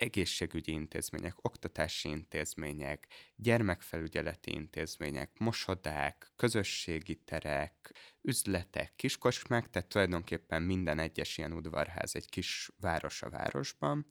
egészségügyi 0.00 0.72
intézmények, 0.72 1.34
oktatási 1.44 2.08
intézmények, 2.08 3.06
gyermekfelügyeleti 3.36 4.52
intézmények, 4.52 5.38
mosodák, 5.38 6.32
közösségi 6.36 7.14
terek, 7.14 7.94
üzletek, 8.22 8.92
kiskosmák, 8.96 9.70
tehát 9.70 9.88
tulajdonképpen 9.88 10.62
minden 10.62 10.98
egyes 10.98 11.38
ilyen 11.38 11.52
udvarház 11.52 12.16
egy 12.16 12.28
kis 12.28 12.70
város 12.80 13.22
a 13.22 13.30
városban, 13.30 14.06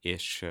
és 0.00 0.46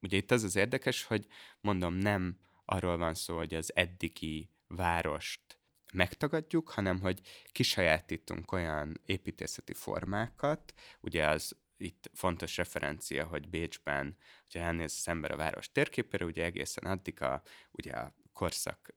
ugye 0.00 0.16
itt 0.16 0.30
az 0.30 0.42
az 0.42 0.56
érdekes, 0.56 1.04
hogy 1.04 1.26
mondom, 1.60 1.94
nem 1.94 2.38
arról 2.64 2.96
van 2.96 3.14
szó, 3.14 3.36
hogy 3.36 3.54
az 3.54 3.72
eddigi 3.74 4.50
várost 4.66 5.58
megtagadjuk, 5.92 6.68
hanem 6.68 7.00
hogy 7.00 7.20
kisajátítunk 7.52 8.52
olyan 8.52 9.00
építészeti 9.04 9.72
formákat, 9.72 10.74
ugye 11.00 11.28
az 11.28 11.56
itt 11.76 12.10
fontos 12.14 12.56
referencia, 12.56 13.26
hogy 13.26 13.48
Bécsben, 13.48 14.16
hogyha 14.42 14.66
elnéz 14.66 14.94
az 14.98 15.08
ember 15.08 15.30
a 15.30 15.36
város 15.36 15.72
térképére, 15.72 16.24
ugye 16.24 16.44
egészen 16.44 16.84
addig 16.84 17.22
a, 17.22 17.42
ugye 17.70 17.92
a 17.92 18.14
korszak 18.32 18.94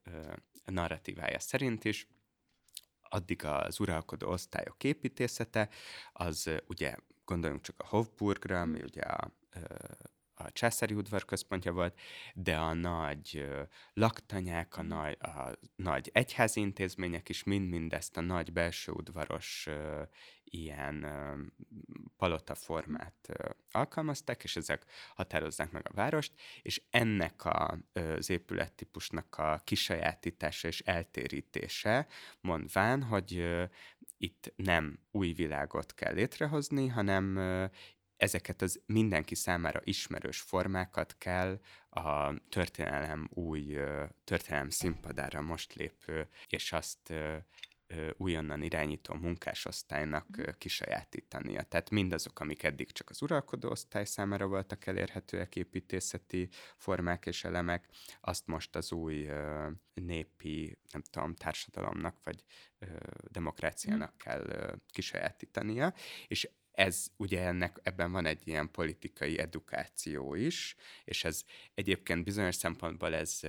narratívája 0.64 1.38
szerint 1.38 1.84
is, 1.84 2.06
addig 3.00 3.44
az 3.44 3.80
uralkodó 3.80 4.30
osztályok 4.30 4.84
építészete, 4.84 5.68
az 6.12 6.50
ugye 6.66 6.94
gondoljunk 7.24 7.62
csak 7.62 7.74
a 7.78 7.86
Hofburgra, 7.86 8.60
ami 8.60 8.82
ugye 8.82 9.02
a 9.02 9.32
a 10.44 10.50
császári 10.52 10.94
udvar 10.94 11.24
központja 11.24 11.72
volt, 11.72 11.98
de 12.34 12.56
a 12.56 12.74
nagy 12.74 13.48
laktanyák, 13.92 14.76
a 14.76 14.82
nagy, 14.82 15.16
a 15.20 15.58
nagy 15.76 16.10
egyházi 16.12 16.60
intézmények 16.60 17.28
is 17.28 17.44
mind-mind 17.44 17.92
ezt 17.92 18.16
a 18.16 18.20
nagy 18.20 18.52
belső 18.52 18.92
udvaros 18.92 19.68
ilyen 20.44 21.06
palota 22.16 22.54
formát 22.54 23.28
alkalmazták, 23.70 24.42
és 24.42 24.56
ezek 24.56 24.84
határozzák 25.14 25.70
meg 25.70 25.86
a 25.90 25.94
várost, 25.94 26.32
és 26.62 26.82
ennek 26.90 27.44
a, 27.44 27.78
az 27.92 28.30
épülettípusnak 28.30 29.38
a 29.38 29.60
kisajátítása 29.64 30.68
és 30.68 30.80
eltérítése, 30.80 32.06
mondván, 32.40 33.02
hogy 33.02 33.58
itt 34.18 34.52
nem 34.56 34.98
új 35.10 35.32
világot 35.32 35.94
kell 35.94 36.14
létrehozni, 36.14 36.86
hanem 36.86 37.38
ezeket 38.20 38.62
az 38.62 38.80
mindenki 38.86 39.34
számára 39.34 39.80
ismerős 39.84 40.40
formákat 40.40 41.14
kell 41.18 41.60
a 41.90 42.34
történelem 42.48 43.28
új 43.32 43.76
történelem 44.24 44.70
színpadára 44.70 45.40
most 45.40 45.74
lépő, 45.74 46.28
és 46.48 46.72
azt 46.72 47.12
újonnan 48.16 48.62
irányító 48.62 49.14
munkásosztálynak 49.14 50.26
ö, 50.38 50.52
kisajátítania. 50.58 51.62
Tehát 51.62 51.90
mindazok, 51.90 52.40
amik 52.40 52.62
eddig 52.62 52.92
csak 52.92 53.10
az 53.10 53.22
uralkodó 53.22 53.70
osztály 53.70 54.04
számára 54.04 54.46
voltak 54.46 54.86
elérhetőek 54.86 55.56
építészeti 55.56 56.48
formák 56.76 57.26
és 57.26 57.44
elemek, 57.44 57.88
azt 58.20 58.46
most 58.46 58.76
az 58.76 58.92
új 58.92 59.28
népi, 59.94 60.78
nem 60.92 61.02
tudom, 61.10 61.34
társadalomnak 61.34 62.24
vagy 62.24 62.44
demokráciának 63.28 64.18
kell 64.18 64.44
ö, 64.46 64.72
kisajátítania, 64.88 65.94
és 66.26 66.48
ez 66.80 67.06
ugye 67.16 67.40
ennek, 67.42 67.78
ebben 67.82 68.12
van 68.12 68.26
egy 68.26 68.48
ilyen 68.48 68.70
politikai 68.70 69.38
edukáció 69.38 70.34
is, 70.34 70.76
és 71.04 71.24
ez 71.24 71.42
egyébként 71.74 72.24
bizonyos 72.24 72.54
szempontból 72.54 73.14
ez, 73.14 73.40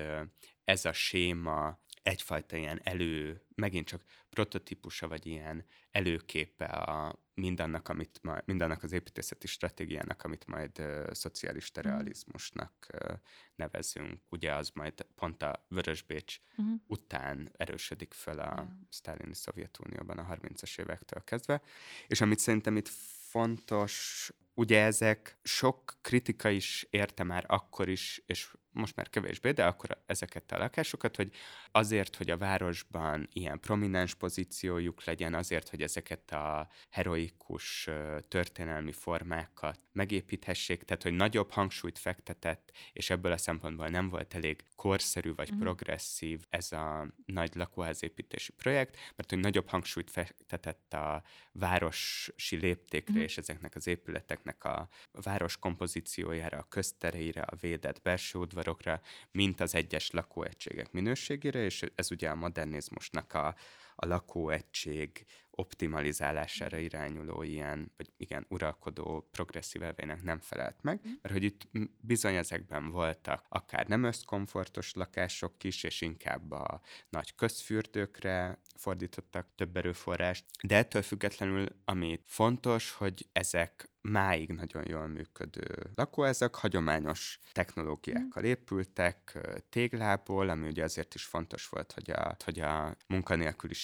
ez 0.64 0.86
a 0.86 0.94
séma 0.94 1.80
egyfajta 2.04 2.56
ilyen 2.58 2.80
elő, 2.84 3.42
megint 3.56 3.88
csak 3.88 4.04
prototípusa, 4.30 5.08
vagy 5.08 5.26
ilyen 5.26 5.66
előképe 5.92 6.66
a 6.66 7.20
mindannak, 7.34 7.90
amit 7.90 8.20
ma, 8.22 8.38
mindannak 8.46 8.84
az 8.84 8.92
építészeti 8.92 9.48
stratégiának, 9.48 10.24
amit 10.24 10.46
majd 10.48 10.80
uh, 10.80 11.12
szocialista 11.12 11.82
realizmusnak 11.82 12.88
uh, 12.94 13.18
nevezünk. 13.56 14.22
Ugye 14.30 14.54
az 14.56 14.70
majd 14.74 15.06
pont 15.16 15.44
a 15.44 15.66
Vörösbécs 15.68 16.40
Mhm. 16.56 16.74
után 16.88 17.52
erősödik 17.58 18.14
fel 18.14 18.40
a 18.40 18.44
Ja. 18.44 18.78
sztálini 18.90 19.34
Szovjetunióban 19.34 20.18
a 20.18 20.24
30-as 20.24 20.80
évektől 20.80 21.24
kezdve. 21.24 21.62
És 22.08 22.22
amit 22.22 22.40
szerintem 22.40 22.78
itt 22.78 22.90
fontos, 23.32 24.34
ugye 24.54 24.84
ezek 24.84 25.38
sok 25.44 25.98
kritika 26.02 26.50
is 26.50 26.88
érte 26.90 27.24
már 27.24 27.44
akkor 27.48 27.90
is, 27.90 28.22
és 28.26 28.48
most 28.74 28.96
már 28.96 29.10
kevésbé, 29.10 29.52
de 29.52 29.66
akkor 29.66 29.98
ezeket 30.06 30.52
a 30.52 30.58
lakásokat, 30.58 31.16
hogy 31.16 31.32
azért, 31.72 32.16
hogy 32.16 32.30
a 32.30 32.38
városban 32.38 33.30
ilyen 33.34 33.60
prominens 33.60 34.14
pozíciójuk 34.16 35.04
legyen, 35.04 35.34
azért, 35.34 35.70
hogy 35.70 35.82
ezeket 35.82 36.32
a 36.32 36.68
heroikus 36.90 37.90
történelmi 38.28 38.92
formákat 38.92 39.80
megépíthessék, 39.92 40.84
tehát 40.84 41.04
hogy 41.04 41.14
nagyobb 41.14 41.52
hangsúlyt 41.52 42.00
fektetett, 42.00 42.72
és 42.94 43.10
ebből 43.10 43.32
a 43.32 43.38
szempontból 43.38 43.88
nem 43.88 44.10
volt 44.10 44.34
elég 44.34 44.64
korszerű 44.76 45.34
vagy 45.36 45.50
Mhm. 45.52 45.60
progresszív 45.60 46.46
ez 46.50 46.72
a 46.72 47.08
nagy 47.26 47.56
lakóházépítési 47.56 48.52
projekt, 48.52 48.98
mert 49.16 49.30
hogy 49.30 49.40
nagyobb 49.40 49.70
hangsúlyt 49.70 50.12
fektetett 50.12 50.94
a 50.94 51.24
városi 51.52 52.56
léptékre 52.56 53.14
Mhm. 53.14 53.22
és 53.24 53.38
ezeknek 53.38 53.76
az 53.76 53.88
épületeknek 53.88 54.51
a 54.60 54.90
város 55.12 55.58
kompozíciójára, 55.58 56.58
a 56.58 56.66
köztereire, 56.70 57.42
a 57.42 57.56
védett 57.62 58.02
belső 58.02 58.40
udvarokra, 58.40 59.02
mint 59.32 59.60
az 59.60 59.76
egyes 59.76 60.12
lakóegységek 60.12 60.92
minőségére, 60.92 61.64
és 61.64 61.86
ez 61.96 62.12
ugye 62.12 62.30
a 62.30 62.36
modernizmusnak 62.36 63.34
a, 63.34 63.56
a 64.02 64.08
lakóegység 64.08 65.26
optimalizálására 65.52 66.78
irányuló 66.78 67.44
ilyen, 67.44 67.92
vagy 67.98 68.12
igen, 68.18 68.46
uralkodó 68.50 69.28
progresszív 69.32 69.84
elvének 69.84 70.22
nem 70.22 70.40
felelt 70.40 70.78
meg, 70.82 71.00
mert 71.22 71.34
hogy 71.34 71.44
itt 71.44 71.68
bizony 72.00 72.36
ezekben 72.36 72.92
voltak 72.92 73.46
akár 73.50 73.88
nem 73.88 74.04
összkomfortos 74.04 74.94
lakások 74.94 75.64
is, 75.64 75.84
és 75.84 76.02
inkább 76.02 76.52
a 76.52 76.82
nagy 77.10 77.36
közfürdőkre 77.36 78.62
fordítottak 78.76 79.48
több 79.56 79.78
erőforrást, 79.78 80.46
de 80.64 80.76
ettől 80.76 81.02
függetlenül, 81.02 81.66
ami 81.86 82.20
fontos, 82.26 82.92
hogy 82.92 83.28
ezek 83.32 83.90
máig 84.02 84.50
nagyon 84.50 84.84
jól 84.88 85.08
működő 85.08 85.92
lakóházak, 85.96 86.56
hagyományos 86.56 87.40
technológiákkal 87.52 88.44
épültek, 88.44 89.32
ö, 89.34 89.58
téglából, 89.70 90.50
ami 90.50 90.68
ugye 90.68 90.84
azért 90.84 91.16
is 91.16 91.24
fontos 91.24 91.70
volt, 91.70 91.92
hogy 91.92 92.12
a, 92.12 92.36
hogy 92.44 92.60
a 92.60 92.96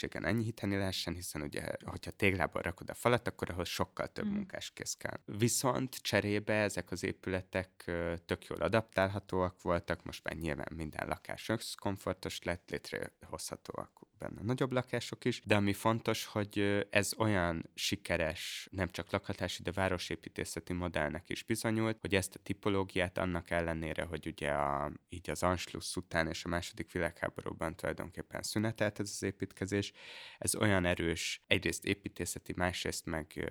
munkanélküliségen 0.07 0.25
enyhíteni 0.25 0.75
lehessen, 0.75 1.13
hiszen 1.13 1.41
ugye, 1.41 1.63
hogyha 1.85 2.11
téglából 2.11 2.61
rakod 2.61 2.89
a 2.89 2.93
falat, 2.93 3.27
akkor 3.27 3.49
ahhoz 3.49 3.67
sokkal 3.67 4.07
több 4.07 4.25
Mm. 4.25 4.33
munkás 4.33 4.71
kész 4.71 4.93
kell. 4.93 5.19
Viszont 5.25 5.95
cserébe 5.95 6.53
ezek 6.53 6.91
az 6.91 7.03
épületek 7.03 7.91
tök 8.25 8.45
jól 8.45 8.61
adaptálhatóak 8.61 9.61
voltak, 9.61 10.03
most 10.03 10.23
már 10.23 10.35
nyilván 10.35 10.67
minden 10.75 11.07
lakás 11.07 11.51
komfortos 11.75 12.41
lett, 12.43 12.69
létrehozhatóak 12.69 14.06
benne. 14.19 14.41
Nagyobb 14.41 14.71
lakások 14.71 15.25
is, 15.25 15.41
de 15.45 15.55
ami 15.55 15.73
fontos, 15.73 16.25
hogy 16.25 16.85
ez 16.89 17.13
olyan 17.17 17.69
sikeres, 17.73 18.67
nem 18.71 18.89
csak 18.89 19.11
lakhatási, 19.11 19.63
de 19.63 19.71
városépítészeti 19.71 20.73
modellnek 20.73 21.29
is 21.29 21.43
bizonyult, 21.43 21.97
hogy 22.01 22.15
ezt 22.15 22.35
a 22.35 22.39
tipológiát 22.43 23.17
annak 23.17 23.49
ellenére, 23.49 24.03
hogy 24.03 24.27
ugye 24.27 24.51
a, 24.51 24.91
így 25.09 25.29
az 25.29 25.43
Anschluss 25.43 25.95
után 25.95 26.27
és 26.27 26.45
a 26.45 26.47
második 26.47 26.91
világháborúban 26.91 27.75
tulajdonképpen 27.75 28.41
szünetelt 28.41 28.99
ez 28.99 29.09
az 29.09 29.23
építkezés, 29.23 29.91
ez 30.37 30.55
olyan 30.55 30.85
erős, 30.85 31.41
egyrészt 31.47 31.85
építészeti, 31.85 32.53
másrészt 32.55 33.05
meg 33.05 33.49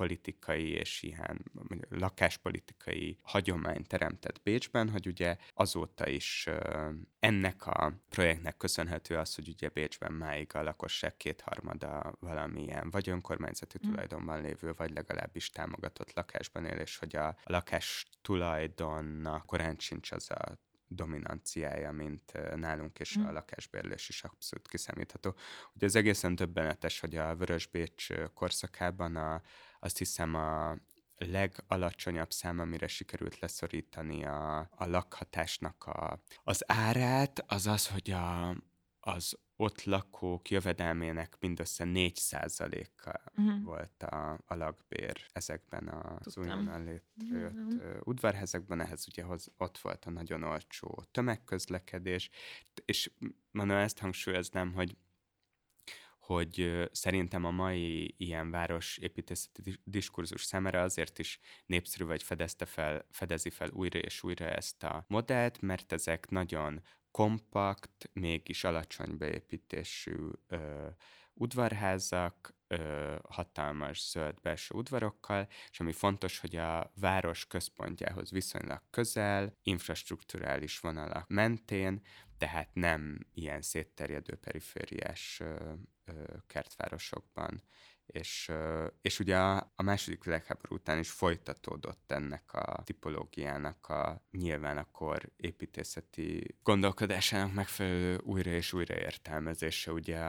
politikai 0.00 0.68
és 0.70 1.02
ilyen 1.02 1.44
lakáspolitikai 1.88 3.18
hagyomány 3.22 3.84
teremtett 3.86 4.42
Bécsben, 4.42 4.90
hogy 4.90 5.06
ugye 5.06 5.36
azóta 5.54 6.08
is 6.08 6.48
ennek 7.18 7.66
a 7.66 7.92
projektnek 8.08 8.56
köszönhető 8.56 9.16
az, 9.16 9.34
hogy 9.34 9.48
ugye 9.48 9.68
Bécsben 9.68 10.12
máig 10.12 10.54
a 10.54 10.62
lakosság 10.62 11.16
kétharmada 11.16 12.16
valamilyen 12.20 12.90
vagy 12.90 13.08
önkormányzati 13.08 13.78
Mm. 13.78 13.90
tulajdonban 13.90 14.40
lévő, 14.40 14.72
vagy 14.76 14.90
legalábbis 14.90 15.50
támogatott 15.50 16.14
lakásban 16.14 16.64
él, 16.64 16.78
és 16.78 16.96
hogy 16.96 17.16
a 17.16 17.36
lakás 17.44 18.06
tulajdonnak 18.22 19.46
korán 19.46 19.76
sincs 19.78 20.12
az 20.12 20.30
a 20.30 20.58
dominanciája, 20.92 21.92
mint 21.92 22.32
nálunk, 22.56 22.98
és 22.98 23.18
Mm. 23.18 23.24
a 23.24 23.32
lakásbérlés 23.32 24.08
is 24.08 24.22
abszolút 24.22 24.68
kiszámítható. 24.68 25.34
Ugye 25.74 25.86
az 25.86 25.94
egészen 25.94 26.34
döbbenetes, 26.34 27.00
hogy 27.00 27.16
a 27.16 27.36
Vörösbécs 27.36 28.06
korszakában 28.34 29.16
a, 29.16 29.42
azt 29.80 29.98
hiszem 29.98 30.34
a 30.34 30.76
legalacsonyabb 31.16 32.32
szám, 32.32 32.58
amire 32.58 32.86
sikerült 32.88 33.38
leszorítani 33.38 34.24
a, 34.24 34.58
a 34.58 34.86
lakhatásnak 34.86 35.84
a, 35.84 36.22
az 36.42 36.64
árát, 36.66 37.44
az 37.46 37.66
az, 37.66 37.88
hogy 37.88 38.10
a, 38.10 38.56
az 39.00 39.38
ott 39.56 39.84
lakók 39.84 40.50
jövedelmének 40.50 41.36
mindössze 41.40 41.84
4%-a 41.86 43.30
Mhm. 43.40 43.62
volt 43.64 44.02
a, 44.02 44.40
a 44.46 44.54
lakbér 44.54 45.26
ezekben 45.32 45.88
az 45.88 46.36
újonnan 46.36 46.84
létrejött 46.84 47.72
ö, 47.82 47.98
udvarházakban, 48.04 48.80
ehhez 48.80 49.06
ugye 49.08 49.22
hoz, 49.22 49.52
ott 49.56 49.78
volt 49.78 50.04
a 50.04 50.10
nagyon 50.10 50.42
olcsó 50.42 51.04
tömegközlekedés, 51.10 52.30
és 52.84 53.10
mondom, 53.50 53.76
ezt 53.76 53.98
hangsúlyoznám, 53.98 54.72
hogy 54.72 54.96
hogy 56.34 56.88
szerintem 56.92 57.44
a 57.44 57.50
mai 57.50 58.14
ilyen 58.18 58.50
városépítészeti 58.50 59.60
dis- 59.62 59.80
diskurzus 59.84 60.44
számára 60.44 60.82
azért 60.82 61.18
is 61.18 61.40
népszerű 61.66 62.04
vagy 62.04 62.22
fedezte 62.22 62.64
fel, 62.64 63.06
fedezi 63.10 63.50
fel 63.50 63.70
újra 63.70 63.98
és 63.98 64.22
újra 64.22 64.44
ezt 64.50 64.82
a 64.82 65.04
modellt, 65.08 65.60
mert 65.60 65.92
ezek 65.92 66.28
nagyon 66.28 66.82
kompakt, 67.10 68.10
mégis 68.12 68.64
alacsony 68.64 69.16
beépítésű 69.16 70.16
ö, 70.46 70.86
udvarházak, 71.40 72.54
ö, 72.66 73.16
hatalmas 73.28 74.10
zöld 74.10 74.40
belső 74.40 74.74
udvarokkal, 74.74 75.48
és 75.70 75.80
ami 75.80 75.92
fontos, 75.92 76.38
hogy 76.38 76.56
a 76.56 76.92
város 76.94 77.46
központjához 77.46 78.30
viszonylag 78.30 78.82
közel, 78.90 79.56
infrastruktúrális 79.62 80.78
vonalak 80.78 81.28
mentén, 81.28 82.02
tehát 82.38 82.68
nem 82.72 83.18
ilyen 83.34 83.62
szétterjedő 83.62 84.34
perifériás 84.34 85.42
kertvárosokban. 86.46 87.62
És, 88.12 88.52
és 89.02 89.18
ugye 89.18 89.38
a, 89.38 89.72
második 89.82 90.24
világháború 90.24 90.74
után 90.74 90.98
is 90.98 91.10
folytatódott 91.10 92.12
ennek 92.12 92.52
a 92.52 92.82
tipológiának 92.84 93.88
a 93.88 94.22
nyilván 94.30 94.78
akkor 94.78 95.30
építészeti 95.36 96.56
gondolkodásának 96.62 97.52
megfelelő 97.52 98.18
újra 98.22 98.50
és 98.50 98.72
újra 98.72 98.94
értelmezése. 98.94 99.92
Ugye 99.92 100.20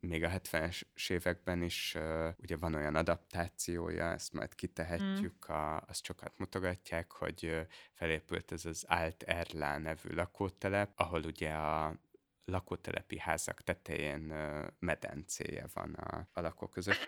még 0.00 0.24
a 0.24 0.28
70-es 0.28 0.82
években 1.08 1.62
is 1.62 1.96
ugye 2.36 2.56
van 2.56 2.74
olyan 2.74 2.94
adaptációja, 2.94 4.04
ezt 4.04 4.32
majd 4.32 4.54
kitehetjük, 4.54 5.48
a, 5.48 5.80
azt 5.80 6.04
sokat 6.04 6.32
mutogatják, 6.36 7.12
hogy 7.12 7.66
felépült 7.92 8.52
ez 8.52 8.64
az 8.64 8.84
Alt 8.88 9.22
Erlá 9.22 9.78
nevű 9.78 10.14
lakótelep, 10.14 10.92
ahol 10.94 11.22
ugye 11.22 11.50
a 11.52 11.94
lakótelepi 12.44 13.18
házak 13.18 13.62
tetején 13.62 14.34
medencéje 14.78 15.66
van 15.72 15.92
a, 15.92 16.28
a 16.32 16.40
lakók 16.40 16.70
között. 16.70 17.06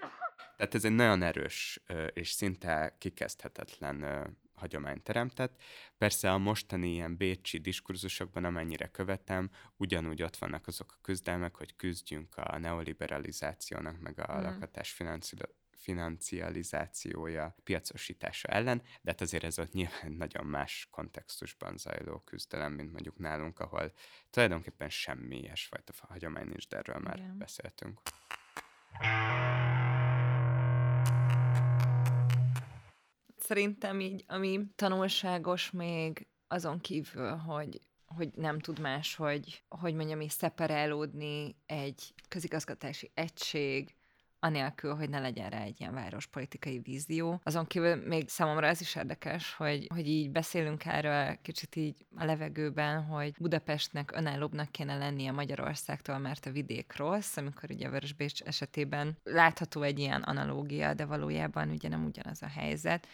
Tehát 0.57 0.74
ez 0.74 0.85
egy 0.85 0.95
nagyon 0.95 1.22
erős 1.22 1.82
és 2.12 2.30
szinte 2.30 2.97
kikezdhetetlen 2.99 4.03
ö, 4.03 4.26
hagyomány 4.55 5.03
teremtett. 5.03 5.62
Persze 5.99 6.32
a 6.32 6.39
mostani 6.39 6.93
ilyen 6.93 7.16
bécsi 7.16 7.59
diskurzusokban, 7.59 8.45
amennyire 8.45 8.87
követem, 8.87 9.51
ugyanúgy 9.76 10.22
ott 10.22 10.37
vannak 10.37 10.66
azok 10.66 10.93
a 10.93 11.01
küzdelmek, 11.03 11.57
hogy 11.57 11.76
küzdjünk 11.76 12.37
a 12.37 12.59
neoliberalizációnak, 12.59 14.01
meg 14.01 14.18
a 14.18 14.39
Mm. 14.39 14.43
lakatás 14.43 14.91
finanszírozásának 14.91 15.62
financializációja, 15.85 17.57
piacosítása 17.62 18.49
ellen, 18.49 18.82
de 19.03 19.11
hát 19.11 19.20
azért 19.20 19.45
ez 19.45 19.59
ott 19.59 19.72
nyilván 19.72 20.12
nagyon 20.24 20.47
más 20.47 20.89
kontextusban 20.91 21.76
zajló 21.76 22.18
küzdelem, 22.18 22.72
mint 22.72 22.93
mondjuk 22.93 23.18
nálunk, 23.18 23.59
ahol 23.59 23.93
tulajdonképpen 24.30 24.91
semmi 24.91 25.39
ilyesfajta 25.39 25.93
hagyomány 25.99 26.47
nincs, 26.47 26.68
de 26.68 26.76
erről 26.76 26.99
már 26.99 27.18
Igen. 27.18 27.39
beszéltünk. 27.39 28.01
Szerintem 33.37 34.01
így, 34.01 34.24
ami 34.26 34.61
tanulságos 34.74 35.70
még 35.70 36.26
azon 36.47 36.80
kívül, 36.80 37.37
hogy 37.37 37.80
hogy 38.07 38.30
nem 38.35 38.59
tud 38.59 38.78
más, 38.78 39.14
hogy, 39.14 39.64
hogy 39.68 39.95
mondjam, 39.95 40.20
is 40.20 40.32
szeparálódni 40.32 41.57
egy 41.66 42.14
közigazgatási 42.28 43.11
egység, 43.14 43.95
anélkül, 44.45 44.95
hogy 44.95 45.09
ne 45.09 45.18
legyen 45.18 45.51
rá 45.51 45.62
egy 45.62 45.80
ilyen 45.80 45.95
várospolitikai 45.95 46.78
vízió. 46.78 47.40
Azon 47.42 47.66
kívül 47.66 47.95
még 47.95 48.28
számomra 48.28 48.66
ez 48.66 48.80
is 48.80 48.95
érdekes, 48.95 49.55
hogy, 49.55 49.86
hogy 49.95 50.09
így 50.09 50.30
beszélünk 50.30 50.84
erről 50.84 51.38
kicsit 51.42 51.76
így 51.76 52.07
a 52.16 52.24
levegőben, 52.24 53.03
hogy 53.03 53.34
Budapestnek 53.38 54.12
önállóbbnak 54.14 54.70
kéne 54.70 54.97
lennie 54.97 55.32
Magyarországtól, 55.32 56.18
mert 56.18 56.47
a 56.47 56.51
vidék 56.51 56.97
rossz, 56.97 57.36
amikor 57.36 57.70
ugye 57.70 57.88
Vörös 57.88 58.12
Bécs 58.12 58.42
esetében 58.42 59.16
látható 59.22 59.82
egy 59.82 59.99
ilyen 59.99 60.22
analógia, 60.22 60.95
de 60.95 61.05
valójában 61.05 61.70
ugye 61.70 61.88
nem 61.88 62.05
ugyanaz 62.05 62.42
a 62.42 62.49
helyzet. 62.49 63.09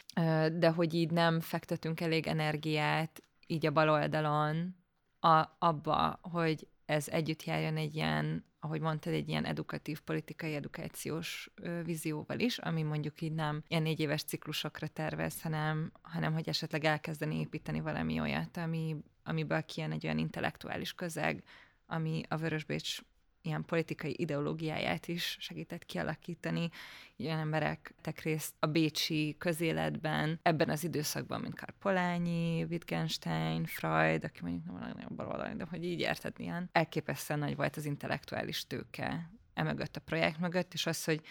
De 0.52 0.68
hogy 0.68 0.94
így 0.94 1.10
nem 1.10 1.40
fektetünk 1.40 2.00
elég 2.00 2.26
energiát 2.26 3.22
így 3.46 3.66
a 3.66 3.70
bal 3.70 3.90
oldalon 3.90 4.74
a, 5.20 5.56
abba, 5.58 6.18
hogy 6.22 6.66
ez 6.90 7.08
együtt 7.08 7.44
járjon 7.44 7.76
egy 7.76 7.94
ilyen, 7.94 8.44
ahogy 8.60 8.80
mondtad, 8.80 9.12
egy 9.12 9.28
ilyen 9.28 9.44
edukatív, 9.44 10.00
politikai, 10.00 10.54
edukációs 10.54 11.50
vízióval 11.84 12.38
is, 12.38 12.58
ami 12.58 12.82
mondjuk 12.82 13.20
így 13.20 13.32
nem 13.32 13.62
ilyen 13.68 13.82
négy 13.82 14.00
éves 14.00 14.22
ciklusokra 14.22 14.86
tervez, 14.86 15.42
hanem, 15.42 15.92
hanem 16.02 16.32
hogy 16.32 16.48
esetleg 16.48 16.84
elkezdeni 16.84 17.38
építeni 17.38 17.80
valami 17.80 18.20
olyat, 18.20 18.56
ami, 18.56 18.96
amiből 19.24 19.62
kijön 19.62 19.92
egy 19.92 20.04
olyan 20.04 20.18
intellektuális 20.18 20.94
közeg, 20.94 21.42
ami 21.86 22.22
a 22.28 22.36
Vörösbécs 22.36 23.00
ilyen 23.42 23.64
politikai 23.64 24.14
ideológiáját 24.18 25.08
is 25.08 25.36
segített 25.40 25.84
kialakítani. 25.84 26.70
Ilyen 27.16 27.38
emberek 27.38 27.94
részt 28.22 28.54
a 28.58 28.66
bécsi 28.66 29.34
közéletben 29.38 30.38
ebben 30.42 30.68
az 30.68 30.84
időszakban, 30.84 31.40
mint 31.40 31.58
Karpolányi, 31.58 32.62
Wittgenstein, 32.62 33.64
Freud, 33.64 34.24
aki 34.24 34.38
mondjuk 34.42 34.64
nem 34.64 34.74
a 34.74 34.78
nagyon 34.78 35.16
baloldali, 35.16 35.56
de 35.56 35.64
hogy 35.70 35.84
így 35.84 36.00
érted, 36.00 36.38
ilyen 36.38 36.68
elképesztően 36.72 37.38
nagy 37.38 37.56
volt 37.56 37.76
az 37.76 37.84
intellektuális 37.84 38.66
tőke 38.66 39.30
emögött 39.54 39.96
a 39.96 40.00
projekt 40.00 40.38
mögött, 40.38 40.72
és 40.72 40.86
az, 40.86 41.04
hogy 41.04 41.22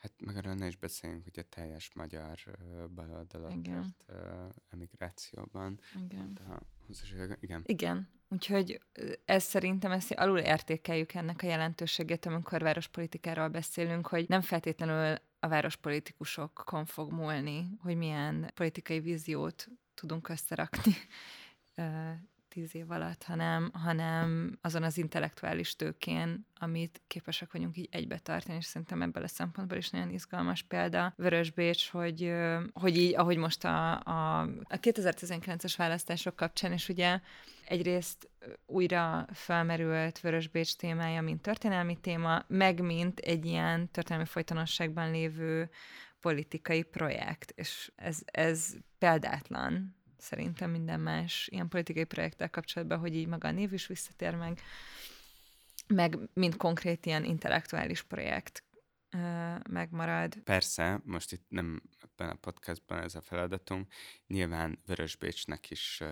Hát 0.00 0.12
meg 0.24 0.36
arra 0.36 0.54
ne 0.54 0.66
is 0.66 0.76
beszéljünk, 0.76 1.24
hogy 1.24 1.38
a 1.38 1.42
teljes 1.42 1.90
magyar 1.94 2.38
baloldalat 2.94 3.68
uh, 3.68 3.84
emigrációban. 4.70 5.80
Igen. 6.04 6.34
De, 6.34 7.36
igen. 7.40 7.62
Igen. 7.66 8.08
Úgyhogy 8.32 8.80
ez 9.24 9.42
szerintem 9.42 9.90
ezt 9.90 10.12
alul 10.12 10.38
értékeljük 10.38 11.14
ennek 11.14 11.42
a 11.42 11.46
jelentőségét, 11.46 12.26
amikor 12.26 12.62
várospolitikáról 12.62 13.48
beszélünk, 13.48 14.06
hogy 14.06 14.28
nem 14.28 14.40
feltétlenül 14.40 15.18
a 15.40 15.48
várospolitikusokon 15.48 16.84
fog 16.84 17.12
múlni, 17.12 17.66
hogy 17.82 17.96
milyen 17.96 18.50
politikai 18.54 19.00
víziót 19.00 19.68
tudunk 19.94 20.28
összerakni 20.28 20.92
tíz 22.50 22.74
év 22.74 22.90
alatt, 22.90 23.22
hanem, 23.22 23.70
hanem 23.72 24.58
azon 24.60 24.82
az 24.82 24.98
intellektuális 24.98 25.76
tőkén, 25.76 26.46
amit 26.58 27.00
képesek 27.06 27.52
vagyunk 27.52 27.76
így 27.76 27.88
egybe 27.90 28.18
tartani, 28.18 28.56
és 28.56 28.64
szerintem 28.64 29.02
ebből 29.02 29.22
a 29.22 29.28
szempontból 29.28 29.78
is 29.78 29.90
nagyon 29.90 30.10
izgalmas 30.10 30.62
példa. 30.62 31.12
Vörös 31.16 31.50
Bécs, 31.50 31.90
hogy, 31.90 32.32
hogy 32.72 32.96
így, 32.96 33.14
ahogy 33.14 33.36
most 33.36 33.64
a, 33.64 33.92
a, 33.92 34.40
a 34.40 34.78
2019-es 34.80 35.74
választások 35.76 36.36
kapcsán, 36.36 36.72
és 36.72 36.88
ugye 36.88 37.20
egyrészt 37.66 38.30
újra 38.66 39.26
felmerült 39.32 40.20
Vörös 40.20 40.48
Bécs 40.48 40.76
témája, 40.76 41.22
mint 41.22 41.42
történelmi 41.42 41.96
téma, 42.00 42.44
meg 42.46 42.80
mint 42.80 43.18
egy 43.18 43.46
ilyen 43.46 43.90
történelmi 43.90 44.26
folytonosságban 44.26 45.10
lévő 45.10 45.70
politikai 46.20 46.82
projekt, 46.82 47.52
és 47.56 47.92
ez, 47.96 48.18
ez 48.24 48.74
példátlan 48.98 49.99
szerintem 50.20 50.70
minden 50.70 51.00
más 51.00 51.48
ilyen 51.52 51.68
politikai 51.68 52.04
projekttel 52.04 52.50
kapcsolatban, 52.50 52.98
hogy 52.98 53.14
így 53.14 53.26
maga 53.26 53.48
a 53.48 53.50
név 53.50 53.72
is 53.72 53.86
visszatér 53.86 54.34
meg, 54.34 54.60
meg 55.86 56.18
mint 56.34 56.56
konkrét 56.56 57.06
ilyen 57.06 57.24
intellektuális 57.24 58.02
projekt 58.02 58.64
megmarad. 59.68 60.36
Persze, 60.36 61.00
most 61.04 61.32
itt 61.32 61.44
nem 61.48 61.82
ebben 62.00 62.28
a 62.28 62.34
podcastban 62.34 63.02
ez 63.02 63.14
a 63.14 63.20
feladatunk, 63.20 63.92
nyilván 64.26 64.78
Vörösbécsnek 64.86 65.70
is 65.70 66.02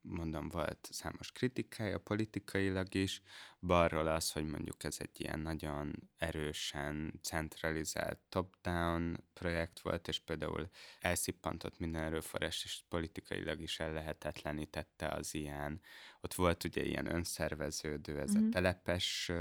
mondom, 0.00 0.48
volt 0.48 0.88
számos 0.90 1.32
kritikája 1.32 1.98
politikailag 1.98 2.94
is, 2.94 3.22
balról 3.60 4.06
az, 4.06 4.32
hogy 4.32 4.46
mondjuk 4.46 4.84
ez 4.84 4.96
egy 4.98 5.20
ilyen 5.20 5.40
nagyon 5.40 6.10
erősen 6.16 7.20
centralizált 7.22 8.18
top-down 8.28 9.24
projekt 9.32 9.80
volt, 9.80 10.08
és 10.08 10.18
például 10.18 10.68
elszippantott 11.00 11.78
minden 11.78 12.02
erőforrás, 12.02 12.64
és 12.64 12.82
politikailag 12.88 13.60
is 13.60 13.80
ellehetetlenítette 13.80 15.08
az 15.08 15.34
ilyen, 15.34 15.80
ott 16.20 16.34
volt 16.34 16.64
ugye 16.64 16.84
ilyen 16.84 17.14
önszerveződő, 17.14 18.20
ez 18.20 18.30
mm-hmm. 18.30 18.38
a 18.38 18.42
mhm. 18.42 18.50
telepes 18.50 19.32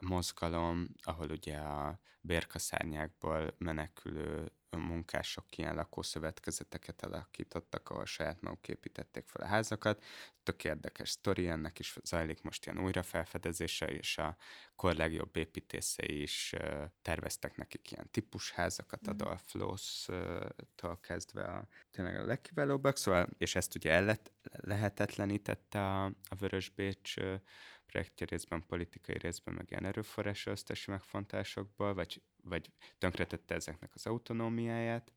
mozgalom, 0.00 0.88
ahol 1.02 1.30
ugye 1.30 1.56
a 1.56 2.00
bérkaszárnyákból 2.20 3.54
menekülő 3.58 4.52
munkások 4.70 5.58
ilyen 5.58 5.74
lakószövetkezeteket 5.74 7.02
alakítottak, 7.02 7.90
ahol 7.90 8.04
saját 8.04 8.40
maguk 8.40 8.68
építették 8.68 9.26
fel 9.26 9.42
a 9.42 9.48
házakat. 9.48 10.04
Tök 10.46 10.64
érdekes 10.64 11.08
sztori, 11.08 11.48
ennek 11.48 11.78
is 11.78 11.96
zajlik 12.02 12.42
most 12.42 12.66
ilyen 12.66 12.78
újrafelfedezése, 12.78 13.86
és 13.86 14.18
a 14.18 14.36
kor 14.76 14.94
legjobb 14.94 15.36
építészei 15.36 16.22
is 16.22 16.54
terveztek 17.02 17.56
nekik 17.56 17.90
ilyen 17.90 18.10
típusházakat, 18.10 19.06
mm. 19.06 19.10
Adolf 19.10 19.52
Loos-tól 19.52 21.00
kezdve 21.00 21.42
a 21.42 21.68
tényleg 21.90 22.16
a 22.16 22.24
legkiválóbbak, 22.24 22.96
szóval, 22.96 23.28
és 23.38 23.54
ezt 23.54 23.74
ugye 23.74 23.90
el 23.90 24.18
lehetetlenítette 24.50 25.80
a, 25.80 26.04
a 26.04 26.34
Vörös 26.38 26.68
Bécs 26.68 27.16
uh, 27.16 27.40
projektje 27.86 28.26
részben 28.26 28.66
politikai 28.66 29.18
részben, 29.18 29.54
meg 29.54 29.66
ilyen 29.70 29.84
erőforrás 29.84 30.46
osztási 30.46 30.90
megfontásokból, 30.90 31.94
vagy, 31.94 32.22
vagy 32.42 32.70
tönkretette 32.98 33.54
ezeknek 33.54 33.90
az 33.94 34.06
autonómiáját. 34.06 35.12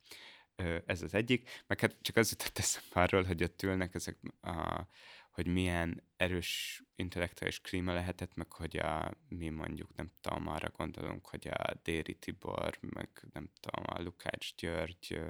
Ez 0.86 1.02
az 1.02 1.14
egyik. 1.14 1.64
Meg 1.68 1.80
hát 1.80 1.96
csak 2.02 2.16
az 2.16 2.30
jutott 2.30 2.58
eszembe 2.58 3.02
arról, 3.02 3.24
hogy 3.24 3.44
ott 3.44 3.62
ülnek 3.62 3.96
ezek 3.96 4.18
a, 4.42 4.86
hogy 5.30 5.48
milyen 5.48 6.04
erős 6.18 6.84
intellektuális 6.96 7.62
klíma 7.62 7.94
lehetett, 7.94 8.36
meg 8.36 8.52
hogy 8.52 8.78
a, 8.78 9.12
mi 9.28 9.50
mondjuk, 9.50 9.96
nem 9.96 10.12
tudom, 10.22 10.48
arra 10.48 10.70
gondolunk, 10.78 11.28
hogy 11.28 11.48
a 11.48 11.74
Déri 11.84 12.16
Tibor, 12.16 12.78
meg 12.82 13.10
nem 13.34 13.50
tudom, 13.60 13.86
a 13.88 14.02
Lukács 14.02 14.56
György, 14.56 15.22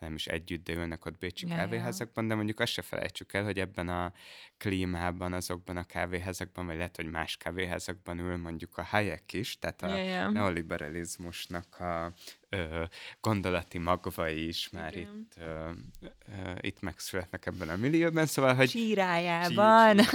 nem 0.00 0.14
is 0.14 0.26
együtt, 0.26 0.64
de 0.64 0.72
ülnek 0.72 1.04
ott 1.04 1.18
bécsi 1.18 1.48
ja, 1.48 1.54
kávéházakban, 1.54 2.28
de 2.28 2.34
mondjuk 2.34 2.60
azt 2.60 2.72
se 2.72 2.82
felejtsük 2.82 3.32
el, 3.32 3.44
hogy 3.44 3.58
ebben 3.58 3.88
a 3.88 4.12
klímában, 4.58 5.32
azokban 5.32 5.76
a 5.76 5.84
kávéházakban, 5.84 6.66
vagy 6.66 6.76
lehet, 6.76 6.96
hogy 6.96 7.10
más 7.10 7.36
kávéházakban 7.36 8.18
ül 8.18 8.36
mondjuk 8.36 8.78
a 8.78 8.82
Hayek 8.82 9.32
is, 9.32 9.58
tehát 9.58 9.82
a 9.82 9.88
ja, 9.88 10.04
ja. 10.04 10.30
neoliberalizmusnak 10.30 11.80
a 11.80 12.12
ö, 12.48 12.84
gondolati 13.20 13.78
magvai 13.78 14.46
is 14.46 14.68
már 14.70 14.96
Igen. 14.96 15.18
itt, 15.18 15.42
ö, 15.42 15.70
ö, 16.00 16.52
itt 16.60 16.80
megszületnek 16.80 17.46
ebben 17.46 17.68
a 17.68 17.76
millióban, 17.76 18.26
szóval, 18.26 18.54
hogy... 18.54 18.68
Csírájában. 18.68 19.96
Csí, 19.96 20.06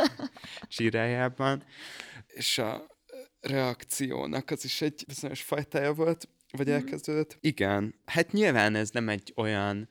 csírájában. 0.67 1.63
És 2.27 2.57
a 2.57 2.85
reakciónak 3.39 4.49
az 4.49 4.63
is 4.63 4.81
egy 4.81 5.03
bizonyos 5.07 5.41
fajtája 5.41 5.93
volt, 5.93 6.27
vagy 6.55 6.67
mhm. 6.67 6.75
elkezdődött? 6.75 7.37
Igen. 7.41 7.95
Hát 8.05 8.31
nyilván 8.31 8.75
ez 8.75 8.89
nem 8.89 9.09
egy 9.09 9.33
olyan 9.35 9.89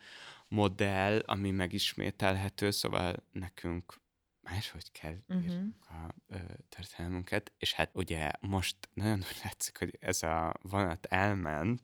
modell, 0.48 1.22
ami 1.26 1.50
megismételhető, 1.50 2.70
szóval 2.70 3.24
nekünk 3.32 4.02
máshogy 4.40 4.92
kell 4.92 5.16
uh-huh. 5.28 5.62
a 5.80 6.14
ö, 6.28 6.36
történelmünket, 6.68 7.52
és 7.58 7.72
hát 7.72 7.90
ugye 7.92 8.30
most 8.40 8.76
nagyon 8.94 9.18
úgy 9.18 9.40
látszik, 9.44 9.78
hogy 9.78 9.96
ez 10.00 10.22
a 10.22 10.54
vonat 10.62 11.06
elment. 11.06 11.82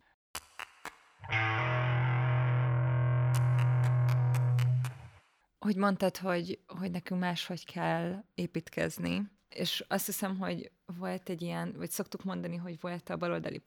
Hogy 5.59 5.77
mondtad, 5.77 6.17
hogy, 6.17 6.61
hogy 6.67 6.91
nekünk 6.91 7.21
máshogy 7.21 7.65
kell 7.65 8.25
építkezni, 8.35 9.31
és 9.51 9.85
azt 9.89 10.07
hiszem, 10.07 10.39
hogy 10.39 10.71
volt 10.99 11.29
egy 11.29 11.43
ilyen, 11.43 11.75
vagy 11.77 11.91
szoktuk 11.91 12.25
mondani, 12.25 12.57
hogy 12.57 12.81
volt 12.81 13.11
a 13.11 13.17
baloldali 13.17 13.63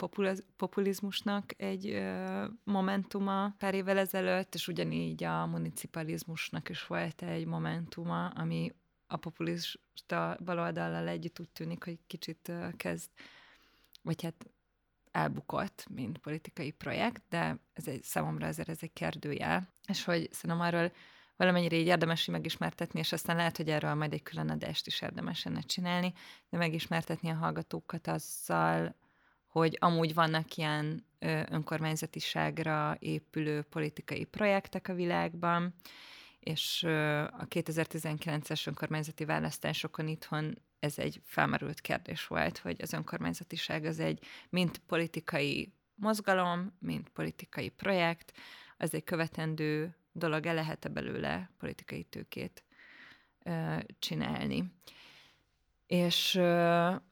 populizmusnak 0.56 1.54
egy 1.56 1.90
ö, 1.90 2.44
momentuma 2.64 3.54
pár 3.58 3.74
évvel 3.74 3.98
ezelőtt, 3.98 4.54
és 4.54 4.68
ugyanígy 4.68 5.24
a 5.24 5.46
municipalizmusnak 5.46 6.68
is 6.68 6.86
volt 6.86 7.22
egy 7.22 7.46
momentuma, 7.46 8.28
ami 8.28 8.74
a 9.06 9.16
populista 9.16 10.36
baloldallal 10.44 11.08
együtt 11.08 11.40
úgy 11.40 11.50
tűnik, 11.50 11.84
hogy 11.84 11.98
kicsit 12.06 12.48
ö, 12.48 12.68
kezd, 12.76 13.10
vagy 14.02 14.22
hát 14.22 14.46
elbukott, 15.10 15.86
mint 15.90 16.18
politikai 16.18 16.70
projekt, 16.70 17.22
de 17.28 17.58
ez 17.72 17.88
egy, 17.88 18.02
számomra 18.02 18.46
ezért 18.46 18.68
ez 18.68 18.78
egy 18.80 18.92
kérdőjel, 18.92 19.68
és 19.86 20.04
hogy 20.04 20.28
szerintem 20.32 20.66
arról 20.66 20.92
valamennyire 21.36 21.76
így 21.76 21.86
érdemes 21.86 22.24
megismertetni, 22.24 22.98
és 22.98 23.12
aztán 23.12 23.36
lehet, 23.36 23.56
hogy 23.56 23.68
erről 23.68 23.94
majd 23.94 24.12
egy 24.12 24.22
külön 24.22 24.50
adást 24.50 24.86
is 24.86 25.00
érdemes 25.00 25.44
lenne 25.44 25.60
csinálni, 25.60 26.12
de 26.50 26.56
megismertetni 26.56 27.30
a 27.30 27.34
hallgatókat 27.34 28.06
azzal, 28.06 28.94
hogy 29.46 29.76
amúgy 29.80 30.14
vannak 30.14 30.56
ilyen 30.56 31.06
önkormányzatiságra 31.48 32.96
épülő 32.98 33.62
politikai 33.62 34.24
projektek 34.24 34.88
a 34.88 34.94
világban, 34.94 35.74
és 36.40 36.82
a 37.30 37.46
2019-es 37.48 38.66
önkormányzati 38.66 39.24
választásokon 39.24 40.08
itthon 40.08 40.54
ez 40.78 40.98
egy 40.98 41.20
felmerült 41.24 41.80
kérdés 41.80 42.26
volt, 42.26 42.58
hogy 42.58 42.82
az 42.82 42.92
önkormányzatiság 42.92 43.84
az 43.84 43.98
egy 43.98 44.26
mind 44.50 44.78
politikai 44.78 45.72
mozgalom, 45.94 46.76
mint 46.78 47.08
politikai 47.08 47.68
projekt, 47.68 48.32
az 48.76 48.94
egy 48.94 49.04
követendő 49.04 49.96
dolog, 50.14 50.46
el 50.46 50.54
lehet-e 50.54 50.88
belőle 50.88 51.50
politikai 51.58 52.02
tőkét 52.02 52.64
csinálni. 53.98 54.72
És, 55.86 56.32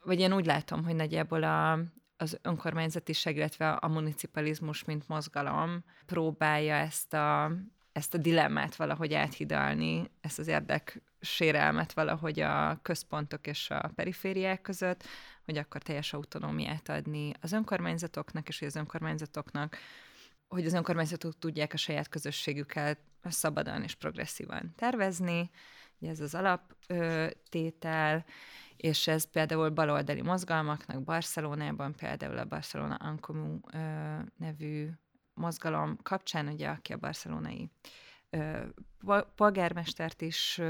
vagy 0.05 0.21
én 0.21 0.33
úgy 0.33 0.47
látom, 0.47 0.85
hogy 0.85 0.95
nagyjából 0.95 1.43
a, 1.43 1.73
az 2.17 2.39
önkormányzatiság, 2.43 3.37
illetve 3.37 3.71
a 3.71 3.89
municipalizmus, 3.89 4.85
mint 4.85 5.09
mozgalom 5.09 5.85
próbálja 6.07 6.75
ezt 6.75 7.15
a, 7.15 7.53
ezt 7.93 8.15
a 8.15 8.19
dilemmát 8.19 8.77
valahogy 8.77 9.15
áthidalni, 9.15 10.11
ezt 10.21 10.39
az 10.39 10.47
érdek 10.47 11.03
sérelmet 11.21 11.93
valahogy 11.93 12.41
a 12.41 12.79
központok 12.83 13.47
és 13.47 13.71
a 13.71 13.91
perifériák 13.95 14.61
között, 14.61 15.05
hogy 15.45 15.57
akkor 15.57 15.83
teljes 15.83 16.13
autonómiát 16.13 16.89
adni 16.89 17.33
az 17.41 17.53
önkormányzatoknak, 17.53 18.49
és 18.49 18.59
hogy 18.59 18.69
az 18.69 18.77
önkormányzatoknak, 18.77 19.77
hogy 20.53 20.67
az 20.67 20.73
önkormányzatok 20.73 21.39
tudják 21.39 21.73
a 21.73 21.77
saját 21.77 22.09
közösségüket 22.09 22.99
szabadon 23.25 23.83
és 23.83 23.95
progresszívan 23.95 24.73
tervezni, 24.77 25.51
ugye 25.99 26.11
ez 26.11 26.21
az 26.21 26.35
alaptétel, 26.35 28.25
és 28.77 29.07
ez 29.07 29.31
például 29.31 29.71
baloldali 29.71 30.23
mozgalmaknak 30.23 31.03
Barcelonában, 31.03 31.95
például 31.95 32.39
a 32.39 32.45
Barcelona 32.45 32.95
Ancomu 32.95 33.59
nevű 34.37 34.89
mozgalom 35.35 35.99
kapcsán, 36.03 36.49
ugye, 36.49 36.69
aki 36.69 36.93
a 36.93 36.97
barcelonai 36.97 37.71
polgármestert 39.35 40.21
is 40.21 40.61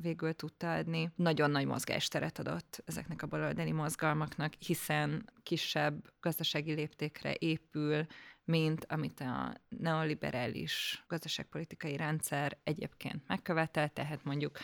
végül 0.00 0.32
tudta 0.32 0.72
adni. 0.72 1.10
Nagyon 1.16 1.50
nagy 1.50 1.66
mozgásteret 1.66 2.38
adott 2.38 2.82
ezeknek 2.84 3.22
a 3.22 3.26
baloldali 3.26 3.72
mozgalmaknak, 3.72 4.52
hiszen 4.58 5.30
kisebb 5.42 6.12
gazdasági 6.20 6.72
léptékre 6.72 7.34
épül, 7.38 8.06
mint 8.44 8.84
amit 8.88 9.20
a 9.20 9.54
neoliberális 9.68 11.04
gazdaságpolitikai 11.08 11.96
rendszer 11.96 12.58
egyébként 12.64 13.22
megkövetel, 13.26 13.88
tehát 13.88 14.24
mondjuk 14.24 14.58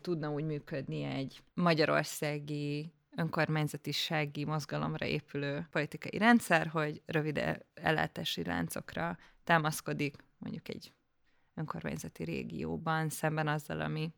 tudna 0.00 0.30
úgy 0.30 0.44
működni 0.44 1.02
egy 1.02 1.42
magyarországi 1.54 2.92
önkormányzatisági 3.16 4.44
mozgalomra 4.44 5.06
épülő 5.06 5.66
politikai 5.70 6.18
rendszer, 6.18 6.66
hogy 6.66 7.02
rövid 7.06 7.60
ellátási 7.74 8.44
láncokra 8.44 9.18
támaszkodik, 9.44 10.16
mondjuk 10.38 10.68
egy 10.68 10.92
önkormányzati 11.54 12.24
régióban, 12.24 13.08
szemben 13.08 13.48
azzal, 13.48 13.80
ami, 13.80 14.12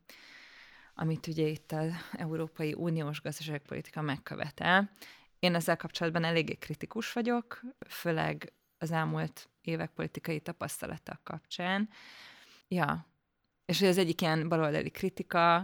amit 0.93 1.27
ugye 1.27 1.47
itt 1.47 1.71
az 1.71 1.91
Európai 2.11 2.73
Uniós 2.73 3.21
gazdaságpolitika 3.21 4.01
megkövetel. 4.01 4.89
Én 5.45 5.55
ezzel 5.55 5.77
kapcsolatban 5.77 6.23
eléggé 6.23 6.53
kritikus 6.53 7.13
vagyok, 7.13 7.61
főleg 7.87 8.53
az 8.77 8.91
elmúlt 8.91 9.49
évek 9.61 9.89
politikai 9.89 10.39
tapasztalatok 10.39 11.23
kapcsán. 11.23 11.89
Ja, 12.67 13.07
és 13.65 13.81
az 13.81 13.97
egyik 13.97 14.21
ilyen 14.21 14.49
baloldali 14.49 14.89
kritika 14.89 15.55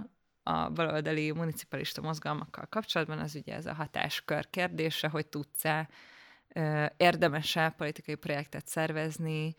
a 0.43 0.69
baloldali 0.69 1.31
municipalista 1.31 2.01
mozgalmakkal 2.01 2.65
kapcsolatban 2.65 3.19
az 3.19 3.35
ugye 3.35 3.55
ez 3.55 3.65
a 3.65 3.73
hatáskör 3.73 4.49
kérdése, 4.49 5.07
hogy 5.07 5.27
tudsz-e 5.27 5.89
érdemes-e 6.97 7.69
politikai 7.69 8.15
projektet 8.15 8.67
szervezni 8.67 9.55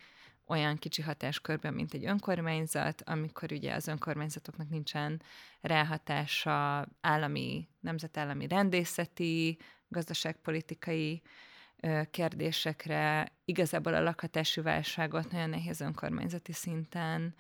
olyan 0.47 0.77
kicsi 0.77 1.03
hatáskörben, 1.03 1.75
mint 1.75 1.95
egy 1.95 2.05
önkormányzat, 2.05 3.03
amikor 3.07 3.53
ugye 3.53 3.75
az 3.75 3.89
önkormányzatoknak 3.89 4.69
nincsen 4.69 5.23
ráhatása 5.61 6.87
állami, 7.01 7.69
nemzetállami 7.81 8.49
rendészeti, 8.49 9.59
gazdaságpolitikai 9.93 11.23
kérdésekre. 12.11 13.33
Igazából 13.45 13.95
a 13.95 14.03
lakhatási 14.03 14.61
válságot 14.61 15.31
nagyon 15.31 15.51
nehéz 15.51 15.81
önkormányzati 15.81 16.53
szinten 16.53 17.35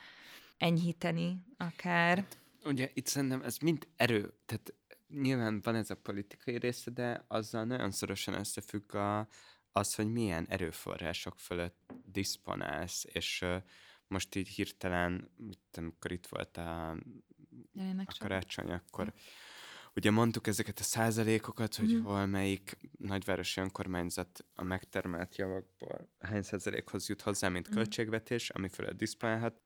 enyhíteni 0.56 1.44
akár. 1.56 2.26
Ugye 2.64 2.90
itt 2.94 3.06
szerintem 3.06 3.42
ez 3.42 3.58
mind 3.58 3.88
erő, 3.96 4.34
tehát 4.46 4.74
nyilván 5.08 5.60
van 5.62 5.74
ez 5.74 5.90
a 5.90 5.94
politikai 5.94 6.58
része, 6.58 6.90
de 6.90 7.24
azzal 7.28 7.64
nagyon 7.64 7.90
szorosan 7.90 8.34
összefügg 8.34 8.94
a, 8.94 9.28
az, 9.72 9.94
hogy 9.94 10.12
milyen 10.12 10.46
erőforrások 10.48 11.38
fölött 11.38 11.92
diszponálsz, 12.04 13.04
és 13.12 13.40
uh, 13.42 13.62
most 14.06 14.34
így 14.34 14.48
hirtelen, 14.48 15.30
amikor 15.72 16.12
itt 16.12 16.26
volt 16.26 16.56
a, 16.56 16.90
a 18.04 18.16
karácsony, 18.18 18.70
akkor 18.70 19.04
hm. 19.04 19.12
Ugye 19.94 20.10
mondtuk 20.10 20.46
ezeket 20.46 20.78
a 20.78 20.82
százalékokat, 20.82 21.74
hogy 21.74 21.94
mm. 21.94 22.02
hol 22.02 22.26
melyik 22.26 22.76
nagyvárosi 22.98 23.60
önkormányzat 23.60 24.44
a 24.54 24.62
megtermelt 24.62 25.36
javakból 25.36 26.08
hány 26.18 26.42
százalékhoz 26.42 27.08
jut 27.08 27.22
hozzá, 27.22 27.48
mint 27.48 27.70
mm. 27.70 27.72
költségvetés, 27.72 28.50
ami 28.50 28.68
fölött 28.68 28.96
diszponálhat. 28.96 29.60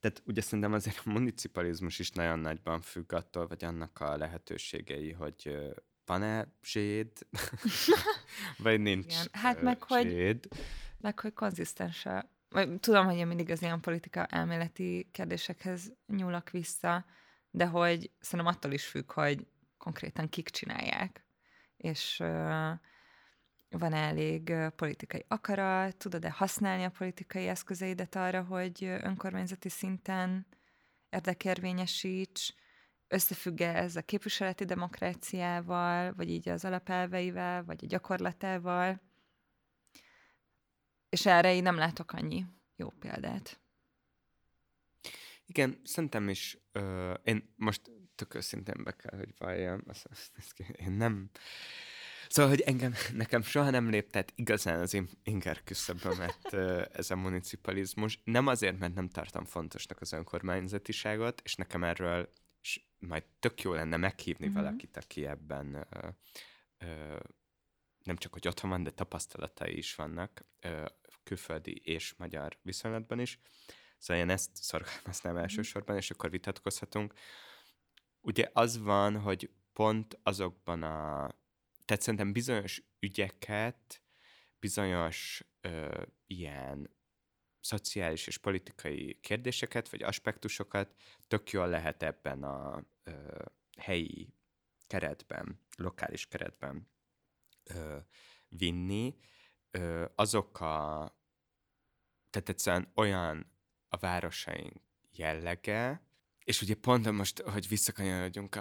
Tehát 0.00 0.22
ugye 0.26 0.40
szerintem 0.40 0.72
azért 0.72 1.02
a 1.04 1.10
municipalizmus 1.10 1.98
is 1.98 2.10
nagyon 2.10 2.38
nagyban 2.38 2.80
függ 2.80 3.12
attól, 3.12 3.46
vagy 3.46 3.64
annak 3.64 4.00
a 4.00 4.16
lehetőségei, 4.16 5.12
hogy 5.12 5.58
van-e 6.04 6.54
zséd, 6.62 7.12
vagy 8.64 8.80
nincs 8.80 9.14
Igen. 9.14 9.26
Hát 9.32 9.62
meg, 9.62 9.84
zséd. 9.88 10.46
hogy, 10.48 10.60
meg 11.00 11.20
hogy 11.20 11.32
konzisztens 11.32 12.06
a 12.06 12.38
Tudom, 12.80 13.04
hogy 13.04 13.16
én 13.16 13.26
mindig 13.26 13.50
az 13.50 13.62
ilyen 13.62 13.80
politika 13.80 14.26
elméleti 14.26 15.08
kérdésekhez 15.12 15.92
nyúlok 16.06 16.50
vissza, 16.50 17.04
de 17.50 17.66
hogy 17.66 18.10
szerintem 18.20 18.54
attól 18.54 18.72
is 18.72 18.84
függ, 18.84 19.12
hogy 19.12 19.46
konkrétan 19.80 20.28
kik 20.28 20.48
csinálják. 20.48 21.24
És 21.76 22.16
van 23.70 23.92
elég 23.92 24.52
politikai 24.76 25.24
akarat, 25.28 25.96
tudod-e 25.96 26.30
használni 26.30 26.84
a 26.84 26.90
politikai 26.90 27.48
eszközeidet 27.48 28.16
arra, 28.16 28.42
hogy 28.42 28.84
önkormányzati 28.84 29.68
szinten 29.68 30.46
érdekérvényesíts, 31.10 32.54
összefügg 33.08 33.60
ez 33.60 33.96
a 33.96 34.02
képviseleti 34.02 34.64
demokráciával, 34.64 36.12
vagy 36.12 36.30
így 36.30 36.48
az 36.48 36.64
alapelveivel, 36.64 37.64
vagy 37.64 37.84
a 37.84 37.86
gyakorlatával. 37.86 39.00
És 41.08 41.26
erre 41.26 41.54
én 41.54 41.62
nem 41.62 41.76
látok 41.76 42.12
annyi 42.12 42.46
jó 42.76 42.90
példát. 42.90 43.60
Igen, 45.46 45.80
szerintem 45.84 46.28
is, 46.28 46.58
ö, 46.72 47.12
én 47.24 47.54
most 47.56 47.90
tök 48.20 48.34
őszintén 48.34 48.84
be 48.84 48.96
kell, 48.96 49.18
hogy 49.18 49.34
valljam, 49.38 49.82
azt, 49.86 50.06
azt, 50.10 50.30
azt, 50.36 50.58
én 50.58 50.92
nem, 50.92 51.30
Szóval, 52.28 52.50
hogy 52.50 52.60
engem, 52.60 52.94
nekem 53.12 53.42
soha 53.42 53.70
nem 53.70 53.90
léptet 53.90 54.32
igazán 54.34 54.80
az 54.80 55.02
inger 55.22 55.62
küszöbömet 55.64 56.54
ez 56.92 57.10
a 57.10 57.16
municipalizmus. 57.16 58.20
Nem 58.24 58.46
azért, 58.46 58.78
mert 58.78 58.94
nem 58.94 59.08
tartom 59.08 59.44
fontosnak 59.44 60.00
az 60.00 60.12
önkormányzatiságot, 60.12 61.40
és 61.44 61.54
nekem 61.54 61.84
erről 61.84 62.32
és 62.62 62.80
majd 62.98 63.24
tök 63.38 63.62
jó 63.62 63.72
lenne 63.72 63.96
meghívni 63.96 64.46
mm-hmm. 64.46 64.54
valakit, 64.54 64.96
aki 64.96 65.26
ebben 65.26 65.74
ö, 65.74 66.08
ö, 66.78 67.18
nem 68.02 68.16
csak, 68.16 68.32
hogy 68.32 68.48
otthon 68.48 68.70
van, 68.70 68.82
de 68.82 68.90
tapasztalatai 68.90 69.76
is 69.76 69.94
vannak, 69.94 70.44
ö, 70.60 70.84
külföldi 71.22 71.80
és 71.84 72.14
magyar 72.16 72.58
viszonylatban 72.62 73.18
is. 73.18 73.38
Szóval 73.98 74.22
én 74.22 74.30
ezt 74.30 74.50
szorgalmaznám 74.52 75.32
mm-hmm. 75.32 75.42
elsősorban, 75.42 75.96
és 75.96 76.10
akkor 76.10 76.30
vitatkozhatunk. 76.30 77.14
Ugye 78.20 78.50
az 78.52 78.78
van, 78.78 79.18
hogy 79.20 79.50
pont 79.72 80.18
azokban 80.22 80.82
a... 80.82 81.28
Tehát 81.84 82.02
szerintem 82.02 82.32
bizonyos 82.32 82.82
ügyeket, 83.00 84.02
bizonyos 84.58 85.44
ö, 85.60 86.02
ilyen 86.26 86.90
szociális 87.60 88.26
és 88.26 88.38
politikai 88.38 89.18
kérdéseket, 89.20 89.88
vagy 89.88 90.02
aspektusokat 90.02 90.94
tök 91.28 91.50
jól 91.50 91.68
lehet 91.68 92.02
ebben 92.02 92.42
a 92.42 92.84
ö, 93.02 93.44
helyi 93.78 94.34
keretben, 94.86 95.60
lokális 95.76 96.26
keretben 96.26 96.88
ö, 97.64 97.98
vinni. 98.48 99.16
Ö, 99.70 100.06
azok 100.14 100.60
a, 100.60 101.04
tehát 102.30 102.48
egyszerűen 102.48 102.92
olyan 102.94 103.52
a 103.88 103.96
városaink 103.96 104.76
jellege, 105.10 106.09
és 106.44 106.62
ugye 106.62 106.74
pont 106.74 107.10
most, 107.10 107.40
hogy 107.40 107.68
visszakanyarodjunk 107.68 108.56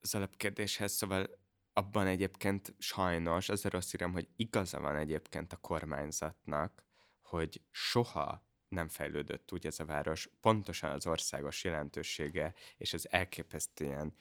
az 0.00 0.14
alapkérdéshez, 0.14 0.92
szóval 0.92 1.38
abban 1.72 2.06
egyébként 2.06 2.74
sajnos 2.78 3.48
az 3.48 3.64
a 3.64 3.68
rossz 3.68 3.92
írem, 3.92 4.12
hogy 4.12 4.28
igaza 4.36 4.80
van 4.80 4.96
egyébként 4.96 5.52
a 5.52 5.56
kormányzatnak, 5.56 6.84
hogy 7.20 7.62
soha 7.70 8.48
nem 8.68 8.88
fejlődött 8.88 9.52
úgy 9.52 9.66
ez 9.66 9.80
a 9.80 9.84
város, 9.84 10.28
pontosan 10.40 10.90
az 10.90 11.06
országos 11.06 11.64
jelentősége 11.64 12.54
és 12.76 12.92
az 12.92 13.10
elképesztően 13.10 14.14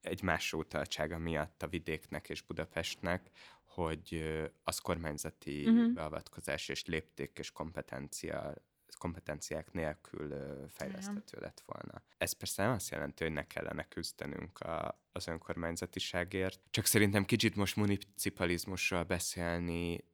egymásra 0.00 0.58
utaltsága 0.58 1.18
miatt 1.18 1.62
a 1.62 1.68
vidéknek 1.68 2.28
és 2.28 2.42
Budapestnek, 2.42 3.30
hogy 3.64 4.24
az 4.62 4.78
kormányzati 4.78 5.68
uh-huh. 5.68 5.92
beavatkozás 5.92 6.68
és 6.68 6.84
lépték 6.84 7.38
és 7.38 7.50
kompetencia 7.50 8.54
kompetenciák 8.98 9.72
nélkül 9.72 10.34
fejleszthető 10.68 11.38
lett 11.40 11.62
volna. 11.66 12.02
Ez 12.18 12.32
persze 12.32 12.62
nem 12.62 12.72
azt 12.72 12.90
jelenti, 12.90 13.24
hogy 13.24 13.32
ne 13.32 13.46
kellene 13.46 13.88
küzdenünk 13.88 14.60
a, 14.60 15.02
az 15.12 15.26
önkormányzatiságért, 15.26 16.60
csak 16.70 16.84
szerintem 16.84 17.24
kicsit 17.24 17.56
most 17.56 17.76
municipalizmusról 17.76 19.02
beszélni 19.02 20.04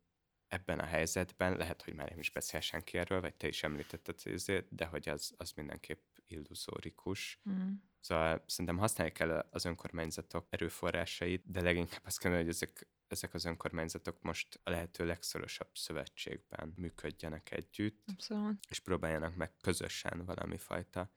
ebben 0.53 0.79
a 0.79 0.85
helyzetben, 0.85 1.57
lehet, 1.57 1.83
hogy 1.83 1.95
már 1.95 2.09
nem 2.09 2.19
is 2.19 2.31
beszél 2.31 2.61
senki 2.61 2.99
erről, 2.99 3.21
vagy 3.21 3.35
te 3.35 3.49
is 3.49 3.63
említetted, 3.63 4.21
ezért, 4.25 4.75
de 4.75 4.85
hogy 4.85 5.09
az, 5.09 5.35
az 5.37 5.53
mindenképp 5.53 6.01
illuzórikus. 6.27 7.41
Mm. 7.51 7.73
Szóval 8.01 8.45
szerintem 8.47 8.79
használni 8.79 9.13
kell 9.13 9.47
az 9.51 9.65
önkormányzatok 9.65 10.47
erőforrásait, 10.51 11.51
de 11.51 11.61
leginkább 11.61 12.03
azt 12.05 12.19
kellene, 12.19 12.41
hogy 12.41 12.49
ezek, 12.49 12.87
ezek 13.13 13.35
az 13.35 13.45
önkormányzatok 13.45 14.23
most 14.23 14.61
a 14.63 14.71
lehető 14.71 15.07
legszorosabb 15.07 15.71
szövetségben 15.73 16.73
működjenek 16.77 17.53
együtt, 17.53 18.05
Abszolút. 18.07 18.65
és 18.69 18.79
próbáljanak 18.81 19.35
meg 19.35 19.53
közösen 19.61 20.25
valami 20.25 20.57
fajta 20.57 21.11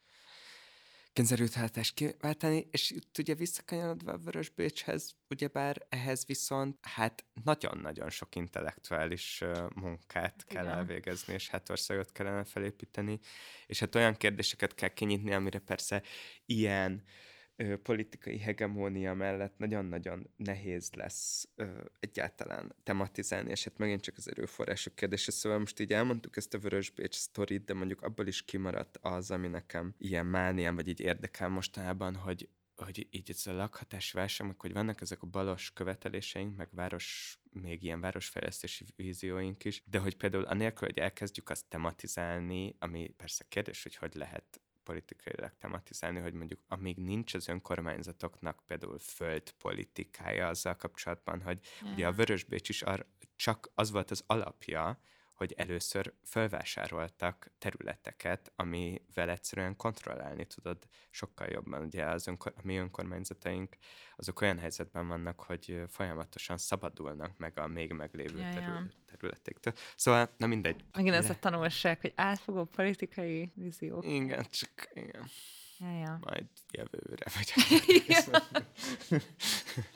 kényszerültáltást 1.16 1.94
kiváltani, 1.94 2.68
és 2.72 2.92
itt 2.92 3.18
ugye 3.18 3.36
visszakanyarodva 3.36 4.12
a 4.12 4.18
Vörös 4.18 4.50
Bécshez, 4.50 5.16
ugyebár 5.30 5.86
ehhez 5.90 6.26
viszont 6.26 6.78
hát 6.82 7.26
nagyon-nagyon 7.44 8.10
sok 8.10 8.36
intellektuális 8.36 9.44
munkát 9.76 10.46
kell 10.48 10.64
igen. 10.64 10.78
elvégezni, 10.78 11.34
és 11.34 11.50
hát 11.50 11.70
országot 11.70 12.12
kellene 12.12 12.44
felépíteni, 12.44 13.20
és 13.66 13.80
hát 13.80 13.96
olyan 13.96 14.16
kérdéseket 14.16 14.76
kell 14.76 14.90
kinyitni, 14.90 15.34
amire 15.34 15.60
persze 15.60 16.02
ilyen 16.46 17.04
ö, 17.56 17.78
politikai 17.78 18.40
hegemónia 18.40 19.14
mellett 19.14 19.58
nagyon-nagyon 19.58 20.30
nehéz 20.36 20.92
lesz 20.94 21.50
ö, 21.56 21.82
egyáltalán 22.00 22.76
tematizálni, 22.84 23.50
és 23.50 23.64
hát 23.64 23.78
megint 23.78 24.02
csak 24.02 24.18
az 24.18 24.30
erőforrások 24.30 24.96
kérdése. 24.96 25.32
Szóval 25.32 25.60
most 25.60 25.80
így 25.80 25.94
elmondtuk 25.94 26.38
ezt 26.38 26.54
a 26.54 26.60
Vörös 26.60 26.90
Bécs 26.90 27.16
sztorit, 27.16 27.66
de 27.66 27.74
mondjuk 27.74 28.02
abból 28.02 28.28
is 28.28 28.46
kimaradt 28.46 28.98
az, 29.02 29.32
ami 29.32 29.48
nekem 29.48 29.96
ilyen 29.98 30.26
mániám, 30.26 30.76
vagy 30.76 30.88
így 30.88 31.00
érdekel 31.00 31.50
mostanában, 31.50 32.16
hogy 32.16 32.50
hogy 32.76 33.08
így 33.12 33.30
ez 33.30 33.48
a 33.48 33.54
lakhatásválság, 33.54 34.48
meg 34.48 34.60
hogy 34.60 34.74
vannak 34.74 35.02
ezek 35.02 35.22
a 35.22 35.28
balos 35.28 35.74
követeléseink, 35.74 36.56
meg 36.56 36.70
város, 36.72 37.38
még 37.52 37.84
ilyen 37.84 38.00
városfejlesztési 38.00 38.86
vízióink 38.96 39.66
is, 39.66 39.84
de 39.86 40.00
hogy 40.00 40.18
például 40.18 40.44
anélkül, 40.44 40.88
hogy 40.88 40.98
elkezdjük 40.98 41.50
azt 41.50 41.66
tematizálni, 41.66 42.76
ami 42.80 43.14
persze 43.18 43.46
kérdés, 43.50 43.84
hogy 43.84 43.96
hogy 43.96 44.16
lehet 44.16 44.62
politikailag 44.86 45.52
tematizálni, 45.60 46.20
hogy 46.20 46.34
mondjuk 46.34 46.60
amíg 46.68 46.98
nincs 46.98 47.34
az 47.34 47.48
önkormányzatoknak 47.48 48.64
például 48.68 49.00
földpolitikája 49.00 50.48
azzal 50.48 50.76
kapcsolatban, 50.76 51.42
hogy 51.42 51.60
Ja. 51.82 51.92
ugye 51.92 52.08
a 52.08 52.12
Vörösbécs 52.12 52.70
is 52.70 52.82
ar- 52.82 53.08
csak 53.36 53.72
az 53.76 53.92
volt 53.92 54.12
az 54.12 54.24
alapja, 54.28 55.00
hogy 55.36 55.54
először 55.58 56.14
fölvásároltak 56.26 57.52
területeket, 57.58 58.52
amivel 58.56 59.30
egyszerűen 59.30 59.76
kontrollálni 59.76 60.46
tudod 60.46 60.78
sokkal 61.10 61.48
jobban. 61.50 61.82
Ugye 61.86 62.06
az 62.06 62.28
önkor- 62.28 62.54
a 62.58 62.62
mi 62.64 62.78
önkormányzataink 62.78 63.76
azok 64.16 64.42
olyan 64.42 64.60
helyzetben 64.60 65.08
vannak, 65.08 65.40
hogy 65.42 65.84
folyamatosan 65.88 66.58
szabadulnak 66.58 67.38
meg 67.38 67.60
a 67.60 67.68
még 67.68 67.92
meglévő 67.92 68.40
Ja, 68.40 68.48
ja. 68.48 68.54
terül- 68.54 68.96
területektől. 69.06 69.74
Szóval, 69.96 70.30
na 70.38 70.48
mindegy. 70.48 70.84
Megint 70.94 71.16
ez 71.16 71.30
a 71.30 71.40
tanulság, 71.40 72.02
hogy 72.02 72.14
átfogó 72.16 72.64
politikai 72.64 73.52
víziók. 73.56 74.06
Igen, 74.06 74.46
csak 74.50 74.90
igen, 74.94 75.26
Ja, 75.80 75.98
ja. 76.00 76.18
majd 76.22 76.46
jövőre, 76.72 77.26
vagy 77.36 77.54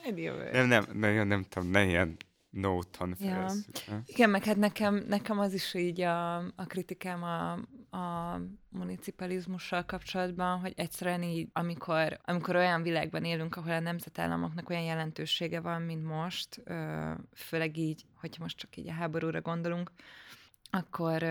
Egy 0.04 0.18
jövő. 0.18 0.52
nem, 0.52 0.68
nem, 0.68 0.86
nagyon 0.98 1.28
nem 1.28 1.44
tudom, 1.44 1.70
ne 1.70 1.84
ilyen 1.86 2.18
nóton 2.50 3.16
Ja. 3.20 3.32
fejezzük. 3.32 3.78
ha? 3.88 4.02
Igen, 4.06 4.30
meg 4.30 4.44
hát 4.44 4.56
nekem, 4.56 4.96
nekem 5.08 5.40
az 5.40 5.54
is 5.54 5.74
így 5.74 6.02
a, 6.02 6.36
a 6.38 6.66
kritikám 6.68 7.24
a, 7.24 7.52
a 7.98 8.40
municipalizmussal 8.70 9.86
kapcsolatban, 9.86 10.60
hogy 10.60 10.74
egyszerűen 10.76 11.24
így, 11.24 11.48
amikor, 11.54 12.20
amikor 12.26 12.56
olyan 12.56 12.82
világban 12.82 13.24
élünk, 13.24 13.56
ahol 13.56 13.72
a 13.72 13.80
nemzetállamoknak 13.80 14.70
olyan 14.70 14.84
jelentősége 14.84 15.60
van, 15.60 15.82
mint 15.82 16.04
most, 16.04 16.64
főleg 17.34 17.78
így, 17.78 18.06
hogyha 18.16 18.44
most 18.44 18.58
csak 18.58 18.78
így 18.78 18.88
a 18.90 18.94
háborúra 18.94 19.42
gondolunk, 19.42 19.92
akkor, 20.70 21.24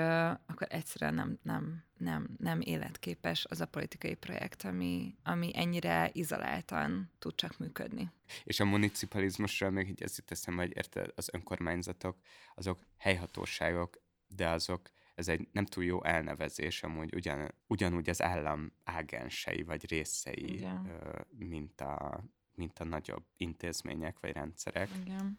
akkor 0.47 0.67
egyszerűen 0.71 1.15
nem, 1.15 1.39
nem, 1.43 1.85
nem, 1.97 2.29
nem 2.39 2.61
életképes 2.61 3.45
az 3.45 3.61
a 3.61 3.67
politikai 3.67 4.15
projekt, 4.15 4.63
ami, 4.63 5.15
ami 5.23 5.51
ennyire 5.55 6.11
izoláltan 6.13 7.11
tud 7.19 7.35
csak 7.35 7.59
működni. 7.59 8.11
És 8.45 8.61
a 8.61 8.65
municipalizmusról 8.65 9.71
még 9.71 9.89
így 9.89 10.03
ez 10.03 10.19
jut 10.19 10.31
eszembe, 10.31 10.63
hogy 10.63 10.77
érted, 10.77 11.13
az 11.15 11.29
önkormányzatok, 11.33 12.17
azok 12.55 12.79
helyhatóságok, 12.97 14.03
de 14.27 14.49
azok, 14.49 14.91
ez 15.15 15.29
egy 15.29 15.49
nem 15.53 15.65
túl 15.65 15.85
jó 15.85 16.05
elnevezés, 16.05 16.83
amúgy 16.83 17.15
ugyan, 17.15 17.55
ugyanúgy 17.67 18.09
az 18.09 18.23
állam 18.23 18.73
ágensei 18.85 19.63
vagy 19.63 19.89
részei, 19.89 20.55
Igen. 20.55 20.97
mint 21.31 21.81
a, 21.81 22.25
mint 22.55 22.79
a 22.79 22.85
nagyobb 22.85 23.25
intézmények 23.37 24.21
vagy 24.21 24.33
rendszerek. 24.33 24.91
Igen. 25.05 25.39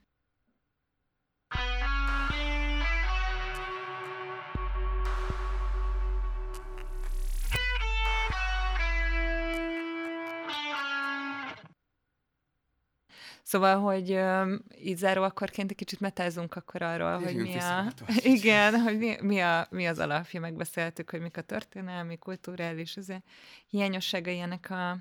Szóval, 13.50 13.80
hogy 13.80 14.12
öm, 14.12 14.64
így 14.82 14.98
záró 14.98 15.24
akkorként 15.24 15.70
egy 15.70 15.76
kicsit 15.76 16.00
metázunk 16.00 16.56
akkor 16.56 16.82
arról, 16.82 17.14
hogy 17.14 17.24
Térjünk 17.24 17.48
mi 17.48 17.60
a... 17.60 17.94
Igen, 18.36 18.80
hogy 18.80 18.98
mi, 18.98 19.16
mi, 19.22 19.40
a, 19.40 19.68
mi 19.70 19.88
az 19.88 20.00
alapja, 20.00 20.40
megbeszéltük, 20.40 21.10
hogy 21.10 21.22
mik 21.22 21.38
a 21.38 21.42
történelmi, 21.42 22.18
kulturális 22.18 22.98
azért 22.98 23.24
hiányosságai 23.68 24.40
ennek 24.40 24.70
a 24.70 24.98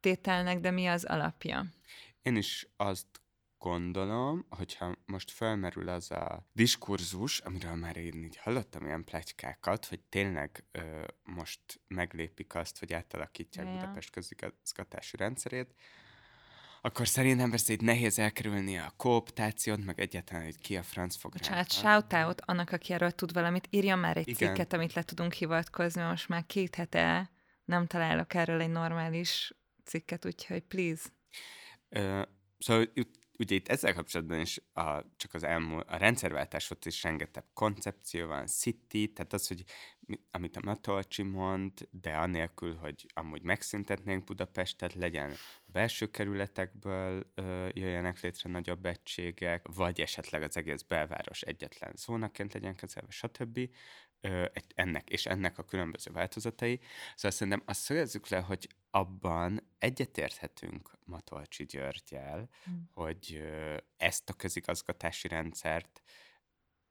tételnek, 0.00 0.60
de 0.60 0.70
mi 0.70 0.86
az 0.86 1.04
alapja? 1.04 1.64
Én 2.22 2.36
is 2.36 2.68
azt 2.76 3.20
gondolom, 3.58 4.46
hogyha 4.48 4.96
most 5.06 5.30
felmerül 5.30 5.88
az 5.88 6.10
a 6.10 6.46
diskurzus, 6.52 7.38
amiről 7.38 7.74
már 7.74 7.96
én 7.96 8.24
így 8.24 8.36
hallottam 8.36 8.86
ilyen 8.86 9.04
pletykákat, 9.04 9.86
hogy 9.86 10.00
tényleg 10.08 10.64
ö, 10.72 11.04
most 11.22 11.60
meglépik 11.88 12.54
azt, 12.54 12.78
hogy 12.78 12.92
átalakítják 12.92 13.66
Ja, 13.66 13.72
ja. 13.72 13.78
Budapest 13.78 14.10
közigazgatási 14.10 15.16
rendszerét, 15.16 15.74
akkor 16.88 17.08
szerintem 17.08 17.50
persze 17.50 17.72
itt 17.72 17.80
nehéz 17.80 18.18
elkerülni 18.18 18.78
a 18.78 18.92
kooptációt, 18.96 19.84
meg 19.84 20.00
egyáltalán, 20.00 20.44
hogy 20.44 20.60
ki 20.60 20.76
a 20.76 20.82
franc 20.82 21.16
fog 21.16 21.32
Bocsánat, 21.32 21.72
shout 21.72 22.12
out 22.12 22.40
annak, 22.44 22.70
aki 22.70 22.92
erről 22.92 23.10
tud 23.10 23.32
valamit, 23.32 23.66
írjon 23.70 23.98
már 23.98 24.16
egy 24.16 24.28
Igen. 24.28 24.48
cikket, 24.48 24.72
amit 24.72 24.92
le 24.92 25.02
tudunk 25.02 25.32
hivatkozni, 25.32 26.02
most 26.02 26.28
már 26.28 26.46
két 26.46 26.74
hete 26.74 27.30
nem 27.64 27.86
találok 27.86 28.34
erről 28.34 28.60
egy 28.60 28.70
normális 28.70 29.54
cikket, 29.84 30.26
úgyhogy 30.26 30.62
please. 30.62 31.08
Ö, 31.88 32.22
szóval 32.58 32.92
ugye 33.38 33.54
itt 33.54 33.68
ezzel 33.68 33.94
kapcsolatban 33.94 34.40
is 34.40 34.60
a, 34.72 35.02
csak 35.16 35.34
az 35.34 35.44
elmúlt, 35.44 35.88
a 35.88 35.96
rendszerváltás 35.96 36.70
ott 36.70 36.84
is 36.84 37.02
rengeteg 37.02 37.44
koncepció 37.52 38.26
van, 38.26 38.46
city, 38.46 39.12
tehát 39.12 39.32
az, 39.32 39.48
hogy 39.48 39.64
mi, 40.00 40.20
amit 40.30 40.56
a 40.56 40.60
Matolcsi 40.64 41.22
mond, 41.22 41.88
de 41.90 42.14
anélkül, 42.14 42.74
hogy 42.74 43.06
amúgy 43.14 43.42
megszüntetnénk 43.42 44.24
Budapestet, 44.24 44.94
legyen 44.94 45.34
belső 45.66 46.10
kerületekből 46.10 47.32
ö, 47.34 47.68
jöjjenek 47.72 48.20
létre 48.20 48.50
nagyobb 48.50 48.86
egységek, 48.86 49.66
vagy 49.74 50.00
esetleg 50.00 50.42
az 50.42 50.56
egész 50.56 50.82
belváros 50.82 51.42
egyetlen 51.42 51.92
zónaként 51.96 52.52
legyen 52.52 52.74
kezelve, 52.74 53.10
stb. 53.10 53.70
Egy, 54.20 54.72
ennek 54.74 55.10
és 55.10 55.26
ennek 55.26 55.58
a 55.58 55.64
különböző 55.64 56.10
változatai. 56.12 56.80
Szóval 57.14 57.30
szerintem 57.30 57.62
azt 57.66 57.80
szögezzük 57.80 58.28
le, 58.28 58.38
hogy 58.40 58.68
abban 58.90 59.68
egyetérthetünk 59.78 60.98
Matolcsi 61.04 61.64
Györgyel, 61.64 62.48
Mm. 62.70 62.74
hogy 62.92 63.42
ezt 63.96 64.28
a 64.28 64.32
közigazgatási 64.32 65.28
rendszert 65.28 66.02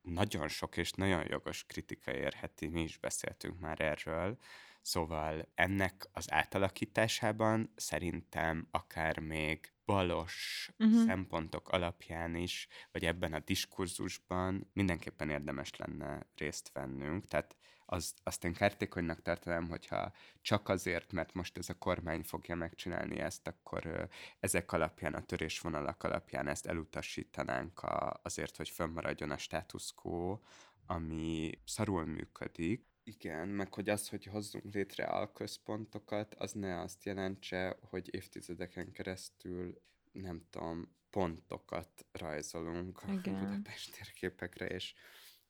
nagyon 0.01 0.47
sok 0.47 0.77
és 0.77 0.91
nagyon 0.91 1.25
jogos 1.27 1.65
kritika 1.65 2.13
érheti, 2.13 2.67
mi 2.67 2.81
is 2.81 2.97
beszéltünk 2.97 3.59
már 3.59 3.81
erről, 3.81 4.37
szóval 4.81 5.47
ennek 5.55 6.09
az 6.11 6.31
átalakításában 6.31 7.73
szerintem 7.75 8.67
akár 8.71 9.19
még 9.19 9.71
balos 9.87 10.69
Mhm. 10.77 10.89
uh-huh. 10.89 11.05
szempontok 11.07 11.69
alapján 11.69 12.35
is, 12.35 12.67
vagy 12.91 13.05
ebben 13.05 13.33
a 13.33 13.39
diskurzusban 13.39 14.69
mindenképpen 14.73 15.29
érdemes 15.29 15.75
lenne 15.75 16.27
részt 16.35 16.71
vennünk. 16.73 17.27
Tehát 17.27 17.55
az, 17.89 18.13
azt 18.23 18.43
én 18.43 18.53
kártékonynak 18.53 19.21
tartanám, 19.21 19.69
hogyha 19.69 20.11
csak 20.41 20.69
azért, 20.69 21.11
mert 21.13 21.33
most 21.33 21.57
ez 21.57 21.69
a 21.69 21.77
kormány 21.77 22.23
fogja 22.23 22.55
megcsinálni 22.55 23.19
ezt, 23.19 23.47
akkor 23.47 24.09
ezek 24.39 24.71
alapján, 24.71 25.13
a 25.13 25.25
törésvonalak 25.25 26.03
alapján 26.03 26.47
ezt 26.47 26.65
elutasítanánk 26.65 27.79
a, 27.81 28.19
azért, 28.23 28.57
hogy 28.57 28.69
fönnmaradjon 28.69 29.31
a 29.31 29.37
status 29.37 29.93
quo, 29.95 30.39
ami 30.85 31.51
szarul 31.65 32.05
működik. 32.05 32.85
Igen, 33.07 33.47
meg 33.47 33.73
hogy 33.73 33.89
az, 33.89 34.09
hogy 34.09 34.25
hozzunk 34.25 34.73
létre 34.73 35.03
alközpontokat, 35.05 36.35
az 36.35 36.51
ne 36.51 36.79
azt 36.79 37.03
jelentse, 37.03 37.77
hogy 37.81 38.13
évtizedeken 38.13 38.91
keresztül, 38.91 39.81
nem 40.11 40.45
tudom, 40.49 40.95
pontokat 41.09 42.05
rajzolunk 42.11 43.03
a 43.03 43.11
Igen. 43.11 43.39
Budapest 43.39 43.95
térképekre, 43.95 44.65
és 44.67 44.93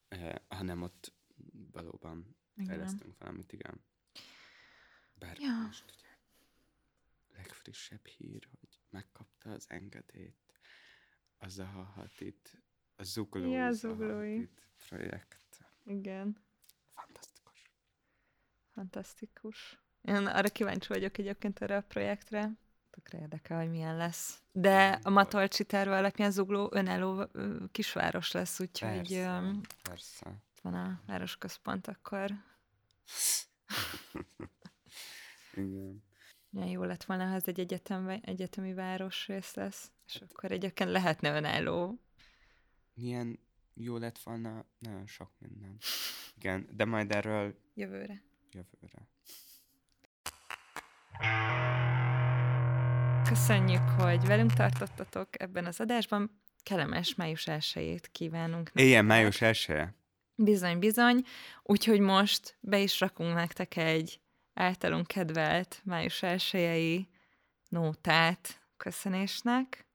eh, 0.07 0.35
hanem 0.47 0.81
ott 0.81 1.13
valóban 1.71 2.37
Igen. 2.55 2.67
fejlesztünk 2.67 3.17
valamit, 3.17 3.51
igen. 3.51 3.83
Bár 5.13 5.37
Ja. 5.39 5.61
most 5.65 5.93
ugye 5.97 6.17
legfrissebb 7.37 8.05
hír, 8.05 8.47
hogy 8.59 8.79
megkapta 8.89 9.51
az 9.51 9.65
engedélyt 9.69 10.59
a 11.37 11.47
Zahahatit, 11.47 12.63
a 12.95 13.03
Zuglói 13.03 13.49
Ja, 13.49 13.71
Zuglói. 13.71 14.47
Projekt. 14.87 15.65
Igen. 15.85 16.45
Fantasztikus. 18.77 19.79
Én 20.01 20.15
arra 20.15 20.49
kíváncsi 20.49 20.87
vagyok 20.87 21.17
egyébként 21.17 21.61
erre 21.61 21.77
a 21.77 21.81
projektre. 21.81 22.51
Tökre 22.89 23.19
érdekel, 23.19 23.59
hogy 23.59 23.69
milyen 23.69 23.97
lesz. 23.97 24.41
De 24.51 24.99
a 25.03 25.09
Matolcsi 25.09 25.65
terve 25.65 25.97
alapján 25.97 26.31
Zugló 26.31 26.69
önálló 26.71 27.27
kisváros 27.71 28.31
lesz, 28.31 28.59
úgyhogy 28.59 28.89
Persze, 28.97 29.27
öm, 29.27 29.61
persze. 29.81 30.43
van 30.61 30.73
a 30.73 31.01
városközpont, 31.05 31.87
akkor 31.87 32.31
Igen. 35.53 36.03
milyen 36.49 36.69
jó 36.69 36.83
lett 36.83 37.03
volna, 37.03 37.27
ha 37.27 37.33
ez 37.33 37.47
egy 37.47 37.59
egyetem, 37.59 38.19
egyetemi 38.21 38.73
városrész 38.73 39.53
lesz, 39.53 39.91
és 40.05 40.23
akkor 40.29 40.51
egyébként 40.51 40.89
lehetne 40.89 41.35
önálló. 41.35 42.01
Milyen 42.93 43.39
jó 43.73 43.97
lett 43.97 44.19
volna, 44.19 44.65
nagyon 44.79 45.07
sok 45.07 45.31
minden. 45.37 45.77
Igen, 46.35 46.69
de 46.71 46.85
majd 46.85 47.11
erről 47.11 47.55
Jövőre. 47.73 48.25
Jövőre. 48.57 49.07
Köszönjük, 53.29 53.89
hogy 53.89 54.25
velünk 54.25 54.53
tartottatok 54.53 55.41
ebben 55.41 55.65
az 55.65 55.79
adásban. 55.79 56.41
Kellemes 56.63 57.15
május 57.15 57.47
1 57.47 58.11
kívánunk. 58.11 58.71
Éjjel 58.73 59.01
nektek. 59.01 59.17
május 59.17 59.41
elsője? 59.41 59.95
Bizony, 60.35 60.79
bizony. 60.79 61.23
Úgyhogy 61.63 61.99
most 61.99 62.57
be 62.59 62.79
is 62.79 62.99
rakunk 62.99 63.33
nektek 63.33 63.75
egy 63.75 64.19
általunk 64.53 65.07
kedvelt 65.07 65.81
május 65.83 66.23
1 66.23 67.07
nótát 67.69 68.61
köszönésnek, 68.77 69.85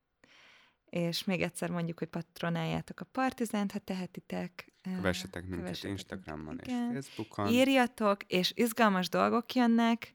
és 0.84 1.24
még 1.24 1.42
egyszer 1.42 1.70
mondjuk, 1.70 1.98
hogy 1.98 2.08
patronáljátok 2.08 3.00
a 3.00 3.04
Partizánt, 3.04 3.72
ha 3.72 3.78
tehetitek. 3.78 4.71
Kövessetek 4.82 5.42
minket 5.42 5.58
kövessetek 5.58 5.90
Instagramon 5.90 6.44
minket, 6.44 6.66
és. 6.66 6.94
Facebookon. 6.94 7.48
Írjatok, 7.48 8.22
és 8.26 8.52
izgalmas 8.54 9.08
dolgok 9.08 9.54
jönnek. 9.54 10.14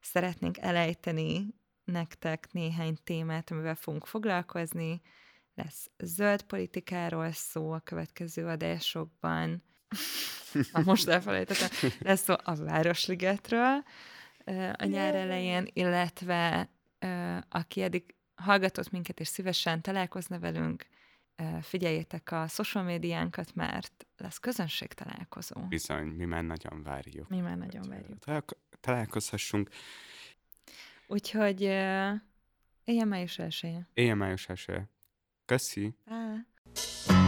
Szeretnénk 0.00 0.58
elejteni 0.58 1.54
nektek 1.84 2.48
néhány 2.52 2.96
témát, 3.04 3.50
amivel 3.50 3.74
fogunk 3.74 4.06
foglalkozni. 4.06 5.00
Lesz 5.54 5.90
zöld 5.98 6.42
politikáról 6.42 7.32
szó 7.32 7.72
a 7.72 7.80
következő 7.80 8.46
adásokban. 8.46 9.62
Ha 10.72 10.82
most 10.84 11.08
elfelejtettem. 11.08 11.90
Lesz 12.00 12.22
szó 12.22 12.34
a 12.44 12.56
Városligetről 12.56 13.84
a 14.72 14.84
nyár 14.84 15.14
elején, 15.14 15.68
illetve 15.72 16.70
aki 17.48 17.82
eddig 17.82 18.14
hallgatott 18.34 18.90
minket, 18.90 19.20
és 19.20 19.28
szívesen 19.28 19.82
találkozna 19.82 20.38
velünk, 20.38 20.86
figyeljétek 21.62 22.32
a 22.32 22.46
social 22.46 22.84
médiánkat, 22.84 23.54
mert 23.54 24.06
lesz 24.16 24.38
közönség 24.38 24.92
találkozó. 24.92 25.60
Bizony, 25.60 26.06
mi 26.06 26.24
már 26.24 26.44
nagyon 26.44 26.82
várjuk. 26.82 27.28
Mi 27.28 27.40
már 27.40 27.56
nagyon 27.56 27.88
várjuk. 27.88 28.18
találko- 28.18 28.58
találkozhassunk. 28.80 29.68
Úgyhogy 31.06 31.62
uh, 31.62 32.12
éljen 32.84 33.08
május 33.08 33.38
elsője. 33.38 33.88
Éjjel 33.94 34.14
május 34.14 34.48
elsője. 34.48 34.88
Köszi. 35.44 35.94
Bye. 36.04 37.27